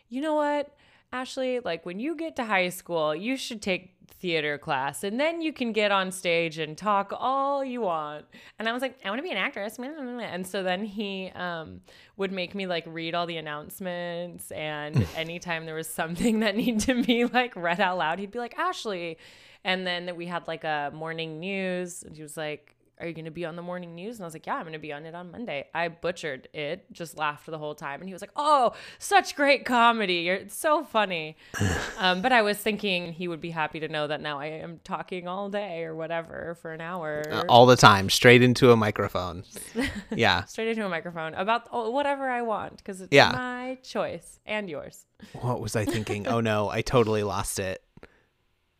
you 0.09 0.21
know 0.21 0.35
what, 0.35 0.75
Ashley, 1.13 1.61
like 1.61 1.85
when 1.85 2.01
you 2.01 2.17
get 2.17 2.37
to 2.37 2.45
high 2.45 2.71
school, 2.71 3.15
you 3.15 3.37
should 3.37 3.61
take 3.61 3.95
theater 4.23 4.57
class 4.57 5.03
and 5.03 5.19
then 5.19 5.43
you 5.43 5.53
can 5.53 5.73
get 5.73 5.91
on 5.91 6.13
stage 6.13 6.57
and 6.57 6.79
talk 6.79 7.13
all 7.15 7.65
you 7.65 7.81
want. 7.81 8.25
And 8.59 8.69
I 8.69 8.73
was 8.73 8.81
like, 8.81 8.97
I 9.05 9.11
want 9.11 9.19
to 9.19 9.23
be 9.23 9.33
an 9.33 9.37
actress. 9.37 9.79
And 10.33 10.47
so 10.47 10.63
then 10.63 10.85
he 10.85 11.31
um, 11.35 11.81
would 12.17 12.33
make 12.33 12.55
me 12.55 12.67
like 12.67 12.85
read 12.87 13.15
all 13.15 13.27
the 13.27 13.37
announcements. 13.37 14.51
And 14.53 15.07
anytime 15.17 15.67
there 15.67 15.75
was 15.75 15.89
something 15.89 16.41
that 16.41 16.57
needed 16.57 16.81
to 16.81 17.03
be 17.03 17.25
like 17.25 17.55
read 17.57 17.81
out 17.81 17.99
loud, 17.99 18.19
he'd 18.21 18.31
be 18.31 18.39
like, 18.39 18.57
Ashley. 18.57 19.19
And 19.65 19.87
then 19.87 20.15
we 20.17 20.27
had 20.27 20.47
like 20.47 20.65
a 20.65 20.91
morning 20.95 21.41
news. 21.41 22.05
And 22.05 22.17
he 22.17 22.23
was 22.23 22.37
like, 22.37 22.77
Are 23.03 23.07
you 23.09 23.15
going 23.15 23.25
to 23.25 23.33
be 23.33 23.45
on 23.45 23.57
the 23.57 23.63
morning 23.63 23.97
news? 23.97 24.17
And 24.17 24.25
I 24.25 24.27
was 24.29 24.33
like, 24.35 24.47
Yeah, 24.47 24.55
I'm 24.55 24.63
going 24.63 24.75
to 24.75 24.79
be 24.79 24.93
on 24.93 25.05
it 25.07 25.15
on 25.15 25.33
Monday. 25.33 25.67
I 25.75 25.89
butchered 25.89 26.49
it, 26.55 26.87
just 26.93 27.19
laughed 27.19 27.47
the 27.47 27.59
whole 27.59 27.75
time. 27.75 28.01
And 28.01 28.09
he 28.09 28.13
was 28.13 28.23
like, 28.23 28.31
Oh, 28.37 28.75
such 29.01 29.35
great 29.35 29.65
comedy. 29.65 30.15
You're 30.15 30.37
it's 30.37 30.57
so 30.57 30.85
funny. 30.85 31.37
um, 31.99 32.23
but 32.23 32.33
I 32.33 32.43
was 32.43 32.59
thinking 32.59 33.13
he 33.13 33.27
would 33.27 33.41
be 33.41 33.51
happy 33.51 33.81
to 33.81 33.89
know 33.89 34.07
that 34.07 34.21
now 34.21 34.39
I 34.39 34.47
am 34.47 34.79
talking 34.85 35.27
all 35.27 35.51
day 35.51 35.83
or 35.83 35.97
whatever 35.97 36.57
for 36.63 36.73
an 36.73 36.81
hour. 36.81 37.25
Uh, 37.29 37.43
all 37.49 37.67
the 37.67 37.77
time, 37.77 38.09
straight 38.09 38.41
into 38.43 38.71
a 38.71 38.77
microphone. 38.77 39.43
Yeah. 40.15 40.45
straight 40.45 40.69
into 40.69 40.87
a 40.87 40.89
microphone 40.89 41.35
about 41.35 41.67
oh, 41.73 41.91
whatever 41.91 42.29
I 42.29 42.43
want 42.43 42.77
because 42.77 43.01
it's 43.01 43.13
Yeah. 43.13 43.33
my 43.33 43.79
choice 43.83 44.39
and 44.47 44.71
yours. 44.71 45.07
What 45.41 45.61
was 45.61 45.75
I 45.75 45.85
thinking? 45.85 46.29
oh 46.29 46.41
no, 46.41 46.69
I 46.69 46.83
totally 46.83 47.25
lost 47.25 47.59
it. 47.59 47.83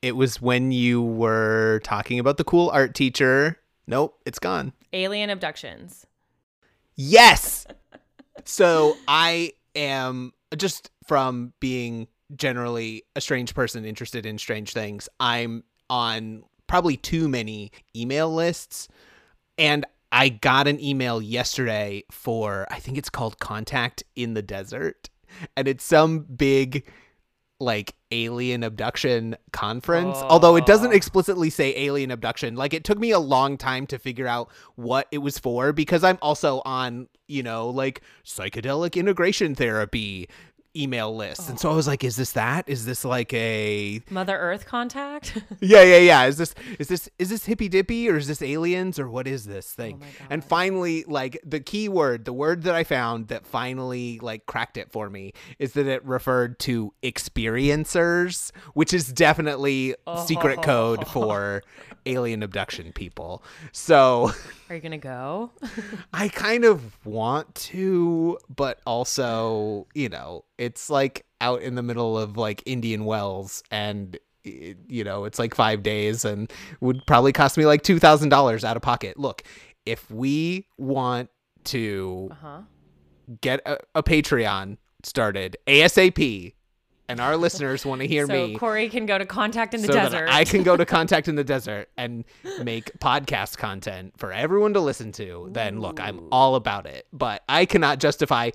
It 0.01 0.15
was 0.17 0.41
when 0.41 0.73
you 0.73 1.03
were 1.03 1.81
talking 1.85 2.19
about 2.19 2.37
the 2.37 2.45
cool 2.45 2.71
art 2.71 2.95
teacher. 2.95 3.59
Nope, 3.93 4.19
it's 4.25 4.39
gone. 4.39 4.73
Alien 4.95 5.29
abductions. 5.29 6.07
Yes. 6.97 7.67
so 8.47 8.97
I 9.07 9.53
am 9.77 10.33
just 10.57 10.91
from 11.07 11.53
being 11.61 12.09
generally 12.35 13.03
a 13.17 13.21
strange 13.21 13.55
person 13.55 13.85
interested 13.85 14.25
in 14.25 14.39
strange 14.39 14.73
things. 14.73 15.11
I'm 15.21 15.63
on 15.91 16.43
probably 16.69 16.97
too 16.97 17.29
many 17.29 17.71
email 17.95 18.33
lists 18.35 18.89
and 19.59 19.85
I 20.11 20.31
got 20.31 20.69
an 20.69 20.81
email 20.81 21.21
yesterday 21.21 22.05
for 22.11 22.67
I 22.71 22.79
think 22.79 22.97
it's 22.97 23.11
called 23.11 23.41
Contact 23.41 24.03
in 24.17 24.33
the 24.33 24.41
Desert 24.41 25.11
and 25.55 25.69
it's 25.69 25.85
some 25.85 26.21
big 26.21 26.91
like 27.63 27.95
alien 28.11 28.63
abduction 28.63 29.37
conference 29.53 30.17
although 30.29 30.57
it 30.57 30.67
doesn't 30.67 30.91
Oh. 30.91 30.95
explicitly 30.97 31.49
say 31.49 31.75
alien 31.77 32.11
abduction 32.11 32.57
like 32.57 32.75
it 32.75 32.85
took 32.85 32.99
me 32.99 33.11
a 33.13 33.19
long 33.19 33.57
time 33.57 33.87
to 33.87 33.99
figure 33.99 34.27
out 34.27 34.51
what 34.75 35.07
it 35.11 35.19
was 35.19 35.39
for 35.39 35.73
because 35.73 36.05
i'm 36.05 36.19
also 36.21 36.61
on 36.67 37.09
you 37.29 37.43
know 37.43 37.71
like 37.71 38.03
psychedelic 38.25 38.97
integration 38.97 39.55
therapy 39.55 40.29
email 40.77 41.15
lists 41.15 41.49
and 41.49 41.61
so 41.61 41.69
i 41.69 41.73
oh. 41.73 41.77
was 41.77 41.87
like 41.87 42.03
is 42.03 42.17
this 42.17 42.33
that? 42.33 42.69
Is 42.69 42.85
this 42.85 43.05
like 43.05 43.33
a 43.35 44.01
Mother 44.11 44.37
Earth 44.37 44.67
contact. 44.67 45.37
yeah 45.61 45.83
yeah 45.83 45.99
yeah. 45.99 46.25
Is 46.25 46.39
this 46.39 46.55
is 46.79 46.89
this 46.89 47.11
is 47.19 47.31
this 47.31 47.45
hippy 47.45 47.69
dippy 47.69 48.09
or 48.09 48.17
is 48.17 48.27
this 48.27 48.43
aliens 48.43 48.99
or 48.99 49.09
what 49.09 49.27
is 49.27 49.45
this 49.45 49.71
thing? 49.71 49.97
Oh 49.97 50.05
my 50.05 50.27
and 50.31 50.45
finally 50.45 51.05
like 51.07 51.41
the 51.45 51.61
key 51.61 51.89
word 51.89 52.25
the 52.25 52.33
word 52.33 52.63
that 52.63 52.75
i 52.75 52.85
found 52.85 53.29
that 53.29 53.47
finally 53.47 54.19
like 54.21 54.47
cracked 54.47 54.77
it 54.77 54.91
for 54.91 55.11
me 55.11 55.33
is 55.59 55.73
that 55.73 55.87
it 55.87 56.05
referred 56.05 56.59
to 56.61 56.93
experiencers 57.03 58.53
which 58.75 58.93
is 58.93 59.13
definitely 59.13 59.95
secret 60.27 60.59
oh. 60.61 60.63
code 60.63 61.07
for 61.09 61.63
alien 62.07 62.43
abduction 62.43 62.93
people. 62.93 63.43
So 63.73 64.33
Are 64.69 64.75
you 64.75 64.81
gonna 64.81 64.99
go? 64.99 65.51
i 66.13 66.29
kind 66.29 66.65
of 66.65 67.05
want 67.05 67.55
to 67.55 68.39
but 68.55 68.81
also 68.87 69.87
you 69.95 70.09
know 70.09 70.45
it's 70.63 70.89
like 70.91 71.25
out 71.41 71.61
in 71.63 71.75
the 71.75 71.83
middle 71.83 72.17
of 72.17 72.37
like 72.37 72.63
indian 72.67 73.05
wells 73.05 73.63
and 73.71 74.19
it- 74.45 74.79
you 74.89 75.03
know 75.05 75.25
it's 75.25 75.39
like 75.39 75.55
five 75.55 75.83
days 75.83 76.25
and 76.25 76.53
would 76.81 77.01
probably 77.07 77.33
cost 77.33 77.57
me 77.57 77.65
like 77.67 77.83
$2000 77.83 78.65
out 78.65 78.77
of 78.77 78.83
pocket 78.83 79.19
look 79.19 79.43
if 79.87 80.11
we 80.11 80.67
want 80.79 81.29
to 81.65 82.29
Uh 82.31 82.35
huh. 82.43 82.61
get 83.41 83.61
a, 83.67 83.79
a 83.95 84.03
patreon 84.03 84.77
started 85.05 85.57
asap 85.67 86.55
and 87.09 87.21
our 87.21 87.37
listeners 87.37 87.85
want 87.85 88.01
to 88.01 88.07
hear 88.07 88.27
so 88.33 88.33
me 88.33 88.57
Korey 88.57 88.91
can 88.91 89.05
go 89.07 89.19
to 89.19 89.27
contact 89.27 89.75
in 89.75 89.81
the 89.83 89.89
so 89.89 89.93
desert. 89.93 90.27
that 90.27 90.33
I 90.35 90.45
can 90.45 90.63
go 90.63 90.77
to 90.77 90.87
Contact 90.97 91.29
in 91.29 91.35
the 91.35 91.45
Desert 91.45 91.89
and 91.97 92.25
make 92.63 92.91
podcast 93.01 93.59
content 93.59 94.15
for 94.17 94.33
everyone 94.33 94.73
to 94.75 94.81
listen 94.81 95.13
to, 95.13 95.49
then 95.53 95.81
look, 95.81 96.01
I'm 96.01 96.21
all 96.33 96.55
about 96.55 96.87
it. 96.87 97.07
But 97.13 97.43
I 97.49 97.67
cannot 97.67 97.99
justify 97.99 98.51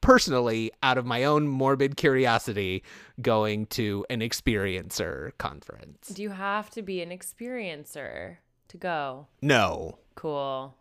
personally, 0.00 0.72
out 0.82 0.98
of 0.98 1.06
my 1.06 1.24
own 1.24 1.46
morbid 1.46 1.96
curiosity, 1.96 2.82
going 3.20 3.66
to 3.66 4.04
an 4.10 4.20
experiencer 4.20 5.36
conference. 5.38 6.08
Do 6.08 6.22
you 6.22 6.30
have 6.30 6.70
to 6.70 6.82
be 6.82 7.02
an 7.02 7.10
experiencer 7.10 8.36
to 8.68 8.76
go? 8.76 9.26
No. 9.42 9.98
Cool. 10.14 10.76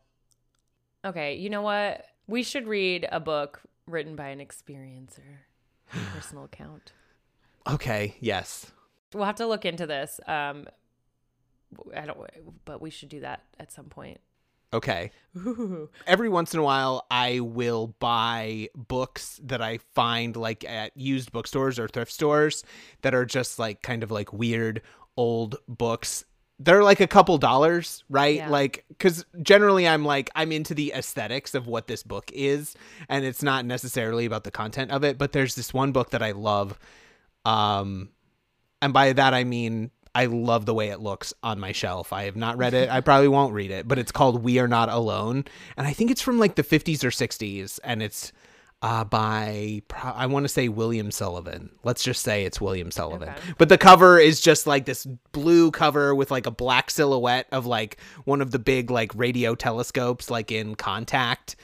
Okay, 1.05 1.35
you 1.35 1.49
know 1.49 1.61
what? 1.61 2.05
We 2.27 2.43
should 2.43 2.67
read 2.67 3.07
a 3.11 3.19
book 3.19 3.61
written 3.87 4.15
by 4.15 4.29
an 4.29 4.39
experiencer. 4.39 5.19
Personal 6.13 6.45
account. 6.45 6.93
Okay, 7.67 8.15
yes. 8.19 8.71
We'll 9.13 9.25
have 9.25 9.35
to 9.35 9.47
look 9.47 9.65
into 9.65 9.87
this. 9.87 10.19
Um, 10.27 10.67
I 11.95 12.05
don't, 12.05 12.19
but 12.65 12.81
we 12.81 12.89
should 12.89 13.09
do 13.09 13.21
that 13.21 13.43
at 13.59 13.71
some 13.71 13.85
point. 13.85 14.19
Okay. 14.73 15.11
Ooh. 15.37 15.89
Every 16.07 16.29
once 16.29 16.53
in 16.53 16.59
a 16.59 16.63
while, 16.63 17.05
I 17.09 17.39
will 17.39 17.95
buy 17.99 18.69
books 18.75 19.39
that 19.43 19.61
I 19.61 19.79
find 19.95 20.35
like 20.35 20.63
at 20.63 20.95
used 20.95 21.31
bookstores 21.31 21.79
or 21.79 21.87
thrift 21.87 22.11
stores 22.11 22.63
that 23.01 23.15
are 23.15 23.25
just 23.25 23.57
like 23.57 23.81
kind 23.81 24.03
of 24.03 24.11
like 24.11 24.31
weird 24.31 24.81
old 25.17 25.57
books. 25.67 26.23
They're 26.59 26.83
like 26.83 26.99
a 26.99 27.07
couple 27.07 27.37
dollars, 27.37 28.03
right? 28.09 28.35
Yeah. 28.37 28.49
Like, 28.49 28.83
because 28.89 29.25
generally 29.41 29.87
I'm 29.87 30.03
like, 30.03 30.29
I'm 30.35 30.51
into 30.51 30.73
the 30.73 30.91
aesthetics 30.93 31.55
of 31.55 31.67
what 31.67 31.87
this 31.87 32.03
book 32.03 32.29
is, 32.33 32.75
and 33.07 33.23
it's 33.23 33.41
not 33.41 33.65
necessarily 33.65 34.25
about 34.25 34.43
the 34.43 34.51
content 34.51 34.91
of 34.91 35.05
it. 35.05 35.17
But 35.17 35.31
there's 35.31 35.55
this 35.55 35.73
one 35.73 35.93
book 35.93 36.09
that 36.09 36.21
I 36.21 36.31
love. 36.31 36.77
Um, 37.45 38.09
and 38.81 38.93
by 38.93 39.13
that 39.13 39.33
I 39.33 39.43
mean 39.43 39.91
I 40.15 40.25
love 40.25 40.65
the 40.65 40.73
way 40.73 40.89
it 40.89 40.99
looks 40.99 41.33
on 41.43 41.59
my 41.59 41.71
shelf. 41.71 42.11
I 42.11 42.23
have 42.23 42.35
not 42.35 42.57
read 42.57 42.73
it. 42.73 42.89
I 42.89 43.01
probably 43.01 43.27
won't 43.27 43.53
read 43.53 43.71
it, 43.71 43.87
but 43.87 43.99
it's 43.99 44.11
called 44.11 44.43
We 44.43 44.59
Are 44.59 44.67
Not 44.67 44.89
Alone, 44.89 45.45
and 45.77 45.87
I 45.87 45.93
think 45.93 46.11
it's 46.11 46.21
from 46.21 46.39
like 46.39 46.55
the 46.55 46.63
50s 46.63 47.03
or 47.03 47.09
60s, 47.09 47.79
and 47.83 48.01
it's 48.01 48.31
uh, 48.81 49.03
by 49.03 49.81
I 50.01 50.25
want 50.27 50.45
to 50.45 50.49
say 50.49 50.69
William 50.69 51.11
Sullivan. 51.11 51.71
Let's 51.83 52.01
just 52.03 52.21
say 52.23 52.45
it's 52.45 52.61
William 52.61 52.91
Sullivan. 52.91 53.29
Okay. 53.29 53.53
But 53.57 53.69
the 53.69 53.77
cover 53.77 54.17
is 54.17 54.39
just 54.39 54.67
like 54.67 54.85
this 54.85 55.05
blue 55.31 55.71
cover 55.71 56.15
with 56.15 56.31
like 56.31 56.45
a 56.45 56.51
black 56.51 56.89
silhouette 56.89 57.47
of 57.51 57.65
like 57.65 57.97
one 58.23 58.41
of 58.41 58.51
the 58.51 58.59
big 58.59 58.89
like 58.89 59.13
radio 59.15 59.53
telescopes, 59.53 60.29
like 60.29 60.51
in 60.51 60.75
Contact 60.75 61.57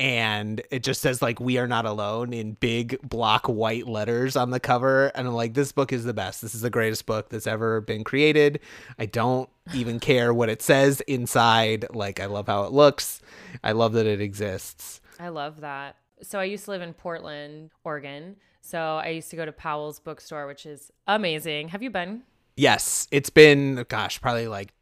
and 0.00 0.62
it 0.70 0.82
just 0.82 1.02
says 1.02 1.20
like 1.20 1.38
we 1.38 1.58
are 1.58 1.66
not 1.66 1.84
alone 1.84 2.32
in 2.32 2.52
big 2.54 2.98
block 3.06 3.46
white 3.46 3.86
letters 3.86 4.34
on 4.34 4.50
the 4.50 4.58
cover 4.58 5.08
and 5.14 5.28
i'm 5.28 5.34
like 5.34 5.52
this 5.54 5.72
book 5.72 5.92
is 5.92 6.04
the 6.04 6.14
best 6.14 6.40
this 6.40 6.54
is 6.54 6.62
the 6.62 6.70
greatest 6.70 7.04
book 7.04 7.28
that's 7.28 7.46
ever 7.46 7.80
been 7.82 8.02
created 8.02 8.58
i 8.98 9.04
don't 9.04 9.50
even 9.74 10.00
care 10.00 10.32
what 10.32 10.48
it 10.48 10.62
says 10.62 11.00
inside 11.02 11.84
like 11.92 12.18
i 12.18 12.24
love 12.26 12.46
how 12.46 12.64
it 12.64 12.72
looks 12.72 13.20
i 13.62 13.72
love 13.72 13.92
that 13.92 14.06
it 14.06 14.20
exists 14.20 15.00
I 15.18 15.28
love 15.28 15.60
that. 15.60 15.96
So 16.22 16.38
I 16.38 16.44
used 16.44 16.64
to 16.64 16.70
live 16.70 16.80
in 16.80 16.94
Portland, 16.94 17.68
Oregon. 17.84 18.36
So 18.62 18.78
I 18.78 19.08
used 19.08 19.28
to 19.30 19.36
go 19.36 19.44
to 19.44 19.52
Powell's 19.52 20.00
bookstore, 20.00 20.46
which 20.46 20.64
is 20.64 20.90
amazing. 21.06 21.68
Have 21.68 21.82
you 21.82 21.90
been? 21.90 22.22
yes 22.56 23.06
it's 23.10 23.30
been 23.30 23.84
gosh 23.88 24.20
probably 24.20 24.48
like 24.48 24.72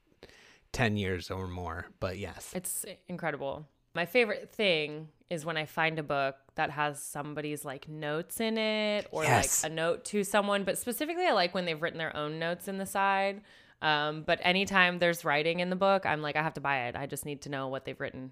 10 0.73 0.97
years 0.97 1.31
or 1.31 1.47
more 1.47 1.87
but 2.01 2.19
yes 2.19 2.53
It's 2.55 2.85
incredible. 3.09 3.67
My 3.99 4.07
favorite 4.07 4.53
thing 4.53 5.09
is 5.29 5.45
when 5.45 5.57
I 5.57 5.65
find 5.65 5.99
a 5.99 6.05
book 6.05 6.37
that 6.55 6.71
has 6.71 7.03
somebody's 7.03 7.65
like 7.65 7.89
notes 7.89 8.39
in 8.39 8.57
it 8.57 9.09
or 9.11 9.25
Yes. 9.25 9.65
like 9.65 9.73
a 9.73 9.75
note 9.75 10.05
to 10.13 10.23
someone, 10.23 10.63
but 10.63 10.79
specifically 10.79 11.27
I 11.27 11.33
like 11.33 11.53
when 11.53 11.65
they've 11.65 11.83
written 11.83 11.99
their 11.99 12.17
own 12.17 12.39
notes 12.39 12.69
in 12.69 12.79
the 12.79 12.87
side. 12.87 13.41
Um, 13.83 14.23
but 14.23 14.39
anytime 14.43 15.01
there's 15.01 15.25
writing 15.25 15.59
in 15.59 15.69
the 15.69 15.75
book, 15.75 16.07
I'm 16.07 16.23
like, 16.23 16.37
I 16.37 16.45
have 16.45 16.55
to 16.55 16.61
buy 16.61 16.87
it. 16.87 16.95
I 16.95 17.07
just 17.07 17.27
need 17.27 17.43
to 17.43 17.49
know 17.49 17.67
what 17.67 17.85
they've 17.87 17.99
written. 17.99 18.31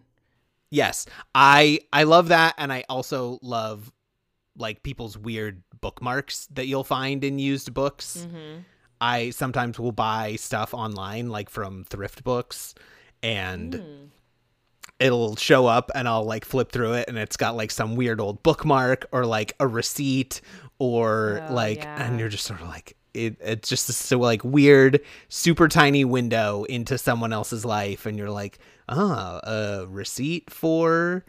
Yes, 0.71 1.05
I 1.35 1.81
I 1.93 2.05
love 2.05 2.29
that, 2.29 2.55
and 2.59 2.73
I 2.73 2.85
also 2.89 3.41
love 3.43 3.93
like 4.57 4.85
people's 4.85 5.19
weird 5.19 5.65
bookmarks 5.81 6.47
that 6.53 6.67
you'll 6.69 6.85
find 6.85 7.25
in 7.25 7.41
used 7.41 7.75
books. 7.75 8.25
Mm-hmm. 8.25 8.61
I 9.01 9.31
sometimes 9.31 9.81
will 9.81 9.91
buy 9.93 10.37
stuff 10.37 10.75
online, 10.75 11.29
like 11.29 11.51
from 11.51 11.83
thrift 11.83 12.23
books, 12.23 12.75
and 13.21 13.73
Mm. 13.75 14.09
It'll 15.01 15.37
show 15.37 15.67
up, 15.67 15.91
and 15.95 16.09
I'll 16.09 16.25
like 16.25 16.45
flip 16.45 16.73
through 16.73 16.95
it, 16.95 17.09
and 17.09 17.19
it's 17.19 17.37
got 17.37 17.57
like 17.57 17.71
some 17.71 17.97
weird 17.97 18.21
old 18.21 18.43
bookmark 18.43 19.07
or 19.13 19.27
like 19.27 19.55
a 19.61 19.67
receipt 19.67 20.41
or 20.79 21.43
Oh, 21.49 21.55
like, 21.55 21.79
yeah. 21.79 22.07
and 22.07 22.19
you're 22.21 22.29
just 22.29 22.45
sort 22.45 22.61
of 22.61 22.69
like. 22.69 22.97
It, 23.15 23.37
it's 23.41 23.69
just 23.71 23.87
this 23.87 23.97
so 23.97 24.19
like 24.19 24.45
weird, 24.45 25.01
super 25.31 25.69
tiny 25.69 26.05
window 26.05 26.65
into 26.65 26.99
someone 26.99 27.33
else's 27.33 27.65
life, 27.65 28.05
and 28.05 28.19
you're 28.19 28.31
like, 28.31 28.59
ah, 28.91 29.41
a 29.43 29.87
receipt 29.89 30.51
for 30.51 31.25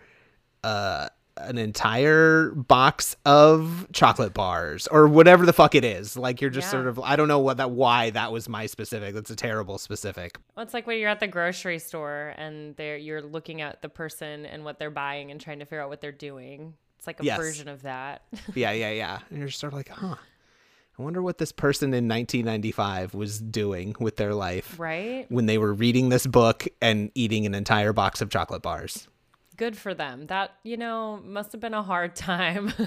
uh 0.63 1.07
an 1.41 1.57
entire 1.57 2.51
box 2.51 3.15
of 3.25 3.87
chocolate 3.93 4.33
bars 4.33 4.87
or 4.87 5.07
whatever 5.07 5.45
the 5.45 5.53
fuck 5.53 5.75
it 5.75 5.83
is. 5.85 6.17
Like 6.17 6.41
you're 6.41 6.49
just 6.49 6.67
Yeah. 6.67 6.71
sort 6.71 6.87
of 6.87 6.99
I 6.99 7.15
don't 7.15 7.27
know 7.27 7.39
what 7.39 7.57
that 7.57 7.71
why 7.71 8.09
that 8.11 8.31
was 8.31 8.47
my 8.49 8.65
specific. 8.65 9.13
That's 9.13 9.29
a 9.29 9.35
terrible 9.35 9.77
specific. 9.77 10.37
Well, 10.55 10.63
it's 10.63 10.73
like 10.73 10.87
when 10.87 10.99
you're 10.99 11.09
at 11.09 11.19
the 11.19 11.27
grocery 11.27 11.79
store 11.79 12.33
and 12.37 12.75
they're 12.75 12.97
you're 12.97 13.21
looking 13.21 13.61
at 13.61 13.81
the 13.81 13.89
person 13.89 14.45
and 14.45 14.63
what 14.63 14.79
they're 14.79 14.91
buying 14.91 15.31
and 15.31 15.39
trying 15.39 15.59
to 15.59 15.65
figure 15.65 15.81
out 15.81 15.89
what 15.89 16.01
they're 16.01 16.11
doing. 16.11 16.73
It's 16.97 17.07
like 17.07 17.19
a 17.19 17.23
Yes. 17.25 17.37
version 17.37 17.67
of 17.67 17.83
that. 17.83 18.23
yeah, 18.55 18.71
yeah, 18.71 18.91
yeah. 18.91 19.19
And 19.29 19.37
you're 19.39 19.47
just 19.47 19.59
sort 19.59 19.73
of 19.73 19.77
like, 19.77 19.89
huh. 19.89 20.15
I 20.99 21.03
wonder 21.03 21.21
what 21.21 21.37
this 21.37 21.51
person 21.51 21.89
in 21.93 22.07
1995 22.07 23.13
was 23.13 23.39
doing 23.39 23.95
with 23.99 24.15
their 24.15 24.33
life 24.33 24.79
Right? 24.79 25.27
when 25.29 25.45
they 25.45 25.59
were 25.59 25.71
reading 25.71 26.09
this 26.09 26.25
book 26.25 26.65
and 26.81 27.11
eating 27.13 27.45
an 27.45 27.53
entire 27.53 27.93
box 27.93 28.19
of 28.19 28.31
chocolate 28.31 28.63
bars. 28.63 29.07
Good 29.57 29.75
for 29.77 29.93
them. 29.93 30.27
That, 30.27 30.51
you 30.63 30.77
know, 30.77 31.19
must 31.25 31.51
have 31.51 31.59
been 31.61 31.73
a 31.73 31.83
hard 31.83 32.15
time. 32.15 32.73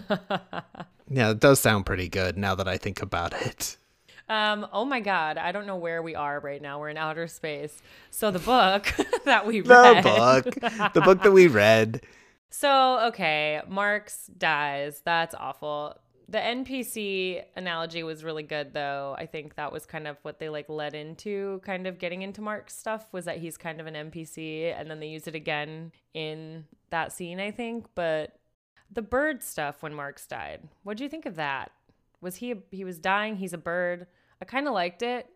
Yeah, 1.12 1.30
it 1.30 1.40
does 1.40 1.58
sound 1.58 1.86
pretty 1.86 2.08
good 2.08 2.38
now 2.38 2.54
that 2.54 2.68
I 2.68 2.76
think 2.76 3.02
about 3.02 3.32
it. 3.42 3.76
um, 4.28 4.64
oh 4.72 4.84
my 4.84 5.00
God. 5.00 5.38
I 5.38 5.50
don't 5.50 5.66
know 5.66 5.74
where 5.74 6.02
we 6.02 6.14
are 6.14 6.38
right 6.38 6.62
now. 6.62 6.78
We're 6.78 6.90
in 6.90 6.96
outer 6.96 7.26
space. 7.26 7.82
So 8.12 8.30
the 8.30 8.38
book 8.38 8.86
that 9.24 9.44
we 9.44 9.60
read. 9.60 10.04
The 10.04 10.50
book, 10.52 10.92
the 10.94 11.00
book 11.00 11.22
that 11.24 11.32
we 11.32 11.48
read. 11.48 12.02
So, 12.52 13.06
okay, 13.08 13.62
Marx 13.68 14.26
dies. 14.36 15.02
That's 15.04 15.36
awful. 15.36 15.96
The 16.31 16.39
NPC 16.39 17.43
analogy 17.57 18.05
was 18.05 18.22
really 18.22 18.45
good 18.45 18.72
though. 18.72 19.16
I 19.18 19.26
think 19.26 19.57
that 19.57 19.72
was 19.72 19.85
kind 19.85 20.07
of 20.07 20.16
what 20.22 20.39
they 20.39 20.49
like 20.49 20.68
led 20.68 20.95
into 20.95 21.61
kind 21.64 21.89
of 21.89 21.99
getting 21.99 22.22
into 22.22 22.41
Marx 22.41 22.72
stuff 22.76 23.05
was 23.11 23.24
that 23.24 23.39
he's 23.39 23.57
kind 23.57 23.81
of 23.81 23.89
an 23.89 23.95
NPC 23.95 24.72
and 24.78 24.89
then 24.89 25.01
they 25.01 25.09
use 25.09 25.26
it 25.26 25.35
again 25.35 25.91
in 26.14 26.66
that 26.91 27.12
scene, 27.12 27.41
I 27.41 27.51
think, 27.51 27.87
but 27.97 28.37
the 28.93 29.03
bird 29.03 29.43
stuff 29.43 29.83
when 29.83 29.93
Marx 29.93 30.24
died. 30.24 30.61
What 30.85 30.97
do 30.97 31.03
you 31.03 31.11
think 31.11 31.26
of 31.26 31.35
that? 31.35 31.72
Was 32.20 32.37
he 32.37 32.55
he 32.70 32.85
was 32.85 33.01
dying, 33.01 33.35
he's 33.35 33.53
a 33.53 33.59
bird. 33.59 34.07
I 34.41 34.45
kind 34.45 34.68
of 34.68 34.72
liked 34.72 35.03
it. 35.03 35.26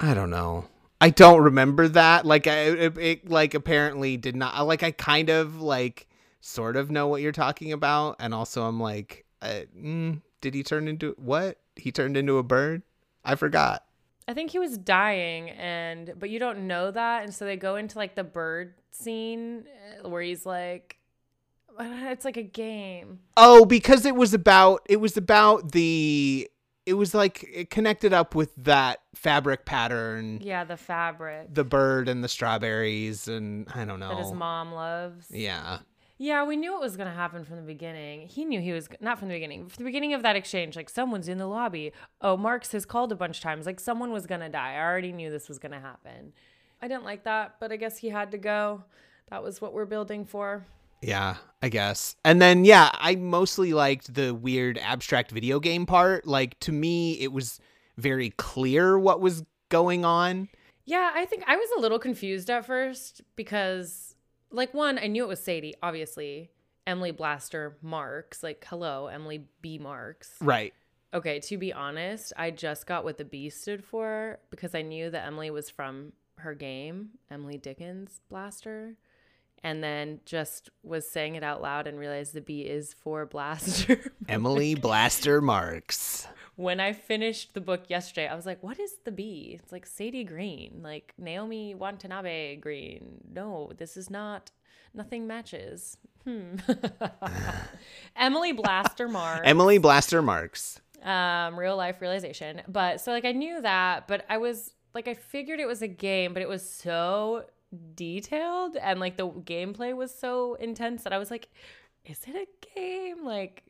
I 0.00 0.12
don't 0.12 0.30
know. 0.30 0.66
I 1.00 1.08
don't 1.08 1.40
remember 1.40 1.88
that. 1.88 2.26
Like 2.26 2.46
I 2.46 2.58
it, 2.58 2.98
it 2.98 3.30
like 3.30 3.54
apparently 3.54 4.18
did 4.18 4.36
not 4.36 4.66
like 4.66 4.82
I 4.82 4.90
kind 4.90 5.30
of 5.30 5.62
like 5.62 6.08
sort 6.42 6.76
of 6.76 6.90
know 6.90 7.06
what 7.06 7.22
you're 7.22 7.32
talking 7.32 7.72
about 7.72 8.16
and 8.18 8.34
also 8.34 8.64
I'm 8.64 8.80
like 8.80 9.24
uh, 9.40 9.62
mm, 9.74 10.20
did 10.42 10.52
he 10.52 10.62
turn 10.62 10.86
into 10.86 11.14
what? 11.16 11.58
He 11.76 11.90
turned 11.90 12.18
into 12.18 12.36
a 12.36 12.42
bird? 12.42 12.82
I 13.24 13.36
forgot. 13.36 13.84
I 14.28 14.34
think 14.34 14.50
he 14.50 14.58
was 14.58 14.76
dying 14.76 15.50
and 15.50 16.12
but 16.18 16.28
you 16.30 16.38
don't 16.38 16.66
know 16.66 16.90
that 16.90 17.24
and 17.24 17.34
so 17.34 17.44
they 17.44 17.56
go 17.56 17.76
into 17.76 17.96
like 17.98 18.14
the 18.14 18.24
bird 18.24 18.74
scene 18.90 19.64
uh, 20.04 20.08
where 20.08 20.22
he's 20.22 20.44
like 20.46 20.98
it's 21.80 22.24
like 22.24 22.36
a 22.36 22.42
game. 22.42 23.20
Oh, 23.36 23.64
because 23.64 24.04
it 24.04 24.14
was 24.14 24.34
about 24.34 24.82
it 24.88 24.98
was 25.00 25.16
about 25.16 25.72
the 25.72 26.48
it 26.84 26.94
was 26.94 27.14
like 27.14 27.44
it 27.52 27.70
connected 27.70 28.12
up 28.12 28.34
with 28.34 28.54
that 28.56 29.00
fabric 29.14 29.64
pattern, 29.64 30.40
Yeah, 30.42 30.64
the 30.64 30.76
fabric 30.76 31.54
the 31.54 31.64
bird 31.64 32.08
and 32.08 32.22
the 32.22 32.28
strawberries 32.28 33.28
and 33.28 33.66
I 33.74 33.84
don't 33.84 34.00
know. 34.00 34.08
that 34.10 34.18
his 34.18 34.32
mom 34.32 34.72
loves. 34.72 35.26
Yeah. 35.30 35.78
Yeah, 36.18 36.44
we 36.44 36.56
knew 36.56 36.76
it 36.76 36.80
was 36.80 36.96
going 36.96 37.08
to 37.08 37.14
happen 37.14 37.44
from 37.44 37.56
the 37.56 37.62
beginning. 37.62 38.28
He 38.28 38.44
knew 38.44 38.60
he 38.60 38.72
was 38.72 38.88
not 39.00 39.18
from 39.18 39.28
the 39.28 39.34
beginning. 39.34 39.68
From 39.68 39.84
the 39.84 39.88
beginning 39.88 40.14
of 40.14 40.22
that 40.22 40.36
exchange, 40.36 40.76
like 40.76 40.88
someone's 40.88 41.28
in 41.28 41.38
the 41.38 41.46
lobby. 41.46 41.92
Oh, 42.20 42.36
Marx 42.36 42.72
has 42.72 42.86
called 42.86 43.10
a 43.10 43.16
bunch 43.16 43.38
of 43.38 43.42
times. 43.42 43.66
Like 43.66 43.80
someone 43.80 44.12
was 44.12 44.26
going 44.26 44.40
to 44.40 44.48
die. 44.48 44.74
I 44.74 44.82
already 44.82 45.12
knew 45.12 45.30
this 45.30 45.48
was 45.48 45.58
going 45.58 45.72
to 45.72 45.80
happen. 45.80 46.32
I 46.80 46.88
didn't 46.88 47.04
like 47.04 47.24
that, 47.24 47.56
but 47.60 47.72
I 47.72 47.76
guess 47.76 47.98
he 47.98 48.08
had 48.08 48.30
to 48.32 48.38
go. 48.38 48.84
That 49.30 49.42
was 49.42 49.60
what 49.60 49.72
we're 49.72 49.86
building 49.86 50.24
for. 50.24 50.64
Yeah, 51.00 51.36
I 51.60 51.68
guess. 51.68 52.14
And 52.24 52.40
then 52.40 52.64
yeah, 52.64 52.90
I 52.94 53.16
mostly 53.16 53.72
liked 53.72 54.14
the 54.14 54.32
weird 54.32 54.78
abstract 54.78 55.32
video 55.32 55.58
game 55.58 55.86
part. 55.86 56.26
Like 56.26 56.58
to 56.60 56.72
me 56.72 57.20
it 57.20 57.32
was 57.32 57.58
very 57.96 58.30
clear 58.30 58.98
what 58.98 59.20
was 59.20 59.42
going 59.68 60.04
on. 60.04 60.48
Yeah, 60.84 61.10
I 61.14 61.24
think 61.24 61.44
I 61.46 61.56
was 61.56 61.68
a 61.76 61.80
little 61.80 61.98
confused 61.98 62.50
at 62.50 62.66
first 62.66 63.22
because, 63.36 64.11
like, 64.52 64.74
one, 64.74 64.98
I 64.98 65.06
knew 65.06 65.24
it 65.24 65.28
was 65.28 65.42
Sadie, 65.42 65.74
obviously. 65.82 66.50
Emily 66.86 67.10
Blaster 67.10 67.76
Marx. 67.82 68.42
Like, 68.42 68.64
hello, 68.68 69.06
Emily 69.06 69.46
B. 69.60 69.78
Marx. 69.78 70.32
Right. 70.40 70.74
Okay, 71.14 71.40
to 71.40 71.58
be 71.58 71.72
honest, 71.72 72.32
I 72.36 72.50
just 72.50 72.86
got 72.86 73.04
what 73.04 73.18
the 73.18 73.24
B 73.24 73.50
stood 73.50 73.84
for 73.84 74.38
because 74.50 74.74
I 74.74 74.82
knew 74.82 75.10
that 75.10 75.26
Emily 75.26 75.50
was 75.50 75.68
from 75.68 76.12
her 76.38 76.54
game, 76.54 77.10
Emily 77.30 77.58
Dickens 77.58 78.20
Blaster, 78.30 78.96
and 79.62 79.84
then 79.84 80.20
just 80.24 80.70
was 80.82 81.08
saying 81.08 81.34
it 81.34 81.44
out 81.44 81.60
loud 81.60 81.86
and 81.86 81.98
realized 81.98 82.32
the 82.32 82.40
B 82.40 82.62
is 82.62 82.94
for 82.94 83.26
Blaster. 83.26 84.12
Emily 84.28 84.74
Blaster 84.74 85.40
Marx. 85.40 86.26
When 86.56 86.80
I 86.80 86.92
finished 86.92 87.54
the 87.54 87.60
book 87.60 87.84
yesterday, 87.88 88.28
I 88.28 88.34
was 88.34 88.44
like, 88.46 88.62
what 88.62 88.78
is 88.78 88.96
the 89.04 89.10
B? 89.10 89.58
It's 89.62 89.72
like 89.72 89.86
Sadie 89.86 90.24
Green, 90.24 90.80
like 90.82 91.14
Naomi 91.18 91.74
Watanabe 91.74 92.56
Green. 92.56 93.22
No, 93.32 93.72
this 93.78 93.96
is 93.96 94.10
not, 94.10 94.50
nothing 94.92 95.26
matches. 95.26 95.96
Hmm. 96.24 96.56
Emily 98.16 98.52
Blaster 98.52 99.08
Marx. 99.08 99.40
Emily 99.44 99.78
Blaster 99.78 100.22
Marx. 100.22 100.80
um, 101.02 101.58
real 101.58 101.76
life 101.76 102.00
realization. 102.00 102.62
But 102.68 103.00
so 103.00 103.12
like 103.12 103.24
I 103.24 103.32
knew 103.32 103.60
that, 103.62 104.06
but 104.06 104.24
I 104.28 104.38
was 104.38 104.72
like 104.94 105.08
I 105.08 105.14
figured 105.14 105.58
it 105.58 105.66
was 105.66 105.82
a 105.82 105.88
game, 105.88 106.32
but 106.34 106.42
it 106.42 106.48
was 106.48 106.68
so 106.68 107.46
detailed 107.94 108.76
and 108.76 109.00
like 109.00 109.16
the 109.16 109.26
gameplay 109.28 109.96
was 109.96 110.14
so 110.14 110.54
intense 110.56 111.02
that 111.04 111.12
I 111.12 111.18
was 111.18 111.30
like, 111.30 111.48
is 112.04 112.20
it 112.28 112.36
a 112.36 112.46
game? 112.78 113.24
Like 113.24 113.64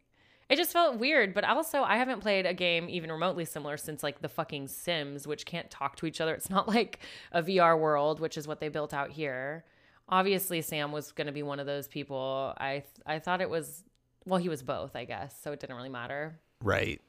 it 0.53 0.57
just 0.57 0.70
felt 0.70 0.98
weird, 0.98 1.32
but 1.32 1.44
also 1.44 1.82
I 1.82 1.96
haven't 1.96 2.20
played 2.20 2.44
a 2.44 2.53
game 2.53 2.86
even 2.90 3.11
remotely 3.11 3.46
similar 3.46 3.78
since 3.78 4.03
like 4.03 4.20
the 4.20 4.28
fucking 4.28 4.68
Sims, 4.68 5.26
which 5.26 5.46
can't 5.46 5.70
talk 5.70 5.96
to 5.96 6.05
each 6.05 6.20
other. 6.20 6.34
It's 6.34 6.50
not 6.50 6.68
like 6.76 6.98
a 7.32 7.42
VR 7.42 7.78
world, 7.78 8.20
which 8.20 8.36
is 8.36 8.46
what 8.46 8.61
they 8.61 8.68
built 8.68 8.92
out 8.92 9.11
here. 9.11 9.64
Obviously, 10.11 10.61
Sam 10.61 10.92
was 10.92 11.11
going 11.11 11.26
to 11.26 11.32
be 11.32 11.42
one 11.42 11.59
of 11.59 11.64
those 11.64 11.88
people. 11.88 12.53
I 12.59 12.82
I 13.07 13.18
thought 13.18 13.40
it 13.40 13.48
was 13.48 13.82
well, 14.26 14.38
he 14.38 14.50
was 14.50 14.62
both, 14.62 14.94
I 14.94 15.07
guess, 15.07 15.34
so 15.42 15.53
it 15.53 15.61
didn't 15.61 15.74
really 15.74 15.88
matter. 15.88 16.38
Right. 16.62 17.00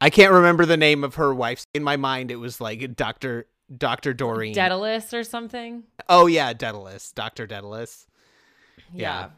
I 0.00 0.10
can't 0.10 0.32
remember 0.32 0.66
the 0.66 0.76
name 0.76 1.04
of 1.04 1.14
her 1.14 1.32
wife. 1.32 1.64
In 1.72 1.84
my 1.84 1.96
mind 1.96 2.32
it 2.32 2.36
was 2.36 2.60
like 2.60 2.96
Dr. 2.96 3.46
Dr. 3.78 4.14
Doreen. 4.14 4.52
Daedalus 4.52 5.14
or 5.14 5.22
something. 5.22 5.84
oh 6.08 6.26
yeah, 6.26 6.52
Daedalus. 6.54 7.12
Dr. 7.12 7.46
Daedalus. 7.46 8.08
Yeah. 8.92 9.00
Yeah. 9.02 9.28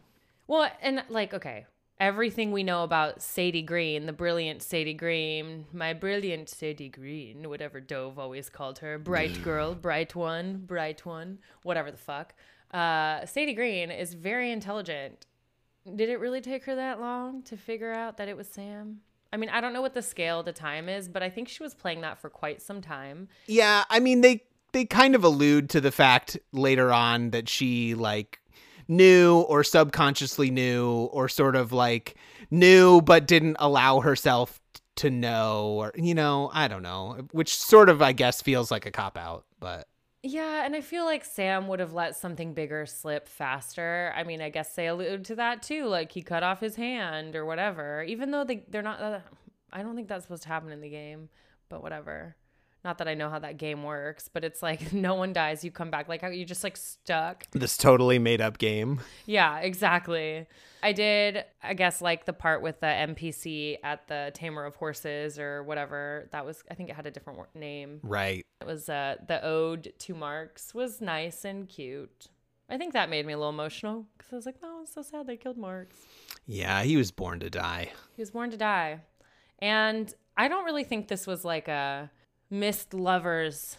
Well, 0.47 0.71
and 0.81 1.05
like, 1.11 1.35
okay, 1.35 1.67
everything 2.01 2.53
we 2.53 2.63
know 2.63 2.83
about 2.83 3.23
Sadie 3.23 3.63
Green, 3.63 4.07
the 4.07 4.13
brilliant 4.13 4.63
Sadie 4.63 4.95
Green, 4.95 5.67
my 5.73 5.93
brilliant 5.93 6.49
Sadie 6.49 6.89
Green, 6.89 7.49
whatever 7.49 7.81
Dov 7.81 8.19
always 8.19 8.49
called 8.49 8.79
her, 8.81 8.99
bright 8.99 9.43
girl, 9.43 9.75
bright 9.75 10.15
one, 10.15 10.59
bright 10.67 11.05
one, 11.07 11.39
whatever 11.63 11.91
the 11.91 11.97
fuck. 11.97 12.35
Uh, 12.73 13.25
Sadie 13.27 13.55
Green 13.55 13.91
is 13.91 14.15
very 14.15 14.51
intelligent. 14.51 15.27
Did 15.97 16.09
it 16.09 16.21
really 16.21 16.41
take 16.41 16.65
her 16.65 16.75
that 16.75 17.01
long 17.01 17.43
to 17.45 17.57
figure 17.57 17.93
out 17.93 18.17
that 18.17 18.29
it 18.29 18.37
was 18.37 18.49
Sam? 18.49 19.01
I 19.33 19.37
mean, 19.37 19.49
I 19.49 19.61
don't 19.61 19.73
know 19.73 19.83
what 19.83 19.95
the 19.95 20.03
scale 20.03 20.41
of 20.41 20.47
the 20.47 20.53
time 20.53 20.89
is, 20.89 21.09
but 21.09 21.23
I 21.23 21.31
think 21.31 21.49
she 21.49 21.63
was 21.63 21.75
playing 21.75 22.03
that 22.03 22.21
for 22.21 22.29
quite 22.29 22.61
some 22.61 22.81
time. 22.83 23.29
Yeah, 23.47 23.85
I 23.89 23.99
mean 23.99 24.21
they 24.21 24.43
they 24.73 24.85
kind 24.85 25.15
of 25.15 25.25
allude 25.25 25.71
to 25.71 25.81
the 25.81 25.93
fact 25.93 26.39
later 26.53 26.93
on 26.93 27.31
that 27.31 27.49
she 27.49 27.95
like 27.95 28.41
knew 28.97 29.41
or 29.41 29.65
subconsciously 29.65 30.51
knew 30.51 31.09
or 31.13 31.29
sort 31.29 31.57
of 31.57 31.73
like 31.73 32.15
knew 32.51 33.01
but 33.03 33.27
didn't 33.27 33.57
allow 33.59 34.01
herself 34.01 34.61
to 34.97 35.11
know 35.11 35.75
or 35.79 35.93
you 35.97 36.15
know, 36.15 36.51
I 36.53 36.69
don't 36.69 36.83
know, 36.83 37.27
which 37.33 37.57
sort 37.57 37.89
of 37.89 38.03
I 38.03 38.13
guess 38.13 38.43
feels 38.43 38.71
like 38.71 38.87
a 38.87 38.91
cop 38.91 39.17
out, 39.17 39.45
but 39.59 39.89
Yeah, 40.23 40.65
and 40.65 40.77
I 40.77 40.81
feel 40.83 41.05
like 41.05 41.25
Sam 41.25 41.67
would 41.69 41.81
have 41.81 41.95
let 41.95 42.15
something 42.17 42.55
bigger 42.55 42.87
slip 42.87 43.27
faster. 43.27 44.13
I 44.15 44.23
mean, 44.25 44.41
I 44.41 44.51
guess 44.51 44.75
they 44.75 44.87
allude 44.87 45.25
to 45.27 45.35
that 45.37 45.63
too, 45.63 45.87
like 45.87 46.13
he 46.13 46.23
cut 46.23 46.43
off 46.43 46.61
his 46.61 46.77
hand 46.77 47.35
or 47.35 47.45
whatever. 47.45 48.03
Even 48.05 48.31
though 48.31 48.45
they 48.45 48.65
they're 48.69 48.83
not, 48.83 49.01
uh, 49.01 49.21
I 49.73 49.83
don't 49.83 49.97
think 49.97 50.09
that's 50.09 50.25
supposed 50.25 50.43
to 50.45 50.49
happen 50.49 50.71
in 50.71 50.81
the 50.81 50.91
game, 50.91 51.29
but 51.69 51.83
whatever. 51.83 52.37
Not 52.85 52.99
that 52.99 53.07
I 53.07 53.15
know 53.15 53.31
how 53.31 53.39
that 53.39 53.59
game 53.59 53.85
works, 53.85 54.29
but 54.33 54.45
it's 54.45 54.63
like 54.63 54.93
no 54.95 55.15
one 55.15 55.33
dies, 55.33 55.65
you 55.65 55.71
come 55.71 55.91
back. 55.91 56.09
Like 56.09 56.21
how 56.21 56.29
you 56.29 56.45
just 56.45 56.65
like 56.65 56.77
stuck. 56.77 57.45
this 57.53 57.77
totally 57.77 58.19
made 58.19 58.41
up 58.41 58.59
game. 58.59 59.01
Yeah, 59.27 59.59
exactly. 59.59 60.47
I 60.83 60.93
did, 60.93 61.45
I 61.63 61.75
guess, 61.75 62.03
like 62.03 62.25
the 62.25 62.33
part 62.33 62.61
with 62.61 62.81
the 62.81 62.87
NPC 62.87 63.79
at 63.85 64.09
the 64.09 64.33
Tamer 64.35 64.65
of 64.65 64.75
Horses 64.75 65.39
or 65.39 65.63
whatever. 65.63 66.29
That 66.33 66.45
was, 66.45 66.65
I 66.71 66.75
think 66.75 66.91
it 66.91 66.97
had 66.97 67.07
a 67.07 67.11
different 67.13 67.39
name. 67.55 68.01
Right. 68.03 68.45
It 68.61 68.67
was 68.67 68.89
uh, 68.89 69.17
the 69.29 69.45
ode 69.45 69.93
to 69.97 70.15
Marx 70.15 70.75
was 70.75 71.01
nice 71.01 71.45
and 71.45 71.69
cute. 71.69 72.29
I 72.69 72.79
think 72.79 72.95
that 72.95 73.11
made 73.11 73.27
me 73.27 73.35
a 73.35 73.37
little 73.37 73.51
emotional 73.51 74.07
because 74.17 74.33
I 74.33 74.37
was 74.37 74.47
like, 74.47 74.57
"Oh, 74.63 74.81
it's 74.83 74.95
so 74.95 75.03
sad 75.03 75.27
they 75.27 75.37
killed 75.37 75.59
Marx. 75.59 75.97
Yeah, 76.47 76.83
he 76.83 76.97
was 76.97 77.11
born 77.11 77.39
to 77.41 77.51
die. 77.51 77.91
He 78.17 78.23
was 78.23 78.31
born 78.31 78.51
to 78.51 78.57
die." 78.57 79.01
And 79.59 80.13
I 80.39 80.49
don't 80.49 80.65
really 80.65 80.85
think 80.85 81.09
this 81.09 81.27
was 81.27 81.45
like 81.45 81.69
a 81.69 82.11
missed 82.53 82.93
lovers 82.93 83.79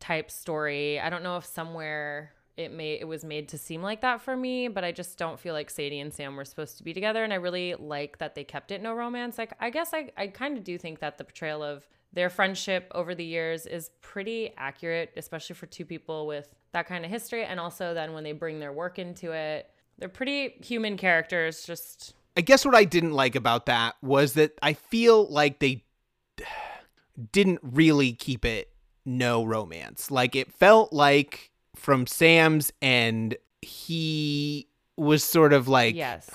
type 0.00 0.30
story. 0.30 0.98
I 0.98 1.10
don't 1.10 1.22
know 1.22 1.36
if 1.36 1.44
somewhere 1.44 2.32
it 2.56 2.72
made 2.72 3.02
it 3.02 3.04
was 3.04 3.22
made 3.22 3.50
to 3.50 3.58
seem 3.58 3.82
like 3.82 4.00
that 4.00 4.22
for 4.22 4.34
me, 4.34 4.68
but 4.68 4.82
I 4.82 4.90
just 4.90 5.18
don't 5.18 5.38
feel 5.38 5.52
like 5.52 5.68
Sadie 5.68 6.00
and 6.00 6.12
Sam 6.12 6.34
were 6.34 6.46
supposed 6.46 6.78
to 6.78 6.82
be 6.82 6.94
together. 6.94 7.22
And 7.22 7.32
I 7.32 7.36
really 7.36 7.74
like 7.74 8.18
that 8.18 8.34
they 8.34 8.44
kept 8.44 8.72
it 8.72 8.82
no 8.82 8.94
romance. 8.94 9.36
Like 9.36 9.52
I 9.60 9.68
guess 9.68 9.92
I, 9.92 10.10
I 10.16 10.28
kind 10.28 10.56
of 10.56 10.64
do 10.64 10.78
think 10.78 11.00
that 11.00 11.18
the 11.18 11.24
portrayal 11.24 11.62
of 11.62 11.86
their 12.14 12.30
friendship 12.30 12.90
over 12.94 13.14
the 13.14 13.24
years 13.24 13.66
is 13.66 13.90
pretty 14.00 14.54
accurate, 14.56 15.12
especially 15.18 15.54
for 15.54 15.66
two 15.66 15.84
people 15.84 16.26
with 16.26 16.54
that 16.72 16.86
kind 16.86 17.04
of 17.04 17.10
history. 17.10 17.44
And 17.44 17.60
also 17.60 17.92
then 17.92 18.14
when 18.14 18.24
they 18.24 18.32
bring 18.32 18.58
their 18.58 18.72
work 18.72 18.98
into 18.98 19.32
it, 19.32 19.70
they're 19.98 20.08
pretty 20.08 20.54
human 20.62 20.96
characters, 20.96 21.64
just 21.64 22.14
I 22.36 22.42
guess 22.42 22.64
what 22.64 22.74
I 22.74 22.84
didn't 22.84 23.12
like 23.12 23.34
about 23.34 23.66
that 23.66 23.96
was 24.02 24.34
that 24.34 24.52
I 24.62 24.74
feel 24.74 25.26
like 25.30 25.58
they 25.58 25.84
didn't 27.32 27.60
really 27.62 28.12
keep 28.12 28.44
it 28.44 28.70
no 29.04 29.44
romance. 29.44 30.10
Like 30.10 30.34
it 30.36 30.52
felt 30.52 30.92
like 30.92 31.50
from 31.74 32.06
Sam's 32.06 32.72
end, 32.82 33.36
he 33.62 34.68
was 34.96 35.22
sort 35.22 35.52
of 35.52 35.68
like 35.68 35.94
yes. 35.94 36.30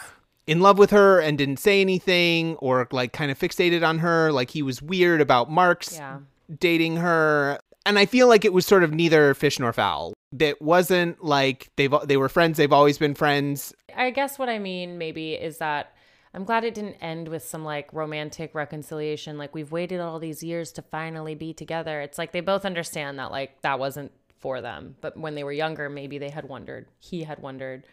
in 0.47 0.61
love 0.61 0.77
with 0.77 0.91
her 0.91 1.19
and 1.19 1.37
didn't 1.37 1.57
say 1.57 1.81
anything 1.81 2.55
or 2.57 2.87
like 2.91 3.11
kind 3.13 3.31
of 3.31 3.37
fixated 3.37 3.87
on 3.87 3.99
her. 3.99 4.31
Like 4.31 4.51
he 4.51 4.61
was 4.61 4.81
weird 4.81 5.21
about 5.21 5.51
Marx 5.51 5.95
Yeah. 5.95 6.19
dating 6.59 6.97
her. 6.97 7.59
And 7.85 7.97
I 7.97 8.05
feel 8.05 8.27
like 8.27 8.45
it 8.45 8.53
was 8.53 8.65
sort 8.65 8.83
of 8.83 8.93
neither 8.93 9.33
fish 9.33 9.59
nor 9.59 9.73
fowl. 9.73 10.13
That 10.33 10.61
wasn't 10.61 11.23
like 11.23 11.69
they've 11.75 11.93
they 12.05 12.15
were 12.15 12.29
friends. 12.29 12.57
They've 12.57 12.71
always 12.71 12.97
been 12.97 13.15
friends. 13.15 13.73
I 13.95 14.11
guess 14.11 14.39
what 14.39 14.47
I 14.49 14.59
mean 14.59 14.97
maybe 14.97 15.33
is 15.33 15.57
that 15.57 15.93
I'm 16.33 16.45
glad 16.45 16.63
it 16.63 16.73
didn't 16.73 16.95
end 16.95 17.27
with 17.27 17.43
some 17.43 17.65
like 17.65 17.91
romantic 17.91 18.55
reconciliation. 18.55 19.37
Like 19.37 19.53
we've 19.53 19.71
waited 19.71 19.99
all 19.99 20.19
these 20.19 20.43
years 20.43 20.71
to 20.73 20.81
finally 20.81 21.35
be 21.35 21.53
together. 21.53 21.99
It's 22.01 22.17
like 22.17 22.31
they 22.31 22.39
both 22.39 22.65
understand 22.65 23.19
that 23.19 23.31
like 23.31 23.61
that 23.61 23.79
wasn't 23.79 24.11
for 24.39 24.61
them. 24.61 24.95
But 25.01 25.17
when 25.17 25.35
they 25.35 25.43
were 25.43 25.51
younger, 25.51 25.89
maybe 25.89 26.17
they 26.17 26.29
had 26.29 26.47
wondered. 26.47 26.87
He 26.99 27.23
had 27.23 27.39
wondered. 27.39 27.85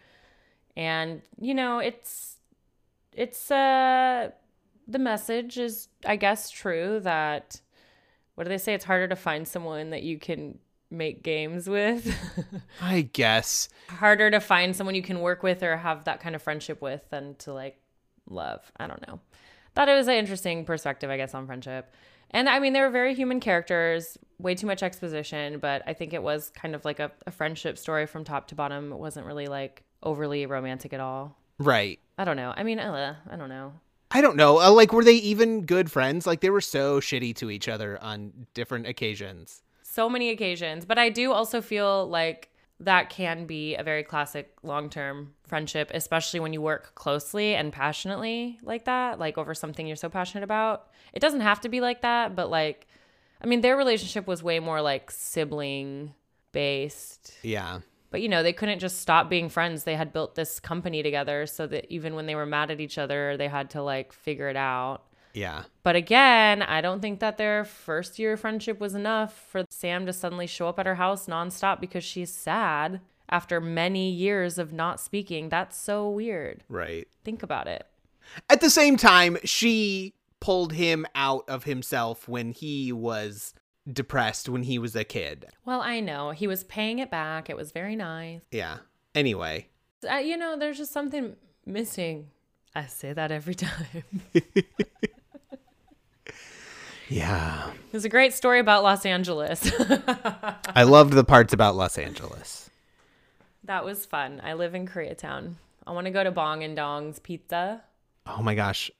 And 0.77 1.21
you 1.37 1.53
know, 1.53 1.79
it's 1.79 2.37
it's 3.13 3.51
uh 3.51 4.29
the 4.87 4.99
message 4.99 5.57
is 5.57 5.89
I 6.05 6.15
guess 6.15 6.49
true 6.49 7.01
that 7.01 7.59
what 8.35 8.45
do 8.45 8.49
they 8.49 8.57
say? 8.57 8.73
It's 8.73 8.85
harder 8.85 9.09
to 9.09 9.17
find 9.17 9.45
someone 9.45 9.89
that 9.89 10.03
you 10.03 10.17
can 10.17 10.59
make 10.89 11.23
games 11.23 11.69
with. 11.69 12.15
I 12.81 13.01
guess. 13.01 13.67
harder 13.89 14.31
to 14.31 14.39
find 14.39 14.73
someone 14.73 14.95
you 14.95 15.01
can 15.01 15.19
work 15.19 15.43
with 15.43 15.61
or 15.61 15.75
have 15.75 16.05
that 16.05 16.21
kind 16.21 16.35
of 16.35 16.41
friendship 16.41 16.81
with 16.81 17.01
than 17.09 17.35
to 17.39 17.53
like 17.53 17.81
love. 18.29 18.71
I 18.77 18.87
don't 18.87 19.05
know. 19.07 19.19
Thought 19.75 19.89
it 19.89 19.95
was 19.95 20.07
an 20.07 20.15
interesting 20.15 20.65
perspective, 20.65 21.09
I 21.09 21.17
guess, 21.17 21.33
on 21.33 21.45
friendship. 21.45 21.93
And 22.31 22.47
I 22.47 22.59
mean, 22.59 22.73
they 22.73 22.81
were 22.81 22.89
very 22.89 23.15
human 23.15 23.39
characters, 23.39 24.17
way 24.37 24.53
too 24.55 24.67
much 24.67 24.83
exposition, 24.83 25.59
but 25.59 25.81
I 25.87 25.93
think 25.93 26.13
it 26.13 26.21
was 26.21 26.51
kind 26.51 26.75
of 26.75 26.85
like 26.85 26.99
a, 26.99 27.11
a 27.25 27.31
friendship 27.31 27.77
story 27.77 28.05
from 28.05 28.23
top 28.23 28.47
to 28.49 28.55
bottom. 28.55 28.91
It 28.91 28.99
wasn't 28.99 29.25
really 29.25 29.47
like 29.47 29.83
overly 30.03 30.45
romantic 30.45 30.93
at 30.93 30.99
all. 30.99 31.37
Right. 31.57 31.99
I 32.17 32.25
don't 32.25 32.37
know. 32.37 32.53
I 32.55 32.63
mean, 32.63 32.79
uh, 32.79 33.15
I 33.29 33.35
don't 33.35 33.49
know. 33.49 33.73
I 34.11 34.21
don't 34.21 34.37
know. 34.37 34.59
Uh, 34.59 34.71
like, 34.71 34.91
were 34.93 35.03
they 35.03 35.13
even 35.15 35.65
good 35.65 35.91
friends? 35.91 36.25
Like, 36.25 36.41
they 36.41 36.49
were 36.49 36.61
so 36.61 36.99
shitty 36.99 37.35
to 37.37 37.49
each 37.51 37.67
other 37.67 38.01
on 38.01 38.47
different 38.53 38.87
occasions. 38.87 39.61
so 39.83 40.09
many 40.09 40.29
occasions. 40.29 40.85
But 40.85 40.97
I 40.97 41.09
do 41.09 41.31
also 41.31 41.61
feel 41.61 42.07
like 42.07 42.49
that 42.81 43.09
can 43.09 43.45
be 43.45 43.75
a 43.75 43.83
very 43.83 44.03
classic 44.03 44.53
long 44.63 44.89
term 44.89 45.33
friendship, 45.45 45.91
especially 45.93 46.39
when 46.39 46.53
you 46.53 46.61
work 46.61 46.95
closely 46.95 47.55
and 47.55 47.73
passionately 47.73 48.59
like 48.63 48.85
that, 48.85 49.19
like 49.19 49.37
over 49.37 49.53
something 49.53 49.85
you're 49.85 49.95
so 49.95 50.09
passionate 50.09 50.43
about. 50.43 50.87
It 51.13 51.19
doesn't 51.19 51.41
have 51.41 51.61
to 51.61 51.69
be 51.69 51.81
like 51.81 52.01
that, 52.01 52.35
but 52.35 52.49
like, 52.49 52.87
I 53.41 53.47
mean, 53.47 53.61
their 53.61 53.75
relationship 53.75 54.27
was 54.27 54.41
way 54.41 54.59
more 54.59 54.81
like 54.81 55.11
sibling 55.11 56.13
based. 56.51 57.33
Yeah. 57.41 57.79
But 58.11 58.21
you 58.21 58.29
know, 58.29 58.43
they 58.43 58.53
couldn't 58.53 58.79
just 58.79 59.01
stop 59.01 59.29
being 59.29 59.49
friends. 59.49 59.83
They 59.83 59.95
had 59.95 60.13
built 60.13 60.35
this 60.35 60.59
company 60.59 61.03
together 61.03 61.45
so 61.45 61.67
that 61.67 61.85
even 61.93 62.15
when 62.15 62.25
they 62.25 62.35
were 62.35 62.45
mad 62.45 62.71
at 62.71 62.79
each 62.79 62.97
other, 62.97 63.35
they 63.37 63.47
had 63.47 63.71
to 63.71 63.83
like 63.83 64.13
figure 64.13 64.49
it 64.49 64.55
out. 64.55 65.03
Yeah. 65.33 65.63
But 65.83 65.95
again, 65.95 66.61
I 66.61 66.81
don't 66.81 67.01
think 67.01 67.19
that 67.19 67.37
their 67.37 67.63
first 67.63 68.19
year 68.19 68.33
of 68.33 68.39
friendship 68.39 68.79
was 68.79 68.95
enough 68.95 69.33
for 69.49 69.63
Sam 69.69 70.05
to 70.05 70.13
suddenly 70.13 70.47
show 70.47 70.67
up 70.67 70.79
at 70.79 70.85
her 70.85 70.95
house 70.95 71.27
nonstop 71.27 71.79
because 71.79 72.03
she's 72.03 72.33
sad 72.33 73.01
after 73.29 73.61
many 73.61 74.09
years 74.09 74.57
of 74.57 74.73
not 74.73 74.99
speaking. 74.99 75.49
That's 75.49 75.77
so 75.77 76.09
weird. 76.09 76.63
Right. 76.67 77.07
Think 77.23 77.43
about 77.43 77.67
it. 77.67 77.85
At 78.49 78.61
the 78.61 78.69
same 78.69 78.97
time, 78.97 79.37
she 79.43 80.13
pulled 80.39 80.73
him 80.73 81.05
out 81.15 81.43
of 81.47 81.63
himself 81.63 82.27
when 82.27 82.51
he 82.51 82.91
was 82.91 83.53
depressed 83.91 84.47
when 84.49 84.63
he 84.63 84.77
was 84.77 84.95
a 84.95 85.03
kid. 85.03 85.47
Well, 85.65 85.81
I 85.81 85.99
know. 85.99 86.31
He 86.31 86.47
was 86.47 86.63
paying 86.63 86.99
it 86.99 87.09
back. 87.09 87.49
It 87.49 87.57
was 87.57 87.71
very 87.71 87.95
nice. 87.95 88.41
Yeah. 88.51 88.77
Anyway. 89.15 89.67
Uh, 90.09 90.17
you 90.17 90.37
know, 90.37 90.57
there's 90.57 90.77
just 90.77 90.91
something 90.91 91.35
missing. 91.65 92.27
I 92.75 92.85
say 92.85 93.13
that 93.13 93.31
every 93.31 93.55
time. 93.55 94.03
Yeah. 97.09 97.71
It 97.71 97.93
was 97.93 98.05
a 98.05 98.09
great 98.09 98.33
story 98.33 98.59
about 98.59 98.83
Los 98.83 99.05
Angeles. 99.05 99.69
I 100.75 100.83
loved 100.83 101.13
the 101.13 101.23
parts 101.23 101.53
about 101.53 101.75
Los 101.75 101.97
Angeles. 101.97 102.69
that 103.63 103.83
was 103.83 104.05
fun. 104.05 104.41
I 104.43 104.53
live 104.53 104.75
in 104.75 104.87
Koreatown. 104.87 105.55
I 105.85 105.91
want 105.91 106.05
to 106.05 106.11
go 106.11 106.23
to 106.23 106.31
Bong 106.31 106.63
and 106.63 106.75
Dong's 106.75 107.19
Pizza. 107.19 107.81
Oh 108.27 108.41
my 108.43 108.53
gosh. 108.53 108.91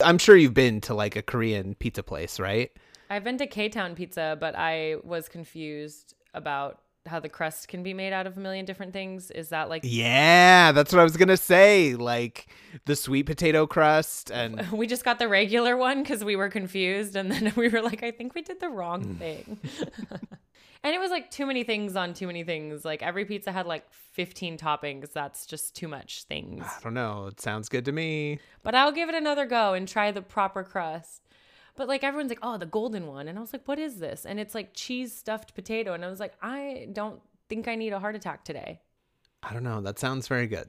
I'm 0.00 0.18
sure 0.18 0.36
you've 0.36 0.54
been 0.54 0.80
to 0.82 0.94
like 0.94 1.16
a 1.16 1.22
Korean 1.22 1.74
pizza 1.74 2.02
place, 2.02 2.38
right? 2.38 2.70
I've 3.10 3.24
been 3.24 3.38
to 3.38 3.46
K 3.46 3.68
Town 3.70 3.94
Pizza, 3.94 4.36
but 4.38 4.54
I 4.54 4.96
was 5.02 5.28
confused 5.28 6.14
about 6.34 6.80
how 7.08 7.20
the 7.20 7.28
crust 7.28 7.68
can 7.68 7.82
be 7.82 7.92
made 7.92 8.12
out 8.12 8.26
of 8.26 8.36
a 8.36 8.40
million 8.40 8.64
different 8.64 8.92
things. 8.92 9.30
Is 9.30 9.48
that 9.48 9.68
like 9.68 9.82
Yeah, 9.84 10.72
that's 10.72 10.92
what 10.92 11.00
I 11.00 11.04
was 11.04 11.16
going 11.16 11.28
to 11.28 11.36
say. 11.36 11.94
Like 11.94 12.48
the 12.84 12.96
sweet 12.96 13.24
potato 13.24 13.66
crust 13.66 14.30
and 14.30 14.70
we 14.72 14.86
just 14.86 15.04
got 15.04 15.18
the 15.18 15.28
regular 15.28 15.76
one 15.76 16.02
because 16.02 16.24
we 16.24 16.36
were 16.36 16.48
confused, 16.48 17.16
and 17.16 17.30
then 17.30 17.52
we 17.56 17.68
were 17.68 17.82
like, 17.82 18.02
I 18.02 18.10
think 18.10 18.34
we 18.34 18.42
did 18.42 18.60
the 18.60 18.68
wrong 18.68 19.04
mm. 19.04 19.18
thing. 19.18 19.58
and 20.82 20.94
it 20.94 21.00
was 21.00 21.10
like 21.10 21.30
too 21.30 21.46
many 21.46 21.64
things 21.64 21.96
on 21.96 22.14
too 22.14 22.26
many 22.26 22.44
things. 22.44 22.84
Like 22.84 23.02
every 23.02 23.24
pizza 23.24 23.52
had 23.52 23.66
like 23.66 23.84
15 24.12 24.58
toppings. 24.58 25.12
That's 25.12 25.46
just 25.46 25.74
too 25.74 25.88
much 25.88 26.24
things. 26.24 26.64
I 26.64 26.80
don't 26.82 26.94
know. 26.94 27.26
It 27.26 27.40
sounds 27.40 27.68
good 27.68 27.84
to 27.86 27.92
me. 27.92 28.38
But 28.62 28.74
I'll 28.74 28.92
give 28.92 29.08
it 29.08 29.14
another 29.14 29.46
go 29.46 29.74
and 29.74 29.88
try 29.88 30.10
the 30.10 30.22
proper 30.22 30.62
crust. 30.62 31.22
But 31.78 31.86
like 31.86 32.02
everyone's 32.02 32.28
like, 32.28 32.40
oh, 32.42 32.58
the 32.58 32.66
golden 32.66 33.06
one. 33.06 33.28
And 33.28 33.38
I 33.38 33.40
was 33.40 33.52
like, 33.52 33.66
what 33.68 33.78
is 33.78 34.00
this? 34.00 34.26
And 34.26 34.40
it's 34.40 34.52
like 34.52 34.70
cheese 34.74 35.14
stuffed 35.14 35.54
potato. 35.54 35.92
And 35.92 36.04
I 36.04 36.10
was 36.10 36.18
like, 36.18 36.34
I 36.42 36.88
don't 36.92 37.20
think 37.48 37.68
I 37.68 37.76
need 37.76 37.92
a 37.92 38.00
heart 38.00 38.16
attack 38.16 38.44
today. 38.44 38.80
I 39.44 39.52
don't 39.52 39.62
know. 39.62 39.80
That 39.80 39.96
sounds 39.96 40.26
very 40.26 40.48
good. 40.48 40.68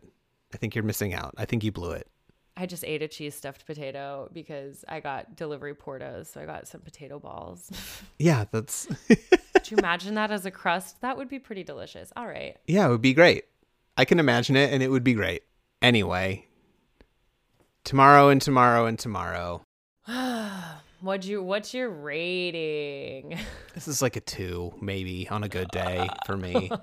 I 0.54 0.58
think 0.58 0.76
you're 0.76 0.84
missing 0.84 1.16
out. 1.16 1.34
I 1.36 1.46
think 1.46 1.64
you 1.64 1.72
blew 1.72 1.94
it. 1.94 2.08
I 2.56 2.68
just 2.68 2.86
ate 2.86 3.02
a 3.02 3.08
cheese 3.08 3.34
stuffed 3.34 3.66
potato 3.66 4.30
because 4.32 4.86
I 4.88 5.00
got 5.00 5.36
delivery 5.36 5.74
Porto's. 5.74 6.30
So 6.30 6.42
I 6.42 6.46
got 6.46 6.68
some 6.68 6.82
potato 6.82 7.20
balls. 7.20 7.72
Yeah, 8.20 8.46
that's 8.52 8.86
Could 9.08 9.72
you 9.72 9.78
imagine 9.78 10.14
that 10.14 10.30
as 10.30 10.46
a 10.46 10.52
crust? 10.52 11.02
That 11.02 11.18
would 11.18 11.30
be 11.30 11.40
pretty 11.40 11.64
delicious. 11.64 12.14
All 12.16 12.28
right. 12.28 12.58
Yeah, 12.68 12.86
it 12.86 12.90
would 12.92 13.02
be 13.02 13.14
great. 13.14 13.46
I 13.98 14.06
can 14.06 14.20
imagine 14.20 14.56
it 14.56 14.72
and 14.72 14.84
it 14.84 14.92
would 14.92 15.04
be 15.04 15.14
great. 15.14 15.42
Anyway, 15.82 16.46
tomorrow 17.84 18.30
and 18.30 18.40
tomorrow 18.40 18.86
and 18.86 19.00
tomorrow. 19.00 19.64
What'd 21.02 21.24
you 21.26 21.42
what's 21.42 21.74
your 21.74 21.90
rating? 21.90 23.40
This 23.74 23.88
is 23.88 24.02
like 24.02 24.18
a 24.18 24.20
2 24.20 24.74
maybe 24.82 25.30
on 25.30 25.44
a 25.44 25.48
good 25.48 25.70
day 25.72 26.10
for 26.26 26.36
me. 26.36 26.72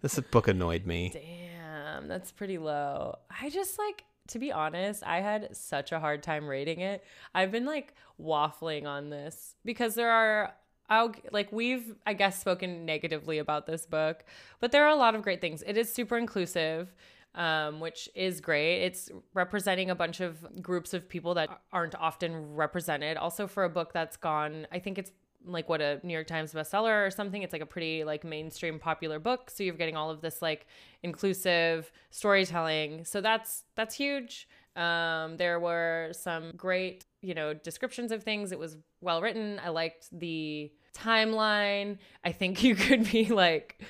This 0.00 0.20
book 0.30 0.46
annoyed 0.46 0.86
me. 0.86 1.10
Damn, 1.12 2.06
that's 2.06 2.30
pretty 2.30 2.58
low. 2.58 3.18
I 3.42 3.50
just 3.50 3.78
like 3.78 4.04
to 4.28 4.38
be 4.38 4.52
honest, 4.52 5.02
I 5.04 5.20
had 5.20 5.56
such 5.56 5.90
a 5.90 5.98
hard 5.98 6.22
time 6.22 6.46
rating 6.46 6.80
it. 6.80 7.02
I've 7.34 7.50
been 7.50 7.64
like 7.64 7.94
waffling 8.20 8.86
on 8.86 9.08
this 9.08 9.56
because 9.64 9.94
there 9.94 10.10
are 10.10 10.54
I'll 10.90 11.14
like 11.32 11.50
we've 11.50 11.94
I 12.06 12.12
guess 12.12 12.38
spoken 12.38 12.84
negatively 12.84 13.38
about 13.38 13.66
this 13.66 13.86
book, 13.86 14.24
but 14.60 14.70
there 14.70 14.84
are 14.84 14.90
a 14.90 14.96
lot 14.96 15.14
of 15.14 15.22
great 15.22 15.40
things. 15.40 15.64
It 15.66 15.76
is 15.78 15.92
super 15.92 16.18
inclusive. 16.18 16.94
Um, 17.34 17.78
which 17.78 18.08
is 18.16 18.40
great. 18.40 18.82
It's 18.82 19.10
representing 19.32 19.90
a 19.90 19.94
bunch 19.94 20.20
of 20.20 20.62
groups 20.62 20.92
of 20.92 21.08
people 21.08 21.34
that 21.34 21.60
aren't 21.72 21.94
often 21.94 22.54
represented. 22.56 23.16
Also, 23.16 23.46
for 23.46 23.64
a 23.64 23.68
book 23.68 23.92
that's 23.92 24.16
gone, 24.16 24.66
I 24.72 24.80
think 24.80 24.98
it's 24.98 25.12
like 25.44 25.68
what 25.68 25.80
a 25.80 26.00
New 26.02 26.12
York 26.12 26.26
Times 26.26 26.52
bestseller 26.52 27.06
or 27.06 27.10
something. 27.10 27.42
It's 27.42 27.52
like 27.52 27.62
a 27.62 27.66
pretty 27.66 28.04
like 28.04 28.24
mainstream 28.24 28.78
popular 28.78 29.18
book. 29.18 29.50
So 29.50 29.62
you're 29.62 29.74
getting 29.74 29.96
all 29.96 30.10
of 30.10 30.20
this 30.20 30.42
like 30.42 30.66
inclusive 31.02 31.90
storytelling. 32.10 33.04
So 33.04 33.20
that's 33.20 33.64
that's 33.74 33.94
huge. 33.94 34.48
Um, 34.76 35.36
there 35.36 35.58
were 35.58 36.10
some 36.12 36.52
great, 36.56 37.04
you 37.20 37.34
know, 37.34 37.52
descriptions 37.52 38.12
of 38.12 38.22
things. 38.22 38.52
It 38.52 38.58
was 38.58 38.76
well 39.00 39.20
written. 39.20 39.60
I 39.64 39.70
liked 39.70 40.08
the 40.12 40.72
timeline. 40.94 41.98
I 42.24 42.32
think 42.32 42.62
you 42.62 42.74
could 42.74 43.10
be 43.10 43.26
like 43.26 43.82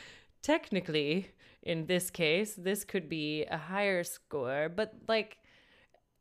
technically 0.42 1.28
in 1.68 1.86
this 1.86 2.08
case, 2.10 2.54
this 2.54 2.82
could 2.82 3.08
be 3.08 3.44
a 3.44 3.58
higher 3.58 4.02
score, 4.02 4.70
but 4.74 4.94
like 5.06 5.36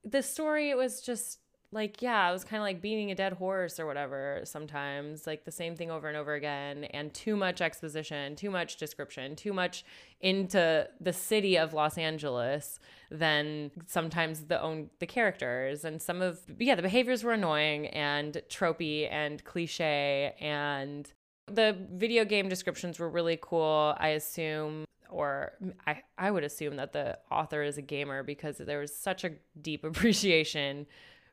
the 0.04 0.22
story 0.22 0.70
it 0.70 0.78
was 0.78 1.02
just 1.02 1.40
like 1.74 2.02
yeah 2.02 2.30
it 2.30 2.32
was 2.32 2.46
kind 2.46 2.62
of 2.62 2.64
like 2.64 2.82
beating 2.82 3.12
a 3.12 3.16
dead 3.16 3.34
horse 3.34 3.78
or 3.78 3.86
whatever 3.86 4.40
sometimes 4.46 5.28
like 5.28 5.44
the 5.44 5.52
same 5.52 5.76
thing 5.76 5.92
over 5.92 6.08
and 6.08 6.16
over 6.16 6.34
again 6.34 6.86
and 6.86 7.14
too 7.14 7.36
much 7.36 7.60
exposition 7.60 8.38
too 8.38 8.50
much 8.50 8.78
description 8.78 9.36
too 9.36 9.52
much 9.52 9.84
into 10.22 10.88
the 11.02 11.12
city 11.12 11.58
of 11.58 11.74
los 11.74 11.98
angeles 11.98 12.80
than 13.12 13.70
sometimes 13.86 14.46
the 14.46 14.62
own 14.62 14.90
the 15.00 15.06
characters 15.06 15.84
and 15.84 16.02
some 16.02 16.22
of 16.22 16.40
yeah 16.58 16.74
the 16.74 16.82
behaviors 16.82 17.22
were 17.22 17.34
annoying 17.34 17.88
and 17.88 18.42
tropey 18.50 19.12
and 19.12 19.44
cliche 19.44 20.34
and 20.40 21.12
the 21.48 21.76
video 21.92 22.24
game 22.24 22.48
descriptions 22.48 22.98
were 22.98 23.10
really 23.10 23.38
cool 23.42 23.94
i 24.00 24.10
assume 24.10 24.86
or 25.10 25.54
I, 25.86 26.02
I 26.18 26.32
would 26.32 26.44
assume 26.44 26.78
that 26.78 26.94
the 26.94 27.18
author 27.32 27.64
is 27.64 27.78
a 27.78 27.82
gamer 27.82 28.24
because 28.24 28.58
there 28.58 28.80
was 28.80 28.96
such 28.96 29.24
a 29.24 29.32
deep 29.62 29.84
appreciation 29.84 30.88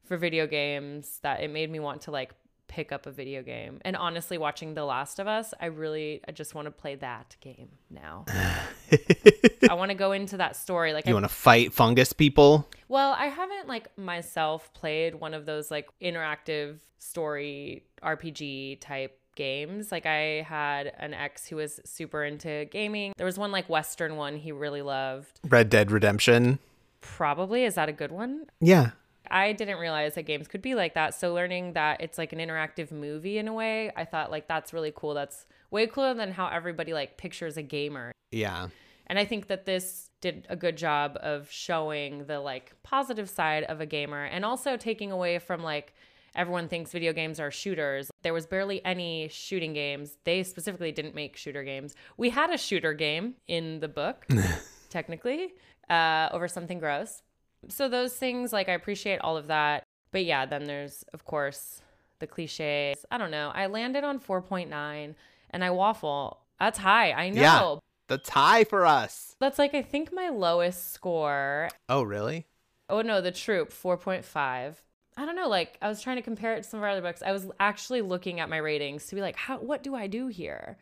for 0.05 0.16
video 0.16 0.47
games 0.47 1.18
that 1.22 1.41
it 1.41 1.51
made 1.51 1.70
me 1.70 1.81
want 1.81 2.03
to 2.03 2.11
like 2.11 2.33
pick 2.68 2.93
up 2.93 3.07
a 3.07 3.11
video 3.11 3.43
game. 3.43 3.81
And 3.85 3.97
honestly, 3.97 4.37
watching 4.37 4.75
The 4.75 4.85
Last 4.85 5.18
of 5.18 5.27
Us, 5.27 5.55
I 5.61 5.66
really 5.66 6.20
I 6.27 6.33
just 6.33 6.55
want 6.55 6.66
to 6.66 6.70
play 6.70 6.97
that 6.97 7.37
game 7.41 7.68
now. 7.91 8.25
I 9.70 9.75
want 9.75 9.91
to 9.91 9.95
go 9.95 10.12
into 10.12 10.39
that 10.39 10.57
story. 10.57 10.93
Like 10.93 11.07
you 11.07 11.14
want 11.14 11.25
to 11.25 11.29
fight 11.29 11.72
fungus 11.72 12.12
people? 12.12 12.68
well, 12.89 13.14
I 13.18 13.27
haven't 13.27 13.68
like 13.68 13.97
myself 13.97 14.72
played 14.75 15.14
one 15.14 15.35
of 15.35 15.47
those 15.47 15.70
like 15.70 15.89
interactive 16.03 16.79
story 16.99 17.85
RPG 18.03 18.81
type 18.81 19.18
games. 19.35 19.93
Like 19.93 20.07
I 20.07 20.47
had 20.49 20.93
an 20.99 21.14
ex 21.14 21.47
who 21.47 21.57
was 21.57 21.80
super 21.85 22.24
into 22.24 22.66
gaming. 22.70 23.12
There 23.16 23.26
was 23.26 23.39
one 23.39 23.53
like 23.53 23.68
western 23.68 24.16
one 24.16 24.37
he 24.37 24.53
really 24.53 24.82
loved. 24.82 25.41
Red 25.49 25.70
Dead 25.70 25.91
Redemption. 25.91 26.59
Probably 27.01 27.64
is 27.64 27.74
that 27.74 27.89
a 27.89 27.93
good 27.93 28.12
one? 28.12 28.47
Yeah. 28.61 28.91
I 29.30 29.53
didn't 29.53 29.78
realize 29.78 30.14
that 30.14 30.22
games 30.24 30.49
could 30.49 30.62
be 30.62 30.74
like 30.74 30.95
that. 30.95 31.14
So 31.14 31.32
learning 31.32 31.72
that 31.74 32.01
it's 32.01 32.18
like 32.18 32.32
an 32.32 32.39
interactive 32.39 32.93
movie 32.93 33.39
in 33.39 33.49
a 33.49 33.53
way, 33.53 33.91
I 33.97 34.05
thought 34.05 34.30
like 34.30 34.49
that's 34.49 34.72
really 34.72 34.93
cool. 34.95 35.14
That's 35.14 35.47
way 35.70 35.87
cooler 35.87 36.14
than 36.14 36.32
how 36.32 36.49
everybody 36.49 36.93
like 36.93 37.16
pictures 37.16 37.57
a 37.57 37.62
gamer. 37.62 38.12
Yeah. 38.30 38.68
And 39.07 39.18
I 39.18 39.24
think 39.24 39.49
that 39.49 39.66
this 39.66 40.11
did 40.20 40.47
a 40.49 40.57
good 40.57 40.76
job 40.76 41.18
of 41.20 41.51
showing 41.51 42.24
the 42.26 42.41
like 42.41 42.72
positive 42.82 43.28
side 43.28 43.64
of 43.64 43.80
a 43.80 43.87
gamer 43.87 44.24
and 44.24 44.45
also 44.45 44.76
taking 44.76 45.11
away 45.11 45.39
from 45.39 45.62
like 45.62 45.94
everyone 46.35 46.68
thinks 46.68 46.93
video 46.93 47.12
games 47.12 47.41
are 47.41 47.51
shooters. 47.51 48.11
There 48.22 48.32
was 48.32 48.47
barely 48.47 48.85
any 48.85 49.28
shooting 49.28 49.72
games. 49.72 50.16
They 50.24 50.43
specifically 50.43 50.93
didn't 50.93 51.14
make 51.14 51.37
shooter 51.37 51.62
games. 51.62 51.95
We 52.16 52.30
had 52.30 52.51
a 52.51 52.59
shooter 52.59 52.95
game 52.95 53.35
in 53.47 53.80
the 53.80 53.89
book, 53.89 54.26
technically, 54.91 55.55
uh, 55.89 56.28
over 56.32 56.49
something 56.49 56.78
gross. 56.78 57.22
So 57.68 57.89
those 57.89 58.14
things, 58.14 58.53
like 58.53 58.68
I 58.68 58.72
appreciate 58.72 59.20
all 59.20 59.37
of 59.37 59.47
that. 59.49 59.85
But 60.12 60.24
yeah, 60.24 60.47
then 60.47 60.64
there's 60.64 61.05
of 61.12 61.24
course 61.24 61.80
the 62.18 62.26
cliches. 62.26 63.05
I 63.11 63.18
don't 63.18 63.30
know. 63.30 63.51
I 63.55 63.66
landed 63.66 64.05
on 64.05 64.20
4.9 64.20 65.14
and 65.51 65.64
I 65.64 65.70
waffle. 65.70 66.41
That's 66.59 66.78
high. 66.78 67.12
I 67.12 67.30
know. 67.30 67.41
Yeah. 67.41 67.74
The 68.09 68.18
tie 68.18 68.64
for 68.64 68.85
us. 68.85 69.35
That's 69.41 69.59
like 69.59 69.74
I 69.74 69.82
think 69.82 70.12
my 70.12 70.28
lowest 70.28 70.93
score. 70.93 71.70
Oh, 71.89 72.03
really? 72.03 72.47
Oh 72.89 73.01
no, 73.01 73.20
the 73.20 73.32
troop 73.32 73.70
4.5. 73.70 74.74
I 75.17 75.25
don't 75.25 75.37
know, 75.37 75.49
like 75.49 75.79
I 75.81 75.89
was 75.89 76.01
trying 76.01 76.17
to 76.17 76.23
compare 76.23 76.55
it 76.55 76.62
to 76.62 76.69
some 76.69 76.79
of 76.79 76.85
our 76.85 76.91
other 76.91 77.03
books. 77.03 77.23
I 77.23 77.33
was 77.33 77.47
actually 77.61 78.03
looking 78.03 78.41
at 78.41 78.49
my 78.49 78.57
ratings 78.57 79.07
to 79.07 79.15
be 79.15 79.21
like, 79.21 79.37
how 79.37 79.59
what 79.59 79.83
do 79.83 79.95
I 79.95 80.07
do 80.07 80.27
here? 80.27 80.77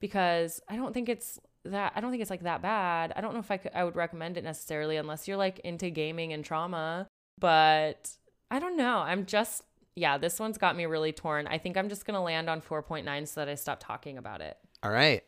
Because 0.00 0.60
I 0.68 0.76
don't 0.76 0.94
think 0.94 1.08
it's 1.08 1.38
that 1.64 1.92
I 1.94 2.00
don't 2.00 2.10
think 2.10 2.22
it's 2.22 2.30
like 2.30 2.42
that 2.42 2.62
bad. 2.62 3.12
I 3.16 3.20
don't 3.20 3.34
know 3.34 3.40
if 3.40 3.50
I 3.50 3.56
could 3.58 3.72
I 3.74 3.84
would 3.84 3.96
recommend 3.96 4.36
it 4.36 4.44
necessarily 4.44 4.96
unless 4.96 5.28
you're 5.28 5.36
like 5.36 5.58
into 5.60 5.90
gaming 5.90 6.32
and 6.32 6.44
trauma. 6.44 7.08
But 7.38 8.10
I 8.50 8.58
don't 8.58 8.76
know. 8.76 8.98
I'm 8.98 9.26
just 9.26 9.62
yeah, 9.96 10.18
this 10.18 10.40
one's 10.40 10.58
got 10.58 10.76
me 10.76 10.86
really 10.86 11.12
torn. 11.12 11.46
I 11.46 11.58
think 11.58 11.76
I'm 11.76 11.88
just 11.88 12.06
gonna 12.06 12.22
land 12.22 12.48
on 12.48 12.60
4.9 12.62 13.28
so 13.28 13.40
that 13.40 13.48
I 13.48 13.54
stop 13.54 13.80
talking 13.80 14.18
about 14.18 14.40
it. 14.40 14.56
All 14.82 14.90
right. 14.90 15.22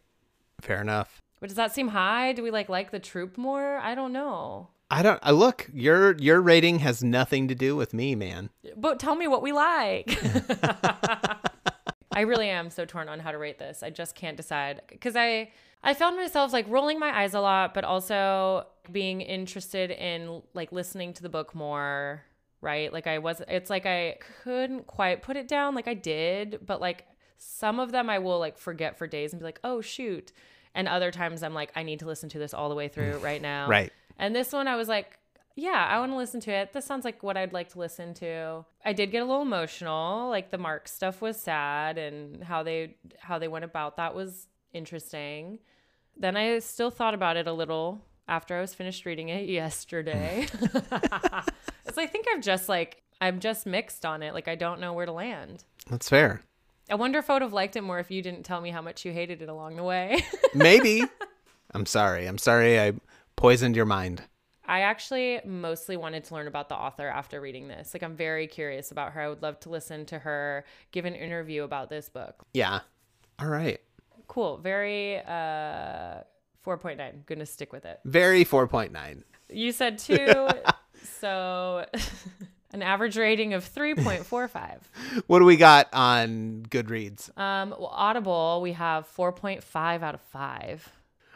Fair 0.63 0.81
enough. 0.81 1.21
But 1.41 1.49
does 1.49 1.57
that 1.57 1.75
seem 1.75 1.89
high? 1.89 2.33
Do 2.33 2.43
we 2.43 2.51
like 2.51 2.69
like 2.69 2.91
the 2.91 2.99
troop 2.99 3.37
more? 3.37 3.77
I 3.77 3.95
don't 3.95 4.13
know. 4.13 4.69
I 4.91 5.03
don't 5.03 5.19
I 5.23 5.33
look, 5.33 5.69
your 5.73 6.17
your 6.19 6.41
rating 6.41 6.79
has 6.81 7.03
nothing 7.03 7.49
to 7.49 7.55
do 7.55 7.75
with 7.75 7.93
me, 7.93 8.15
man. 8.15 8.51
But 8.77 9.01
tell 9.01 9.17
me 9.17 9.27
what 9.27 9.43
we 9.43 9.53
like. 9.53 10.19
I 12.13 12.21
really 12.21 12.49
am 12.49 12.71
so 12.71 12.85
torn 12.85 13.09
on 13.09 13.19
how 13.21 13.33
to 13.33 13.39
rate 13.39 13.59
this. 13.59 13.83
I 13.83 13.91
just 13.91 14.15
can't 14.15 14.37
decide 14.37 14.83
because 14.89 15.17
I 15.17 15.51
I 15.83 15.95
found 15.95 16.17
myself 16.17 16.53
like 16.53 16.67
rolling 16.69 16.99
my 16.99 17.17
eyes 17.17 17.35
a 17.35 17.41
lot, 17.41 17.75
but 17.75 17.85
also 17.85 18.67
being 18.91 19.21
interested 19.21 19.91
in 19.91 20.43
like 20.55 20.73
listening 20.73 21.13
to 21.15 21.23
the 21.23 21.29
book 21.29 21.55
more. 21.55 22.23
Right? 22.61 22.93
Like 22.93 23.07
I 23.07 23.19
was. 23.19 23.43
It's 23.49 23.71
like 23.71 23.87
I 23.87 24.17
couldn't 24.43 24.87
quite 24.87 25.23
put 25.23 25.37
it 25.37 25.47
down. 25.47 25.75
Like 25.75 25.89
I 25.89 25.95
did, 25.95 26.61
but 26.65 26.81
like 26.81 27.05
some 27.39 27.81
of 27.81 27.93
them 27.93 28.09
I 28.09 28.19
will 28.19 28.39
like 28.39 28.57
forget 28.57 28.97
for 28.97 29.07
days 29.07 29.33
and 29.33 29.41
be 29.41 29.45
like, 29.45 29.61
oh 29.63 29.81
shoot. 29.81 30.33
And 30.75 30.89
other 30.89 31.11
times 31.11 31.43
I'm 31.43 31.55
like, 31.55 31.71
I 31.75 31.83
need 31.83 32.01
to 32.01 32.07
listen 32.07 32.29
to 32.31 32.39
this 32.39 32.55
all 32.55 32.69
the 32.69 32.75
way 32.75 32.89
through 32.89 33.19
right 33.23 33.43
now. 33.43 33.69
Right. 33.69 33.93
And 34.19 34.35
this 34.35 34.53
one, 34.53 34.69
I 34.69 34.77
was 34.77 34.89
like, 34.89 35.19
yeah, 35.57 35.87
I 35.89 35.99
want 35.99 36.13
to 36.13 36.17
listen 36.17 36.41
to 36.41 36.53
it. 36.53 36.73
This 36.73 36.85
sounds 36.85 37.05
like 37.05 37.23
what 37.23 37.37
I'd 37.37 37.53
like 37.53 37.71
to 37.71 37.79
listen 37.79 38.13
to. 38.15 38.65
I 38.85 38.93
did 38.93 39.11
get 39.11 39.23
a 39.23 39.25
little 39.25 39.43
emotional. 39.43 40.29
Like 40.29 40.51
the 40.51 40.59
Marx 40.59 40.93
stuff 40.93 41.23
was 41.23 41.39
sad, 41.39 41.97
and 41.97 42.45
how 42.45 42.63
they 42.63 42.97
how 43.19 43.39
they 43.39 43.49
went 43.49 43.65
about 43.65 43.97
that 43.97 44.15
was 44.15 44.49
interesting. 44.75 45.59
Then 46.17 46.37
I 46.37 46.59
still 46.59 46.91
thought 46.91 47.15
about 47.15 47.37
it 47.37 47.47
a 47.47 47.53
little 47.53 48.03
after 48.29 48.57
I 48.57 48.61
was 48.61 48.75
finished 48.75 49.07
reading 49.07 49.31
it 49.31 49.49
yesterday. 49.49 50.47
so 50.61 52.03
I 52.03 52.07
think 52.07 52.27
I've 52.29 52.43
just 52.43 52.69
like 52.69 53.03
I'm 53.21 53.41
just 53.41 53.65
mixed 53.65 54.05
on 54.05 54.23
it. 54.23 54.35
Like 54.35 54.49
I 54.49 54.57
don't 54.57 54.81
know 54.81 54.93
where 54.93 55.07
to 55.07 55.13
land. 55.13 55.65
That's 55.89 56.09
fair. 56.09 56.43
I 56.91 56.95
wonder 56.95 57.19
if 57.19 57.31
I 57.31 57.33
would 57.35 57.43
have 57.43 57.53
liked 57.53 57.77
it 57.77 57.81
more 57.81 57.99
if 57.99 58.11
you 58.11 58.23
didn't 58.23 58.45
tell 58.45 58.61
me 58.61 58.71
how 58.71 58.83
much 58.83 59.05
you 59.05 59.13
hated 59.13 59.43
it 59.43 59.49
along 59.49 59.77
the 59.77 59.83
way. 59.83 60.23
Maybe. 60.55 61.03
I'm 61.73 61.87
sorry. 61.87 62.27
I'm 62.27 62.39
sorry 62.39 62.79
I 62.79 62.93
poisoned 63.37 63.77
your 63.77 63.87
mind. 63.87 64.23
I 64.69 64.81
actually 64.81 65.41
mostly 65.45 65.97
wanted 65.97 66.25
to 66.25 66.35
learn 66.35 66.49
about 66.49 66.69
the 66.69 66.75
author 66.75 67.07
after 67.07 67.41
reading 67.41 67.69
this. 67.69 67.95
Like, 67.95 68.03
I'm 68.03 68.17
very 68.17 68.49
curious 68.49 68.91
about 68.91 69.13
her. 69.13 69.21
I 69.21 69.29
would 69.29 69.43
love 69.43 69.61
to 69.61 69.69
listen 69.69 70.07
to 70.07 70.19
her 70.19 70.65
give 70.91 71.05
an 71.05 71.15
interview 71.15 71.63
about 71.63 71.89
this 71.89 72.09
book. 72.09 72.45
Yeah. 72.53 72.81
All 73.39 73.49
right. 73.49 73.81
Cool. 74.27 74.57
Very 74.57 75.19
uh 75.19 76.23
4.9. 76.67 77.27
Gonna 77.27 77.47
stick 77.47 77.73
with 77.73 77.85
it. 77.85 78.01
Very 78.05 78.45
4.9. 78.45 79.23
You 79.51 79.71
said 79.71 79.99
two, 80.01 80.49
so 81.05 81.87
an 82.73 82.83
average 82.83 83.17
rating 83.17 83.55
of 83.55 83.65
3.45. 83.73 84.81
What 85.29 85.39
do 85.39 85.45
we 85.45 85.57
got 85.57 85.89
on 85.93 86.65
Goodreads? 86.69 87.37
Um, 87.39 87.71
well, 87.71 87.87
Audible, 87.93 88.61
we 88.61 88.73
have 88.73 89.09
4.5 89.17 90.03
out 90.03 90.15
of 90.15 90.21
5. 90.21 90.93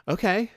Okay. 0.08 0.50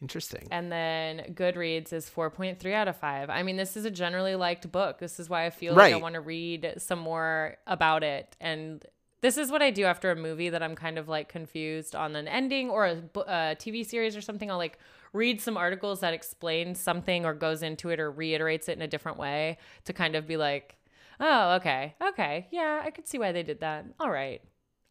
Interesting. 0.00 0.46
And 0.50 0.70
then 0.70 1.34
Goodreads 1.34 1.92
is 1.92 2.08
4.3 2.08 2.72
out 2.72 2.86
of 2.86 2.96
5. 2.96 3.30
I 3.30 3.42
mean, 3.42 3.56
this 3.56 3.76
is 3.76 3.84
a 3.84 3.90
generally 3.90 4.36
liked 4.36 4.70
book. 4.70 4.98
This 4.98 5.18
is 5.18 5.28
why 5.28 5.46
I 5.46 5.50
feel 5.50 5.74
like 5.74 5.92
I 5.92 5.96
want 5.96 6.14
to 6.14 6.20
read 6.20 6.74
some 6.78 7.00
more 7.00 7.56
about 7.66 8.04
it. 8.04 8.36
And 8.40 8.84
this 9.20 9.36
is 9.36 9.50
what 9.50 9.60
I 9.60 9.70
do 9.70 9.84
after 9.84 10.10
a 10.10 10.16
movie 10.16 10.50
that 10.50 10.62
I'm 10.62 10.76
kind 10.76 10.98
of 10.98 11.08
like 11.08 11.28
confused 11.28 11.96
on 11.96 12.14
an 12.14 12.28
ending 12.28 12.70
or 12.70 12.86
a, 12.86 13.02
a 13.16 13.56
TV 13.56 13.84
series 13.84 14.16
or 14.16 14.20
something. 14.20 14.50
I'll 14.50 14.58
like 14.58 14.78
read 15.12 15.40
some 15.40 15.56
articles 15.56 16.00
that 16.00 16.14
explain 16.14 16.76
something 16.76 17.24
or 17.24 17.34
goes 17.34 17.62
into 17.62 17.88
it 17.90 17.98
or 17.98 18.10
reiterates 18.10 18.68
it 18.68 18.76
in 18.76 18.82
a 18.82 18.88
different 18.88 19.18
way 19.18 19.58
to 19.84 19.92
kind 19.92 20.14
of 20.14 20.28
be 20.28 20.36
like, 20.36 20.76
oh, 21.18 21.56
okay, 21.56 21.96
okay. 22.00 22.46
Yeah, 22.52 22.82
I 22.84 22.90
could 22.90 23.08
see 23.08 23.18
why 23.18 23.32
they 23.32 23.42
did 23.42 23.60
that. 23.60 23.86
All 23.98 24.10
right. 24.10 24.40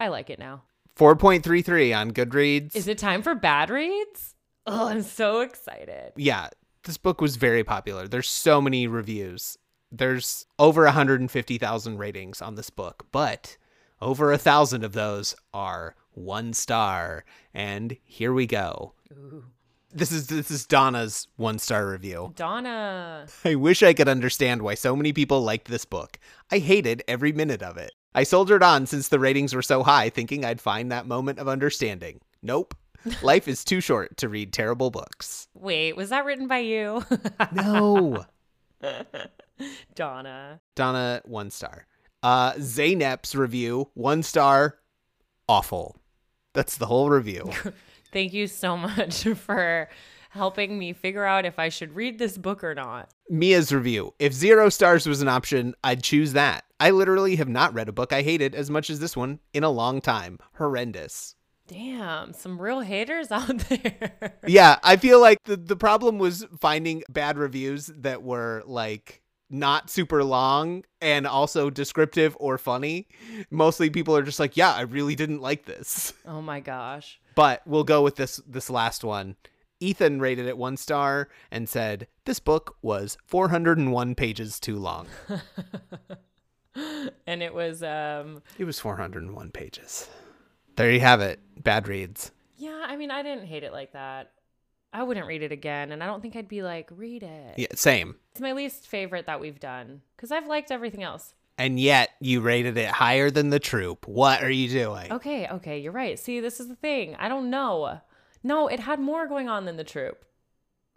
I 0.01 0.09
like 0.09 0.29
it 0.29 0.39
now. 0.39 0.63
4.33 0.97 1.97
on 1.97 2.11
Goodreads. 2.11 2.75
Is 2.75 2.87
it 2.87 2.97
time 2.97 3.21
for 3.21 3.35
bad 3.35 3.69
reads? 3.69 4.35
Oh, 4.67 4.89
I'm 4.89 5.01
so 5.01 5.39
excited. 5.39 6.11
yeah, 6.17 6.49
this 6.83 6.97
book 6.97 7.21
was 7.21 7.37
very 7.37 7.63
popular. 7.63 8.07
There's 8.07 8.29
so 8.29 8.61
many 8.61 8.85
reviews. 8.87 9.57
There's 9.91 10.45
over 10.59 10.83
150,000 10.83 11.97
ratings 11.97 12.41
on 12.41 12.55
this 12.55 12.69
book, 12.69 13.05
but 13.11 13.57
over 14.01 14.31
a 14.31 14.37
thousand 14.37 14.83
of 14.83 14.93
those 14.93 15.35
are 15.53 15.95
one 16.11 16.51
star. 16.53 17.23
And 17.53 17.97
here 18.03 18.33
we 18.33 18.45
go. 18.45 18.93
Ooh. 19.11 19.45
This 19.93 20.11
is 20.11 20.27
this 20.27 20.51
is 20.51 20.65
Donna's 20.65 21.27
one 21.37 21.59
star 21.59 21.89
review. 21.89 22.33
Donna. 22.35 23.25
I 23.45 23.55
wish 23.55 23.81
I 23.81 23.93
could 23.93 24.09
understand 24.09 24.61
why 24.61 24.75
so 24.75 24.95
many 24.95 25.13
people 25.13 25.41
liked 25.41 25.69
this 25.69 25.85
book. 25.85 26.19
I 26.51 26.59
hated 26.59 27.03
every 27.07 27.31
minute 27.31 27.63
of 27.63 27.77
it. 27.77 27.93
I 28.13 28.23
soldiered 28.23 28.63
on 28.63 28.85
since 28.85 29.07
the 29.07 29.19
ratings 29.19 29.55
were 29.55 29.61
so 29.61 29.83
high, 29.83 30.09
thinking 30.09 30.43
I'd 30.43 30.59
find 30.59 30.91
that 30.91 31.07
moment 31.07 31.39
of 31.39 31.47
understanding. 31.47 32.19
Nope. 32.43 32.75
Life 33.21 33.47
is 33.47 33.63
too 33.63 33.81
short 33.81 34.17
to 34.17 34.29
read 34.29 34.53
terrible 34.53 34.91
books. 34.91 35.47
Wait, 35.53 35.95
was 35.95 36.09
that 36.09 36.25
written 36.25 36.47
by 36.47 36.59
you? 36.59 37.03
No. 37.53 38.25
Donna. 39.95 40.59
Donna, 40.75 41.21
one 41.25 41.49
star. 41.49 41.87
Uh, 42.23 42.53
Zaynep's 42.53 43.35
review, 43.35 43.89
one 43.93 44.23
star, 44.23 44.79
awful. 45.47 45.95
That's 46.53 46.77
the 46.77 46.87
whole 46.87 47.09
review. 47.09 47.51
Thank 48.11 48.33
you 48.33 48.47
so 48.47 48.77
much 48.77 49.23
for 49.35 49.89
helping 50.29 50.77
me 50.77 50.93
figure 50.93 51.23
out 51.23 51.45
if 51.45 51.59
I 51.59 51.69
should 51.69 51.95
read 51.95 52.19
this 52.19 52.37
book 52.37 52.63
or 52.63 52.75
not. 52.75 53.09
Mia's 53.29 53.73
review. 53.73 54.13
If 54.19 54.33
zero 54.33 54.69
stars 54.69 55.07
was 55.07 55.21
an 55.21 55.27
option, 55.27 55.75
I'd 55.83 56.03
choose 56.03 56.33
that. 56.33 56.65
I 56.79 56.91
literally 56.91 57.35
have 57.37 57.49
not 57.49 57.73
read 57.73 57.89
a 57.89 57.93
book 57.93 58.13
I 58.13 58.21
hated 58.21 58.53
as 58.55 58.69
much 58.69 58.89
as 58.89 58.99
this 58.99 59.17
one 59.17 59.39
in 59.53 59.63
a 59.63 59.69
long 59.69 60.01
time. 60.01 60.39
Horrendous. 60.57 61.35
Damn, 61.67 62.33
some 62.33 62.61
real 62.61 62.79
haters 62.79 63.31
out 63.31 63.59
there. 63.69 64.37
Yeah, 64.47 64.79
I 64.83 64.95
feel 64.95 65.19
like 65.19 65.43
the, 65.43 65.57
the 65.57 65.75
problem 65.75 66.17
was 66.17 66.45
finding 66.59 67.03
bad 67.09 67.37
reviews 67.37 67.87
that 67.87 68.23
were 68.23 68.63
like 68.65 69.21
not 69.49 69.89
super 69.89 70.23
long 70.23 70.83
and 71.01 71.25
also 71.27 71.69
descriptive 71.69 72.35
or 72.39 72.57
funny. 72.57 73.07
Mostly 73.49 73.89
people 73.89 74.15
are 74.15 74.23
just 74.23 74.39
like, 74.39 74.57
yeah, 74.57 74.73
I 74.73 74.81
really 74.81 75.15
didn't 75.15 75.41
like 75.41 75.65
this. 75.65 76.13
oh 76.25 76.41
my 76.41 76.59
gosh. 76.59 77.19
But 77.35 77.61
we'll 77.65 77.83
go 77.83 78.01
with 78.01 78.15
this 78.15 78.41
this 78.47 78.69
last 78.69 79.03
one. 79.03 79.35
Ethan 79.79 80.19
rated 80.19 80.47
it 80.47 80.57
one 80.57 80.75
star 80.75 81.29
and 81.51 81.69
said 81.69 82.07
this 82.25 82.39
book 82.39 82.77
was 82.81 83.17
401 83.25 84.15
pages 84.15 84.59
too 84.59 84.77
long. 84.77 85.05
and 87.27 87.43
it 87.43 87.53
was 87.53 87.83
um 87.83 88.41
It 88.57 88.65
was 88.65 88.79
401 88.79 89.51
pages. 89.51 90.09
There 90.77 90.91
you 90.91 90.99
have 91.01 91.21
it. 91.21 91.39
Bad 91.61 91.87
reads. 91.87 92.31
yeah, 92.57 92.85
I 92.87 92.95
mean, 92.95 93.11
I 93.11 93.23
didn't 93.23 93.45
hate 93.47 93.63
it 93.63 93.73
like 93.73 93.93
that. 93.93 94.31
I 94.93 95.03
wouldn't 95.03 95.27
read 95.27 95.43
it 95.43 95.51
again, 95.51 95.91
and 95.91 96.01
I 96.01 96.05
don't 96.07 96.21
think 96.21 96.35
I'd 96.35 96.47
be 96.47 96.63
like, 96.63 96.89
read 96.91 97.21
it. 97.23 97.55
Yeah, 97.57 97.67
same. 97.75 98.15
It's 98.31 98.39
my 98.41 98.53
least 98.53 98.87
favorite 98.87 99.25
that 99.25 99.41
we've 99.41 99.59
done 99.59 100.01
because 100.15 100.31
I've 100.31 100.47
liked 100.47 100.71
everything 100.71 101.03
else. 101.03 101.33
And 101.57 101.79
yet 101.79 102.11
you 102.19 102.39
rated 102.41 102.77
it 102.77 102.89
higher 102.89 103.29
than 103.31 103.49
the 103.49 103.59
troop. 103.59 104.07
What 104.07 104.43
are 104.43 104.49
you 104.49 104.69
doing? 104.69 105.11
Okay, 105.11 105.47
okay, 105.47 105.79
you're 105.79 105.91
right. 105.91 106.17
See, 106.17 106.39
this 106.39 106.59
is 106.59 106.67
the 106.67 106.75
thing. 106.75 107.15
I 107.15 107.27
don't 107.27 107.49
know. 107.49 107.99
No, 108.43 108.67
it 108.67 108.79
had 108.79 108.99
more 108.99 109.27
going 109.27 109.49
on 109.49 109.65
than 109.65 109.75
the 109.75 109.83
troop. 109.83 110.23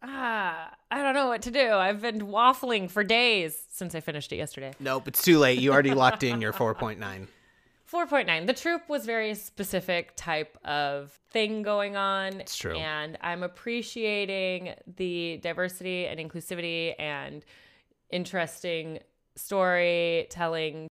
Ah, 0.02 0.72
I 0.90 1.02
don't 1.02 1.14
know 1.14 1.28
what 1.28 1.42
to 1.42 1.50
do. 1.50 1.72
I've 1.72 2.00
been 2.02 2.20
waffling 2.20 2.90
for 2.90 3.02
days 3.02 3.58
since 3.70 3.94
I 3.94 4.00
finished 4.00 4.32
it 4.32 4.36
yesterday. 4.36 4.72
Nope, 4.78 5.08
it's 5.08 5.22
too 5.22 5.38
late. 5.38 5.58
You 5.58 5.72
already 5.72 5.94
locked 5.94 6.22
in 6.22 6.40
your 6.40 6.52
4.9. 6.52 7.26
4.9. 7.92 8.46
The 8.46 8.52
troop 8.52 8.88
was 8.88 9.04
very 9.04 9.34
specific 9.34 10.12
type 10.16 10.56
of 10.64 11.18
thing 11.30 11.62
going 11.62 11.96
on. 11.96 12.40
It's 12.40 12.56
true. 12.56 12.76
And 12.76 13.18
I'm 13.20 13.42
appreciating 13.42 14.74
the 14.96 15.38
diversity 15.42 16.06
and 16.06 16.20
inclusivity 16.20 16.94
and 16.98 17.44
interesting 18.10 19.00
storytelling. 19.34 20.88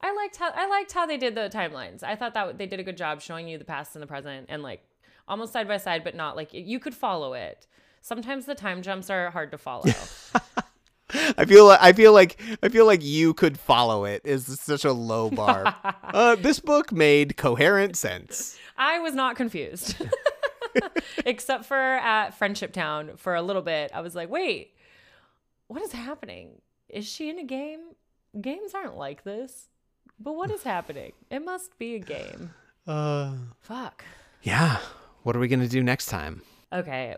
I 0.00 0.14
liked 0.14 0.36
how 0.36 0.50
I 0.54 0.68
liked 0.68 0.92
how 0.92 1.06
they 1.06 1.16
did 1.16 1.34
the 1.34 1.50
timelines. 1.52 2.02
I 2.02 2.14
thought 2.14 2.34
that 2.34 2.58
they 2.58 2.66
did 2.66 2.78
a 2.78 2.84
good 2.84 2.96
job 2.96 3.20
showing 3.20 3.48
you 3.48 3.58
the 3.58 3.64
past 3.64 3.96
and 3.96 4.02
the 4.02 4.06
present 4.06 4.46
and 4.48 4.62
like 4.62 4.82
almost 5.26 5.52
side 5.52 5.66
by 5.66 5.78
side, 5.78 6.04
but 6.04 6.14
not 6.14 6.36
like 6.36 6.50
you 6.52 6.78
could 6.78 6.94
follow 6.94 7.34
it. 7.34 7.66
Sometimes 8.02 8.44
the 8.44 8.54
time 8.54 8.82
jumps 8.82 9.10
are 9.10 9.30
hard 9.30 9.50
to 9.50 9.58
follow. 9.58 9.84
I 11.38 11.44
feel 11.44 11.66
like 11.66 11.80
I 11.80 11.92
feel 11.92 12.12
like 12.12 12.40
I 12.62 12.68
feel 12.68 12.86
like 12.86 13.02
you 13.04 13.34
could 13.34 13.58
follow 13.58 14.04
it 14.04 14.22
is 14.24 14.46
such 14.60 14.84
a 14.84 14.92
low 14.92 15.30
bar. 15.30 15.74
uh, 16.04 16.34
this 16.36 16.60
book 16.60 16.92
made 16.92 17.36
coherent 17.36 17.96
sense. 17.96 18.58
I 18.76 18.98
was 18.98 19.14
not 19.14 19.36
confused. 19.36 19.96
Except 21.24 21.64
for 21.64 21.76
at 21.78 22.30
Friendship 22.30 22.72
Town 22.72 23.12
for 23.16 23.34
a 23.34 23.42
little 23.42 23.62
bit. 23.62 23.92
I 23.94 24.00
was 24.00 24.14
like, 24.16 24.28
wait, 24.28 24.72
what 25.68 25.82
is 25.82 25.92
happening? 25.92 26.60
Is 26.88 27.06
she 27.06 27.30
in 27.30 27.38
a 27.38 27.44
game? 27.44 27.80
Games 28.40 28.74
aren't 28.74 28.96
like 28.96 29.22
this. 29.22 29.68
But 30.18 30.34
what 30.34 30.50
is 30.50 30.64
happening? 30.64 31.12
It 31.30 31.44
must 31.44 31.78
be 31.78 31.94
a 31.94 31.98
game. 32.00 32.54
Uh, 32.86 33.34
Fuck. 33.60 34.04
yeah. 34.42 34.78
What 35.22 35.36
are 35.36 35.38
we 35.38 35.48
gonna 35.48 35.68
do 35.68 35.82
next 35.82 36.06
time? 36.06 36.42
Okay. 36.72 37.16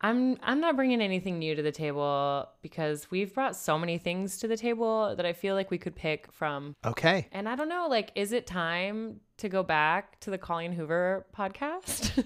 I'm 0.00 0.36
I'm 0.42 0.60
not 0.60 0.76
bringing 0.76 1.00
anything 1.00 1.38
new 1.38 1.54
to 1.54 1.62
the 1.62 1.72
table 1.72 2.48
because 2.62 3.10
we've 3.10 3.34
brought 3.34 3.56
so 3.56 3.78
many 3.78 3.98
things 3.98 4.38
to 4.38 4.48
the 4.48 4.56
table 4.56 5.14
that 5.16 5.26
I 5.26 5.32
feel 5.32 5.54
like 5.54 5.70
we 5.70 5.78
could 5.78 5.96
pick 5.96 6.30
from. 6.32 6.76
Okay. 6.84 7.28
And 7.32 7.48
I 7.48 7.56
don't 7.56 7.68
know, 7.68 7.88
like, 7.88 8.12
is 8.14 8.32
it 8.32 8.46
time 8.46 9.20
to 9.38 9.48
go 9.48 9.62
back 9.62 10.20
to 10.20 10.30
the 10.30 10.38
Colleen 10.38 10.72
Hoover 10.72 11.26
podcast? 11.36 12.24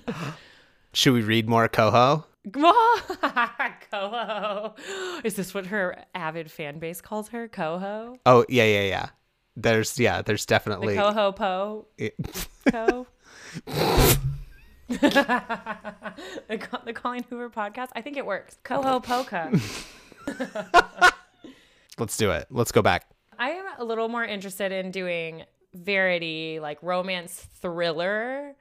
Should 0.92 1.14
we 1.14 1.22
read 1.22 1.48
more 1.48 1.68
Coho? 1.68 2.26
Coho. 3.90 4.74
Is 5.24 5.36
this 5.36 5.54
what 5.54 5.66
her 5.66 6.04
avid 6.14 6.50
fan 6.50 6.78
base 6.78 7.00
calls 7.00 7.28
her? 7.28 7.48
Coho? 7.48 8.18
Oh 8.26 8.44
yeah, 8.48 8.64
yeah, 8.64 8.82
yeah. 8.82 9.08
There's 9.56 9.98
yeah, 9.98 10.20
there's 10.22 10.44
The 10.44 10.50
definitely 10.50 10.96
Coho 10.96 11.32
Po? 11.32 11.86
Co? 12.70 13.06
the, 16.48 16.58
Co- 16.58 16.80
the 16.84 16.92
Colleen 16.92 17.24
Hoover 17.28 17.50
podcast? 17.50 17.88
I 17.94 18.00
think 18.00 18.16
it 18.16 18.26
works. 18.26 18.58
Coho 18.62 19.00
Poca. 19.00 19.52
Let's 21.98 22.16
do 22.16 22.30
it. 22.30 22.46
Let's 22.50 22.72
go 22.72 22.82
back. 22.82 23.06
I 23.38 23.50
am 23.50 23.64
a 23.78 23.84
little 23.84 24.08
more 24.08 24.24
interested 24.24 24.72
in 24.72 24.90
doing 24.90 25.44
Verity, 25.74 26.60
like 26.60 26.78
romance 26.82 27.46
thriller. 27.60 28.54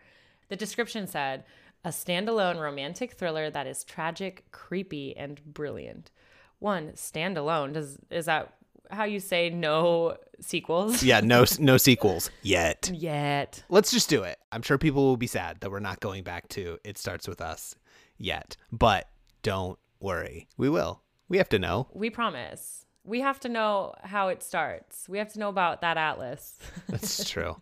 The 0.50 0.56
description 0.56 1.08
said 1.08 1.44
a 1.84 1.90
standalone 1.90 2.60
romantic 2.60 3.14
thriller 3.14 3.50
that 3.50 3.68
is 3.68 3.84
tragic, 3.84 4.46
creepy, 4.52 5.16
and 5.18 5.44
brilliant. 5.44 6.12
One, 6.60 6.92
standalone. 6.92 7.74
Does 7.74 7.98
is 8.10 8.26
that 8.26 8.54
how 8.92 9.06
you 9.06 9.20
say 9.20 9.50
no 9.50 10.18
sequels? 10.39 11.04
Yeah, 11.04 11.22
no 11.22 11.46
no 11.60 11.78
sequels 11.78 12.30
yet. 12.42 12.92
Yet. 12.94 13.64
Let's 13.70 13.92
just 13.92 14.10
do 14.10 14.24
it. 14.24 14.38
I'm 14.52 14.62
sure 14.62 14.78
people 14.78 15.04
will 15.04 15.18
be 15.18 15.28
sad 15.28 15.60
that 15.62 15.72
we're 15.72 15.80
not 15.80 16.00
going 16.00 16.24
back 16.24 16.48
to 16.50 16.78
It 16.84 16.98
Starts 16.98 17.28
With 17.28 17.42
Us 17.42 17.76
yet. 18.18 18.58
But 18.72 19.08
don't 19.44 19.80
worry. 20.00 20.48
We 20.58 20.70
will. 20.70 21.02
We 21.30 21.38
have 21.38 21.50
to 21.50 21.60
know. 21.60 21.88
We 21.94 22.10
promise. 22.10 22.86
We 23.04 23.22
have 23.22 23.39
to 23.42 23.50
know 23.50 23.96
how 24.04 24.28
it 24.28 24.44
starts. 24.44 25.08
We 25.10 25.18
have 25.18 25.32
to 25.34 25.39
know 25.39 25.50
about 25.50 25.82
that 25.82 25.98
atlas. 25.98 26.60
That's 26.88 27.28
true. 27.30 27.56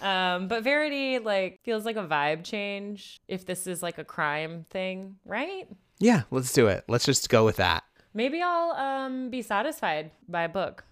um, 0.00 0.48
but 0.48 0.62
Verity 0.62 1.18
like 1.18 1.60
feels 1.64 1.84
like 1.84 1.96
a 1.96 2.06
vibe 2.06 2.44
change 2.44 3.20
if 3.28 3.44
this 3.44 3.66
is 3.66 3.82
like 3.82 3.98
a 3.98 4.04
crime 4.04 4.64
thing, 4.70 5.16
right? 5.24 5.68
Yeah, 5.98 6.22
let's 6.30 6.52
do 6.52 6.66
it. 6.68 6.84
Let's 6.88 7.04
just 7.04 7.28
go 7.28 7.44
with 7.44 7.56
that. 7.56 7.84
Maybe 8.16 8.40
I'll 8.40 8.70
um, 8.70 9.28
be 9.28 9.42
satisfied 9.42 10.10
by 10.26 10.44
a 10.44 10.48
book. 10.48 10.84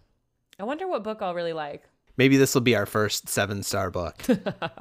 I 0.60 0.64
wonder 0.64 0.86
what 0.86 1.02
book 1.02 1.22
I'll 1.22 1.34
really 1.34 1.54
like. 1.54 1.84
Maybe 2.18 2.36
this 2.36 2.52
will 2.52 2.60
be 2.60 2.76
our 2.76 2.84
first 2.84 3.30
seven 3.30 3.62
star 3.62 3.90
book. 3.90 4.22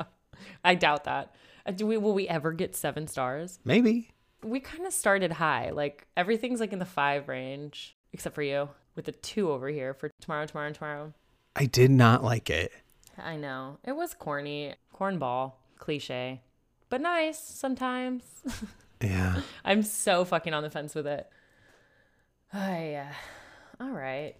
I 0.65 0.75
doubt 0.75 1.05
that. 1.05 1.33
Uh, 1.65 1.71
Do 1.71 1.87
we? 1.87 1.95
Will 1.95 2.13
we 2.13 2.27
ever 2.27 2.51
get 2.51 2.75
seven 2.75 3.07
stars? 3.07 3.59
Maybe. 3.63 4.09
We 4.43 4.59
kind 4.59 4.85
of 4.85 4.91
started 4.91 5.31
high. 5.31 5.69
Like 5.69 6.05
everything's 6.17 6.59
like 6.59 6.73
in 6.73 6.79
the 6.79 6.85
five 6.85 7.29
range, 7.29 7.95
except 8.11 8.35
for 8.35 8.43
you 8.43 8.67
with 8.95 9.05
the 9.05 9.13
two 9.13 9.49
over 9.49 9.69
here 9.69 9.93
for 9.93 10.11
tomorrow, 10.19 10.45
tomorrow, 10.45 10.67
and 10.67 10.75
tomorrow. 10.75 11.13
I 11.55 11.65
did 11.65 11.91
not 11.91 12.25
like 12.25 12.49
it. 12.49 12.73
I 13.17 13.37
know 13.37 13.77
it 13.85 13.93
was 13.93 14.13
corny, 14.13 14.75
cornball, 14.93 15.53
cliche, 15.77 16.41
but 16.89 16.99
nice 16.99 17.39
sometimes. 17.39 18.23
Yeah. 19.03 19.41
I'm 19.65 19.83
so 19.83 20.23
fucking 20.23 20.53
on 20.53 20.63
the 20.63 20.69
fence 20.69 20.95
with 20.95 21.05
it. 21.05 21.27
Oh 22.53 22.59
yeah. 22.59 23.11
All 23.79 23.89
right. 23.91 24.35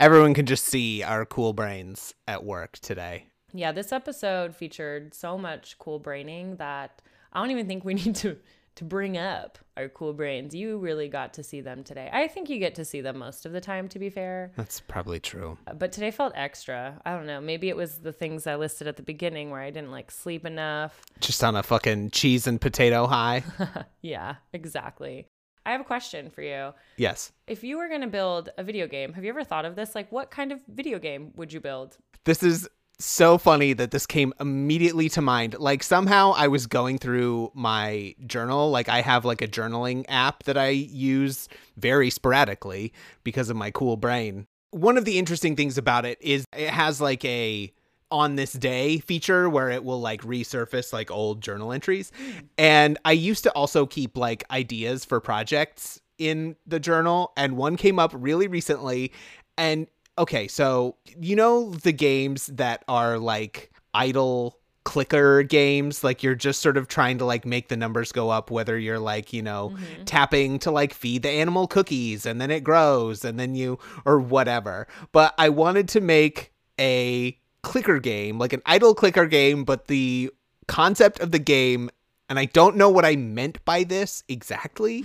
Everyone 0.00 0.34
can 0.34 0.46
just 0.46 0.64
see 0.64 1.02
our 1.02 1.24
cool 1.24 1.52
brains 1.52 2.12
at 2.26 2.44
work 2.44 2.78
today. 2.80 3.26
Yeah, 3.52 3.70
this 3.72 3.92
episode 3.92 4.56
featured 4.56 5.14
so 5.14 5.38
much 5.38 5.78
cool 5.78 5.98
braining 5.98 6.56
that 6.56 7.02
I 7.32 7.40
don't 7.40 7.50
even 7.52 7.68
think 7.68 7.84
we 7.84 7.94
need 8.02 8.16
to 8.16 8.36
to 8.74 8.84
bring 8.84 9.18
up 9.18 9.58
our 9.76 9.88
cool 9.90 10.14
brains. 10.14 10.54
You 10.54 10.78
really 10.78 11.06
got 11.06 11.34
to 11.34 11.42
see 11.42 11.60
them 11.60 11.84
today. 11.84 12.08
I 12.10 12.26
think 12.26 12.48
you 12.48 12.58
get 12.58 12.74
to 12.76 12.86
see 12.86 13.02
them 13.02 13.18
most 13.18 13.44
of 13.44 13.52
the 13.52 13.60
time 13.60 13.86
to 13.88 13.98
be 13.98 14.08
fair. 14.08 14.50
That's 14.56 14.80
probably 14.80 15.20
true. 15.20 15.58
Uh, 15.66 15.74
but 15.74 15.92
today 15.92 16.10
felt 16.10 16.32
extra. 16.34 16.98
I 17.04 17.12
don't 17.12 17.26
know. 17.26 17.40
Maybe 17.40 17.68
it 17.68 17.76
was 17.76 17.98
the 17.98 18.14
things 18.14 18.46
I 18.46 18.56
listed 18.56 18.88
at 18.88 18.96
the 18.96 19.02
beginning 19.02 19.50
where 19.50 19.60
I 19.60 19.68
didn't 19.70 19.90
like 19.90 20.10
sleep 20.10 20.46
enough. 20.46 21.02
Just 21.20 21.44
on 21.44 21.54
a 21.54 21.62
fucking 21.62 22.12
cheese 22.12 22.46
and 22.46 22.60
potato 22.60 23.06
high. 23.06 23.44
Yeah, 24.04 24.36
exactly. 24.52 25.28
I 25.64 25.72
have 25.72 25.80
a 25.80 25.84
question 25.84 26.30
for 26.30 26.42
you. 26.42 26.72
yes. 26.96 27.32
If 27.46 27.62
you 27.62 27.76
were 27.76 27.88
going 27.88 28.00
to 28.00 28.06
build 28.06 28.50
a 28.58 28.64
video 28.64 28.86
game, 28.86 29.12
have 29.12 29.24
you 29.24 29.30
ever 29.30 29.44
thought 29.44 29.64
of 29.64 29.76
this? 29.76 29.94
Like, 29.94 30.10
what 30.10 30.30
kind 30.30 30.52
of 30.52 30.60
video 30.68 30.98
game 30.98 31.32
would 31.36 31.52
you 31.52 31.60
build? 31.60 31.98
This 32.24 32.42
is 32.42 32.68
so 32.98 33.38
funny 33.38 33.72
that 33.72 33.90
this 33.90 34.06
came 34.06 34.32
immediately 34.40 35.08
to 35.10 35.20
mind. 35.20 35.58
Like 35.58 35.82
somehow 35.82 36.32
I 36.36 36.48
was 36.48 36.66
going 36.66 36.98
through 36.98 37.50
my 37.54 38.14
journal. 38.26 38.70
Like 38.70 38.88
I 38.88 39.00
have 39.00 39.24
like 39.24 39.42
a 39.42 39.48
journaling 39.48 40.04
app 40.08 40.44
that 40.44 40.56
I 40.56 40.68
use 40.68 41.48
very 41.76 42.10
sporadically 42.10 42.92
because 43.24 43.50
of 43.50 43.56
my 43.56 43.70
cool 43.70 43.96
brain. 43.96 44.46
One 44.70 44.96
of 44.96 45.04
the 45.04 45.18
interesting 45.18 45.56
things 45.56 45.76
about 45.76 46.04
it 46.06 46.18
is 46.20 46.44
it 46.56 46.70
has 46.70 47.00
like 47.00 47.24
a 47.24 47.72
on 48.12 48.36
this 48.36 48.52
day 48.52 48.98
feature 48.98 49.48
where 49.48 49.70
it 49.70 49.82
will 49.82 50.00
like 50.00 50.20
resurface 50.20 50.92
like 50.92 51.10
old 51.10 51.40
journal 51.40 51.72
entries. 51.72 52.12
And 52.58 52.98
I 53.06 53.12
used 53.12 53.42
to 53.44 53.50
also 53.52 53.86
keep 53.86 54.18
like 54.18 54.44
ideas 54.50 55.04
for 55.04 55.18
projects 55.18 56.00
in 56.18 56.54
the 56.66 56.78
journal 56.78 57.32
and 57.36 57.56
one 57.56 57.76
came 57.76 57.98
up 57.98 58.12
really 58.14 58.46
recently. 58.46 59.12
And 59.56 59.86
okay, 60.18 60.46
so 60.46 60.96
you 61.18 61.34
know 61.34 61.70
the 61.70 61.92
games 61.92 62.48
that 62.48 62.84
are 62.86 63.18
like 63.18 63.72
idle 63.94 64.58
clicker 64.84 65.42
games? 65.42 66.04
Like 66.04 66.22
you're 66.22 66.34
just 66.34 66.60
sort 66.60 66.76
of 66.76 66.88
trying 66.88 67.16
to 67.16 67.24
like 67.24 67.46
make 67.46 67.68
the 67.68 67.78
numbers 67.78 68.12
go 68.12 68.28
up 68.28 68.50
whether 68.50 68.78
you're 68.78 68.98
like 68.98 69.32
you 69.32 69.40
know 69.40 69.70
mm-hmm. 69.70 70.04
tapping 70.04 70.58
to 70.60 70.70
like 70.70 70.92
feed 70.92 71.22
the 71.22 71.30
animal 71.30 71.66
cookies 71.66 72.26
and 72.26 72.42
then 72.42 72.50
it 72.50 72.62
grows 72.62 73.24
and 73.24 73.40
then 73.40 73.54
you 73.54 73.78
or 74.04 74.20
whatever. 74.20 74.86
But 75.12 75.34
i 75.38 75.48
wanted 75.48 75.88
to 75.90 76.02
make 76.02 76.52
a 76.78 77.38
clicker 77.62 77.98
game 77.98 78.38
like 78.38 78.52
an 78.52 78.62
idle 78.66 78.94
clicker 78.94 79.26
game 79.26 79.64
but 79.64 79.86
the 79.86 80.30
concept 80.66 81.20
of 81.20 81.30
the 81.30 81.38
game 81.38 81.90
and 82.28 82.38
i 82.38 82.44
don't 82.44 82.76
know 82.76 82.90
what 82.90 83.04
i 83.04 83.16
meant 83.16 83.64
by 83.64 83.84
this 83.84 84.24
exactly 84.28 85.04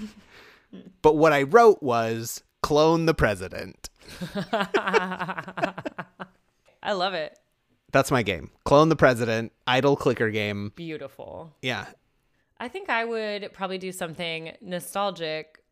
but 1.01 1.15
what 1.15 1.33
i 1.33 1.43
wrote 1.43 1.81
was 1.83 2.43
clone 2.61 3.05
the 3.05 3.13
president 3.13 3.89
I 6.87 6.93
love 6.93 7.13
it. 7.13 7.37
That's 7.91 8.11
my 8.11 8.23
game. 8.23 8.51
Clone 8.63 8.89
the 8.89 8.95
president, 8.95 9.51
idle 9.65 9.95
clicker 9.95 10.29
game. 10.29 10.71
Beautiful. 10.75 11.53
Yeah. 11.61 11.85
I 12.59 12.67
think 12.67 12.89
I 12.89 13.05
would 13.05 13.51
probably 13.53 13.77
do 13.77 13.91
something 13.91 14.53
nostalgic 14.61 15.63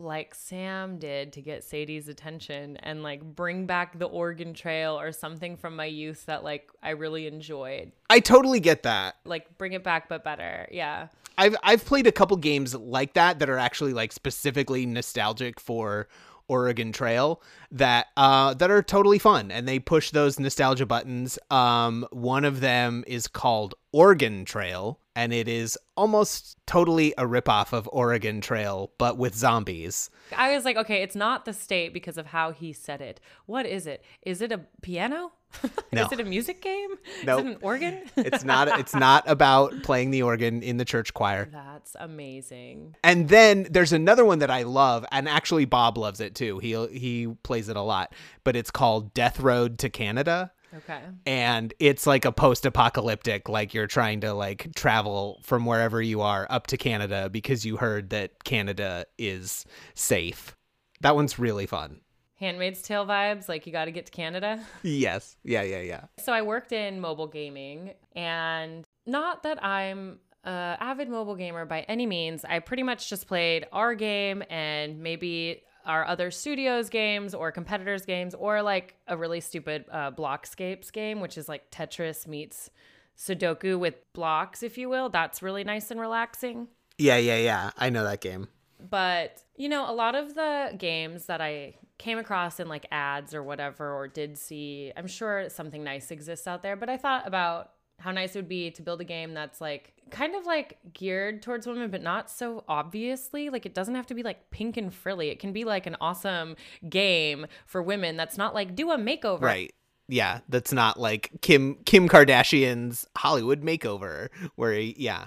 like 0.00 0.34
Sam 0.34 0.98
did 0.98 1.34
to 1.34 1.42
get 1.42 1.62
Sadie's 1.62 2.08
attention 2.08 2.76
and 2.78 3.02
like 3.02 3.22
bring 3.22 3.66
back 3.66 3.98
the 3.98 4.06
Oregon 4.06 4.54
Trail 4.54 4.98
or 4.98 5.12
something 5.12 5.56
from 5.56 5.76
my 5.76 5.84
youth 5.84 6.26
that 6.26 6.42
like 6.42 6.70
I 6.82 6.90
really 6.90 7.26
enjoyed. 7.26 7.92
I 8.08 8.20
totally 8.20 8.60
get 8.60 8.84
that. 8.84 9.16
Like 9.24 9.58
bring 9.58 9.74
it 9.74 9.84
back 9.84 10.08
but 10.08 10.24
better. 10.24 10.66
Yeah. 10.72 11.08
I've 11.36 11.56
I've 11.62 11.84
played 11.84 12.06
a 12.06 12.12
couple 12.12 12.36
games 12.38 12.74
like 12.74 13.14
that 13.14 13.38
that 13.38 13.50
are 13.50 13.58
actually 13.58 13.92
like 13.92 14.12
specifically 14.12 14.86
nostalgic 14.86 15.60
for 15.60 16.08
Oregon 16.48 16.92
Trail 16.92 17.42
that 17.70 18.06
uh 18.16 18.54
that 18.54 18.70
are 18.70 18.82
totally 18.82 19.18
fun 19.18 19.50
and 19.50 19.68
they 19.68 19.78
push 19.78 20.10
those 20.10 20.40
nostalgia 20.40 20.86
buttons. 20.86 21.38
Um 21.50 22.06
one 22.10 22.44
of 22.44 22.60
them 22.60 23.04
is 23.06 23.28
called 23.28 23.74
Oregon 23.92 24.44
Trail 24.44 24.98
and 25.20 25.34
it 25.34 25.48
is 25.48 25.76
almost 25.98 26.56
totally 26.66 27.12
a 27.18 27.24
ripoff 27.24 27.74
of 27.74 27.86
Oregon 27.92 28.40
Trail 28.40 28.90
but 28.96 29.18
with 29.18 29.34
zombies. 29.34 30.08
I 30.34 30.54
was 30.54 30.64
like, 30.64 30.78
okay, 30.78 31.02
it's 31.02 31.14
not 31.14 31.44
the 31.44 31.52
state 31.52 31.92
because 31.92 32.16
of 32.16 32.24
how 32.24 32.52
he 32.52 32.72
said 32.72 33.02
it. 33.02 33.20
What 33.44 33.66
is 33.66 33.86
it? 33.86 34.02
Is 34.22 34.40
it 34.40 34.50
a 34.50 34.62
piano? 34.80 35.32
No. 35.92 36.04
is 36.04 36.12
it 36.12 36.20
a 36.20 36.24
music 36.24 36.62
game? 36.62 36.90
Nope. 37.24 37.40
Is 37.40 37.46
it 37.46 37.48
an 37.50 37.58
organ? 37.62 38.02
It's 38.16 38.44
not 38.44 38.78
it's 38.78 38.94
not 38.94 39.24
about 39.28 39.82
playing 39.82 40.12
the 40.12 40.22
organ 40.22 40.62
in 40.62 40.76
the 40.76 40.84
church 40.84 41.12
choir. 41.12 41.48
That's 41.50 41.96
amazing. 41.98 42.94
And 43.02 43.28
then 43.28 43.66
there's 43.68 43.92
another 43.92 44.24
one 44.24 44.38
that 44.38 44.52
I 44.52 44.62
love, 44.62 45.04
and 45.10 45.28
actually 45.28 45.64
Bob 45.64 45.98
loves 45.98 46.20
it 46.20 46.36
too. 46.36 46.60
He 46.60 46.76
he 46.96 47.26
plays 47.42 47.68
it 47.68 47.76
a 47.76 47.82
lot, 47.82 48.14
but 48.44 48.54
it's 48.54 48.70
called 48.70 49.12
Death 49.14 49.40
Road 49.40 49.78
to 49.80 49.90
Canada. 49.90 50.52
Okay. 50.74 51.00
And 51.26 51.74
it's 51.78 52.06
like 52.06 52.24
a 52.24 52.32
post-apocalyptic, 52.32 53.48
like 53.48 53.74
you're 53.74 53.86
trying 53.86 54.20
to 54.20 54.32
like 54.32 54.74
travel 54.74 55.40
from 55.42 55.66
wherever 55.66 56.00
you 56.00 56.20
are 56.20 56.46
up 56.50 56.66
to 56.68 56.76
Canada 56.76 57.28
because 57.30 57.64
you 57.64 57.76
heard 57.76 58.10
that 58.10 58.44
Canada 58.44 59.06
is 59.18 59.64
safe. 59.94 60.56
That 61.00 61.14
one's 61.16 61.38
really 61.38 61.66
fun. 61.66 62.00
Handmaid's 62.36 62.80
Tale 62.80 63.04
vibes, 63.06 63.48
like 63.48 63.66
you 63.66 63.72
got 63.72 63.84
to 63.84 63.90
get 63.90 64.06
to 64.06 64.12
Canada. 64.12 64.60
Yes. 64.82 65.36
Yeah, 65.44 65.62
yeah, 65.62 65.80
yeah. 65.80 66.04
So 66.18 66.32
I 66.32 66.42
worked 66.42 66.72
in 66.72 67.00
mobile 67.00 67.26
gaming, 67.26 67.92
and 68.16 68.84
not 69.06 69.42
that 69.42 69.62
I'm 69.62 70.20
a 70.44 70.76
avid 70.80 71.08
mobile 71.10 71.36
gamer 71.36 71.66
by 71.66 71.80
any 71.82 72.06
means. 72.06 72.44
I 72.44 72.60
pretty 72.60 72.82
much 72.82 73.10
just 73.10 73.26
played 73.26 73.66
our 73.72 73.94
game 73.94 74.42
and 74.48 75.00
maybe 75.00 75.62
our 75.84 76.06
other 76.06 76.30
studios 76.30 76.88
games 76.88 77.34
or 77.34 77.50
competitors 77.52 78.04
games 78.04 78.34
or 78.34 78.62
like 78.62 78.96
a 79.06 79.16
really 79.16 79.40
stupid 79.40 79.84
uh, 79.90 80.10
blockscapes 80.10 80.92
game, 80.92 81.20
which 81.20 81.38
is 81.38 81.48
like 81.48 81.70
Tetris 81.70 82.26
meets 82.26 82.70
Sudoku 83.16 83.78
with 83.78 83.94
blocks, 84.12 84.62
if 84.62 84.78
you 84.78 84.88
will. 84.88 85.08
That's 85.08 85.42
really 85.42 85.64
nice 85.64 85.90
and 85.90 86.00
relaxing. 86.00 86.68
Yeah, 86.98 87.16
yeah, 87.16 87.38
yeah. 87.38 87.70
I 87.76 87.90
know 87.90 88.04
that 88.04 88.20
game. 88.20 88.48
But, 88.88 89.42
you 89.56 89.68
know, 89.68 89.90
a 89.90 89.92
lot 89.92 90.14
of 90.14 90.34
the 90.34 90.74
games 90.78 91.26
that 91.26 91.40
I 91.40 91.74
came 91.98 92.18
across 92.18 92.60
in 92.60 92.68
like 92.68 92.86
ads 92.90 93.34
or 93.34 93.42
whatever, 93.42 93.92
or 93.92 94.08
did 94.08 94.38
see, 94.38 94.90
I'm 94.96 95.06
sure 95.06 95.50
something 95.50 95.84
nice 95.84 96.10
exists 96.10 96.46
out 96.46 96.62
there. 96.62 96.76
But 96.76 96.88
I 96.88 96.96
thought 96.96 97.26
about 97.26 97.72
how 98.00 98.10
nice 98.10 98.34
it 98.34 98.38
would 98.38 98.48
be 98.48 98.70
to 98.72 98.82
build 98.82 99.00
a 99.00 99.04
game 99.04 99.34
that's 99.34 99.60
like 99.60 99.92
kind 100.10 100.34
of 100.34 100.44
like 100.44 100.78
geared 100.92 101.42
towards 101.42 101.66
women, 101.66 101.90
but 101.90 102.02
not 102.02 102.30
so 102.30 102.64
obviously. 102.68 103.50
Like 103.50 103.66
it 103.66 103.74
doesn't 103.74 103.94
have 103.94 104.06
to 104.08 104.14
be 104.14 104.22
like 104.22 104.50
pink 104.50 104.76
and 104.76 104.92
frilly. 104.92 105.28
It 105.28 105.38
can 105.38 105.52
be 105.52 105.64
like 105.64 105.86
an 105.86 105.96
awesome 106.00 106.56
game 106.88 107.46
for 107.66 107.82
women 107.82 108.16
that's 108.16 108.36
not 108.36 108.54
like 108.54 108.74
do 108.74 108.90
a 108.90 108.98
makeover. 108.98 109.42
Right. 109.42 109.72
Yeah, 110.08 110.40
that's 110.48 110.72
not 110.72 110.98
like 110.98 111.30
Kim 111.40 111.76
Kim 111.84 112.08
Kardashian's 112.08 113.06
Hollywood 113.16 113.62
makeover 113.62 114.28
where 114.56 114.74
yeah. 114.74 115.26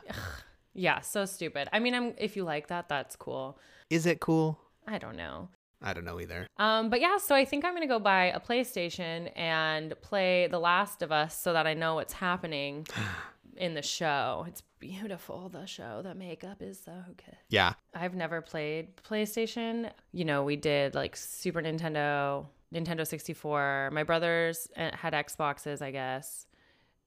Yeah, 0.73 1.01
so 1.01 1.25
stupid. 1.25 1.69
I 1.71 1.79
mean, 1.79 1.93
I'm 1.93 2.13
if 2.17 2.35
you 2.35 2.43
like 2.43 2.67
that, 2.67 2.89
that's 2.89 3.15
cool. 3.15 3.57
Is 3.89 4.05
it 4.05 4.19
cool? 4.19 4.59
I 4.87 4.97
don't 4.97 5.15
know. 5.15 5.49
I 5.83 5.93
don't 5.93 6.05
know 6.05 6.19
either. 6.19 6.47
Um, 6.57 6.89
but 6.89 7.01
yeah, 7.01 7.17
so 7.17 7.35
I 7.35 7.45
think 7.45 7.65
I'm 7.65 7.73
gonna 7.73 7.87
go 7.87 7.99
buy 7.99 8.25
a 8.25 8.39
PlayStation 8.39 9.29
and 9.35 9.93
play 10.01 10.47
The 10.47 10.59
Last 10.59 11.01
of 11.01 11.11
Us 11.11 11.37
so 11.39 11.53
that 11.53 11.67
I 11.67 11.73
know 11.73 11.95
what's 11.95 12.13
happening 12.13 12.87
in 13.57 13.73
the 13.73 13.81
show. 13.81 14.45
It's 14.47 14.61
beautiful. 14.79 15.49
The 15.49 15.65
show, 15.65 16.01
the 16.03 16.15
makeup 16.15 16.61
is 16.61 16.79
so 16.83 16.93
good. 17.17 17.37
Yeah. 17.49 17.73
I've 17.93 18.15
never 18.15 18.41
played 18.41 18.95
PlayStation. 18.97 19.91
You 20.11 20.25
know, 20.25 20.43
we 20.43 20.55
did 20.55 20.95
like 20.95 21.15
Super 21.15 21.61
Nintendo, 21.61 22.45
Nintendo 22.73 23.05
64. 23.05 23.89
My 23.93 24.03
brothers 24.03 24.67
uh, 24.77 24.91
had 24.93 25.13
Xboxes, 25.13 25.81
I 25.81 25.91
guess. 25.91 26.47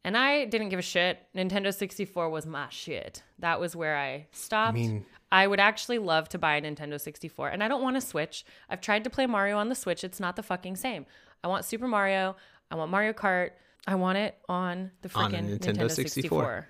And 0.05 0.17
I 0.17 0.45
didn't 0.45 0.69
give 0.69 0.79
a 0.79 0.83
shit. 0.83 1.19
Nintendo 1.35 1.75
64 1.75 2.31
was 2.31 2.47
my 2.47 2.69
shit. 2.71 3.25
That 3.41 3.59
was 3.59 3.75
where 3.75 3.97
I 3.97 4.27
stopped. 4.31 4.77
I 4.77 4.81
mean- 4.81 5.07
would 5.33 5.61
actually 5.61 5.99
love 5.99 6.29
to 6.31 6.39
buy 6.39 6.57
a 6.57 6.63
Nintendo 6.63 7.01
64. 7.01 7.49
And 7.49 7.63
I 7.63 7.69
don't 7.69 7.83
want 7.83 7.97
a 7.97 8.01
Switch. 8.01 8.45
I've 8.69 8.81
tried 8.81 9.05
to 9.05 9.11
play 9.11 9.27
Mario 9.27 9.59
on 9.59 9.69
the 9.69 9.75
Switch. 9.75 10.05
It's 10.05 10.21
not 10.21 10.37
the 10.37 10.43
fucking 10.43 10.77
same. 10.77 11.07
I 11.43 11.49
want 11.49 11.65
Super 11.65 11.89
Mario. 11.89 12.37
I 12.71 12.77
want 12.77 12.91
Mario 12.91 13.13
Kart. 13.13 13.51
I 13.87 13.95
want 13.95 14.19
it 14.19 14.37
on 14.49 14.91
the 15.03 15.11
On 15.15 15.31
freaking 15.31 15.49
Nintendo 15.49 15.59
Nintendo, 15.59 15.91
64. 15.91 15.95
64. 15.95 16.69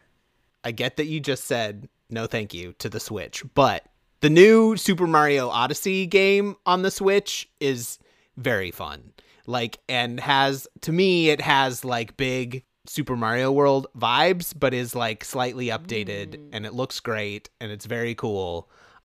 I 0.64 0.72
get 0.72 0.96
that 0.96 1.06
you 1.06 1.20
just 1.20 1.44
said 1.44 1.88
no 2.10 2.26
thank 2.26 2.52
you 2.52 2.74
to 2.78 2.88
the 2.88 3.00
Switch, 3.00 3.42
but 3.54 3.84
the 4.20 4.30
new 4.30 4.76
Super 4.76 5.06
Mario 5.06 5.48
Odyssey 5.48 6.06
game 6.06 6.56
on 6.66 6.82
the 6.82 6.90
Switch 6.90 7.48
is 7.60 7.98
very 8.36 8.70
fun. 8.70 9.12
Like 9.46 9.78
and 9.88 10.18
has 10.20 10.66
to 10.82 10.92
me 10.92 11.30
it 11.30 11.40
has 11.40 11.84
like 11.84 12.16
big 12.16 12.64
Super 12.88 13.16
Mario 13.16 13.52
World 13.52 13.86
vibes, 13.96 14.52
but 14.58 14.74
is 14.74 14.94
like 14.94 15.24
slightly 15.24 15.66
updated 15.66 16.36
mm. 16.36 16.48
and 16.52 16.66
it 16.66 16.74
looks 16.74 17.00
great 17.00 17.50
and 17.60 17.70
it's 17.70 17.86
very 17.86 18.14
cool. 18.14 18.68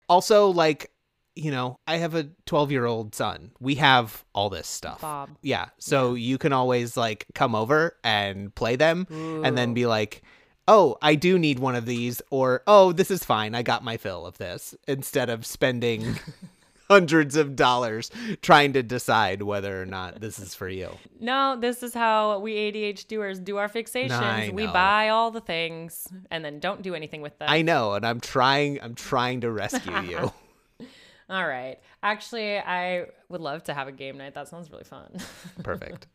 Also 0.08 0.48
like 0.48 0.90
you 1.36 1.50
know, 1.50 1.80
I 1.86 1.96
have 1.96 2.14
a 2.14 2.28
12 2.46 2.70
year 2.70 2.86
old 2.86 3.14
son. 3.14 3.50
We 3.58 3.74
have 3.76 4.24
all 4.34 4.50
this 4.50 4.68
stuff. 4.68 5.00
Bob. 5.00 5.30
Yeah. 5.42 5.70
So 5.78 6.14
you 6.14 6.38
can 6.38 6.52
always 6.52 6.96
like 6.96 7.26
come 7.34 7.56
over 7.56 7.96
and 8.04 8.54
play 8.54 8.76
them 8.76 9.08
and 9.10 9.58
then 9.58 9.74
be 9.74 9.86
like, 9.86 10.22
oh, 10.68 10.96
I 11.02 11.14
do 11.14 11.38
need 11.38 11.58
one 11.58 11.74
of 11.74 11.86
these, 11.86 12.22
or 12.30 12.62
oh, 12.66 12.92
this 12.92 13.10
is 13.10 13.24
fine. 13.24 13.54
I 13.54 13.62
got 13.62 13.84
my 13.84 13.96
fill 13.96 14.26
of 14.26 14.38
this 14.38 14.74
instead 14.88 15.28
of 15.28 15.44
spending 15.44 16.18
hundreds 16.88 17.36
of 17.36 17.56
dollars 17.56 18.10
trying 18.42 18.72
to 18.74 18.82
decide 18.82 19.42
whether 19.42 19.80
or 19.80 19.86
not 19.86 20.20
this 20.20 20.38
is 20.38 20.54
for 20.54 20.68
you. 20.68 20.90
No, 21.20 21.56
this 21.58 21.82
is 21.82 21.94
how 21.94 22.38
we 22.38 22.54
ADHDers 22.54 23.42
do 23.42 23.56
our 23.56 23.68
fixations. 23.68 24.10
I 24.10 24.50
We 24.52 24.66
buy 24.66 25.08
all 25.08 25.30
the 25.30 25.40
things 25.40 26.08
and 26.30 26.44
then 26.44 26.60
don't 26.60 26.82
do 26.82 26.94
anything 26.94 27.22
with 27.22 27.38
them. 27.38 27.48
I 27.50 27.62
know, 27.62 27.94
and 27.94 28.06
I'm 28.06 28.20
trying 28.20 28.80
I'm 28.82 28.94
trying 28.94 29.40
to 29.42 29.50
rescue 29.50 30.00
you. 30.02 30.32
all 31.30 31.46
right. 31.46 31.78
Actually, 32.02 32.58
I 32.58 33.06
would 33.28 33.40
love 33.40 33.64
to 33.64 33.74
have 33.74 33.88
a 33.88 33.92
game 33.92 34.18
night. 34.18 34.34
That 34.34 34.48
sounds 34.48 34.70
really 34.70 34.84
fun. 34.84 35.16
Perfect. 35.62 36.06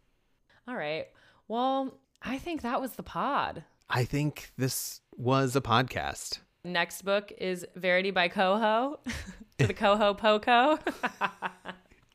all 0.68 0.76
right. 0.76 1.08
Well, 1.48 1.98
I 2.22 2.38
think 2.38 2.62
that 2.62 2.80
was 2.80 2.94
the 2.94 3.04
pod. 3.04 3.64
I 3.90 4.04
think 4.06 4.52
this 4.58 5.02
was 5.18 5.56
a 5.56 5.62
podcast. 5.62 6.40
Next 6.64 7.04
book 7.04 7.32
is 7.38 7.66
Verity 7.76 8.12
by 8.12 8.28
Coho. 8.28 9.00
The 9.58 9.74
Coho 9.74 10.14
Poco. 10.14 10.80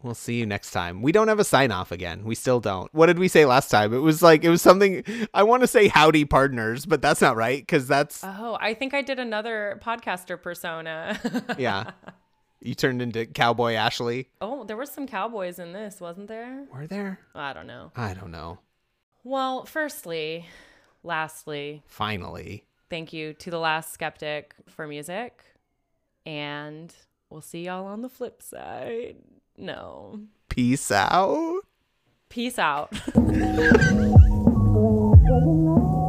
We'll 0.03 0.15
see 0.15 0.37
you 0.37 0.47
next 0.47 0.71
time. 0.71 1.03
We 1.03 1.13
don't 1.13 1.29
have 1.29 1.39
a 1.39 1.45
sign 1.45 1.71
off 1.73 1.93
again. 1.93 2.25
We 2.25 2.35
still 2.35 2.59
don't. 2.59 2.89
What 2.95 3.05
did 3.05 3.19
we 3.19 3.29
say 3.29 3.45
last 3.45 3.71
time? 3.71 3.93
It 3.93 3.99
was 3.99 4.23
like 4.23 4.45
it 4.45 4.49
was 4.49 4.63
something 4.63 5.05
I 5.35 5.43
want 5.43 5.61
to 5.63 5.67
say 5.67 5.89
howdy 5.89 6.25
partners, 6.25 6.87
but 6.87 7.03
that's 7.03 7.21
not 7.21 7.37
right 7.37 7.69
cuz 7.69 7.87
that's 7.87 8.25
oh, 8.25 8.57
I 8.63 8.73
think 8.73 8.95
I 8.95 9.03
did 9.03 9.19
another 9.19 9.79
podcaster 9.85 10.41
persona. 10.41 11.21
yeah. 11.59 11.91
You 12.63 12.75
turned 12.75 13.03
into 13.03 13.27
Cowboy 13.27 13.75
Ashley. 13.75 14.31
oh, 14.41 14.65
there 14.65 14.79
were 14.79 14.87
some 14.87 15.07
cowboys 15.07 15.59
in 15.59 15.75
this, 15.75 16.01
wasn't 16.01 16.29
there? 16.29 16.65
Were 16.73 16.87
there? 16.87 17.19
I 17.35 17.53
don't 17.53 17.67
know. 17.67 17.93
I 17.95 18.15
don't 18.15 18.31
know. 18.31 18.61
Well, 19.23 19.67
firstly, 19.67 20.47
lastly, 21.03 21.83
Finally. 21.87 22.65
Thank 22.91 23.13
you 23.13 23.33
to 23.35 23.51
the 23.51 23.59
Last 23.59 23.99
Skeptik 23.99 24.47
for 24.69 24.87
music 24.87 25.43
and 26.27 26.95
we'll 27.31 27.41
see 27.41 27.65
y'all 27.65 27.87
on 27.87 28.03
the 28.03 28.09
flip 28.09 28.43
side. 28.43 29.17
No. 29.57 30.21
Peace 30.49 30.91
out. 30.91 31.61
peace 32.29 32.59
out 32.59 32.93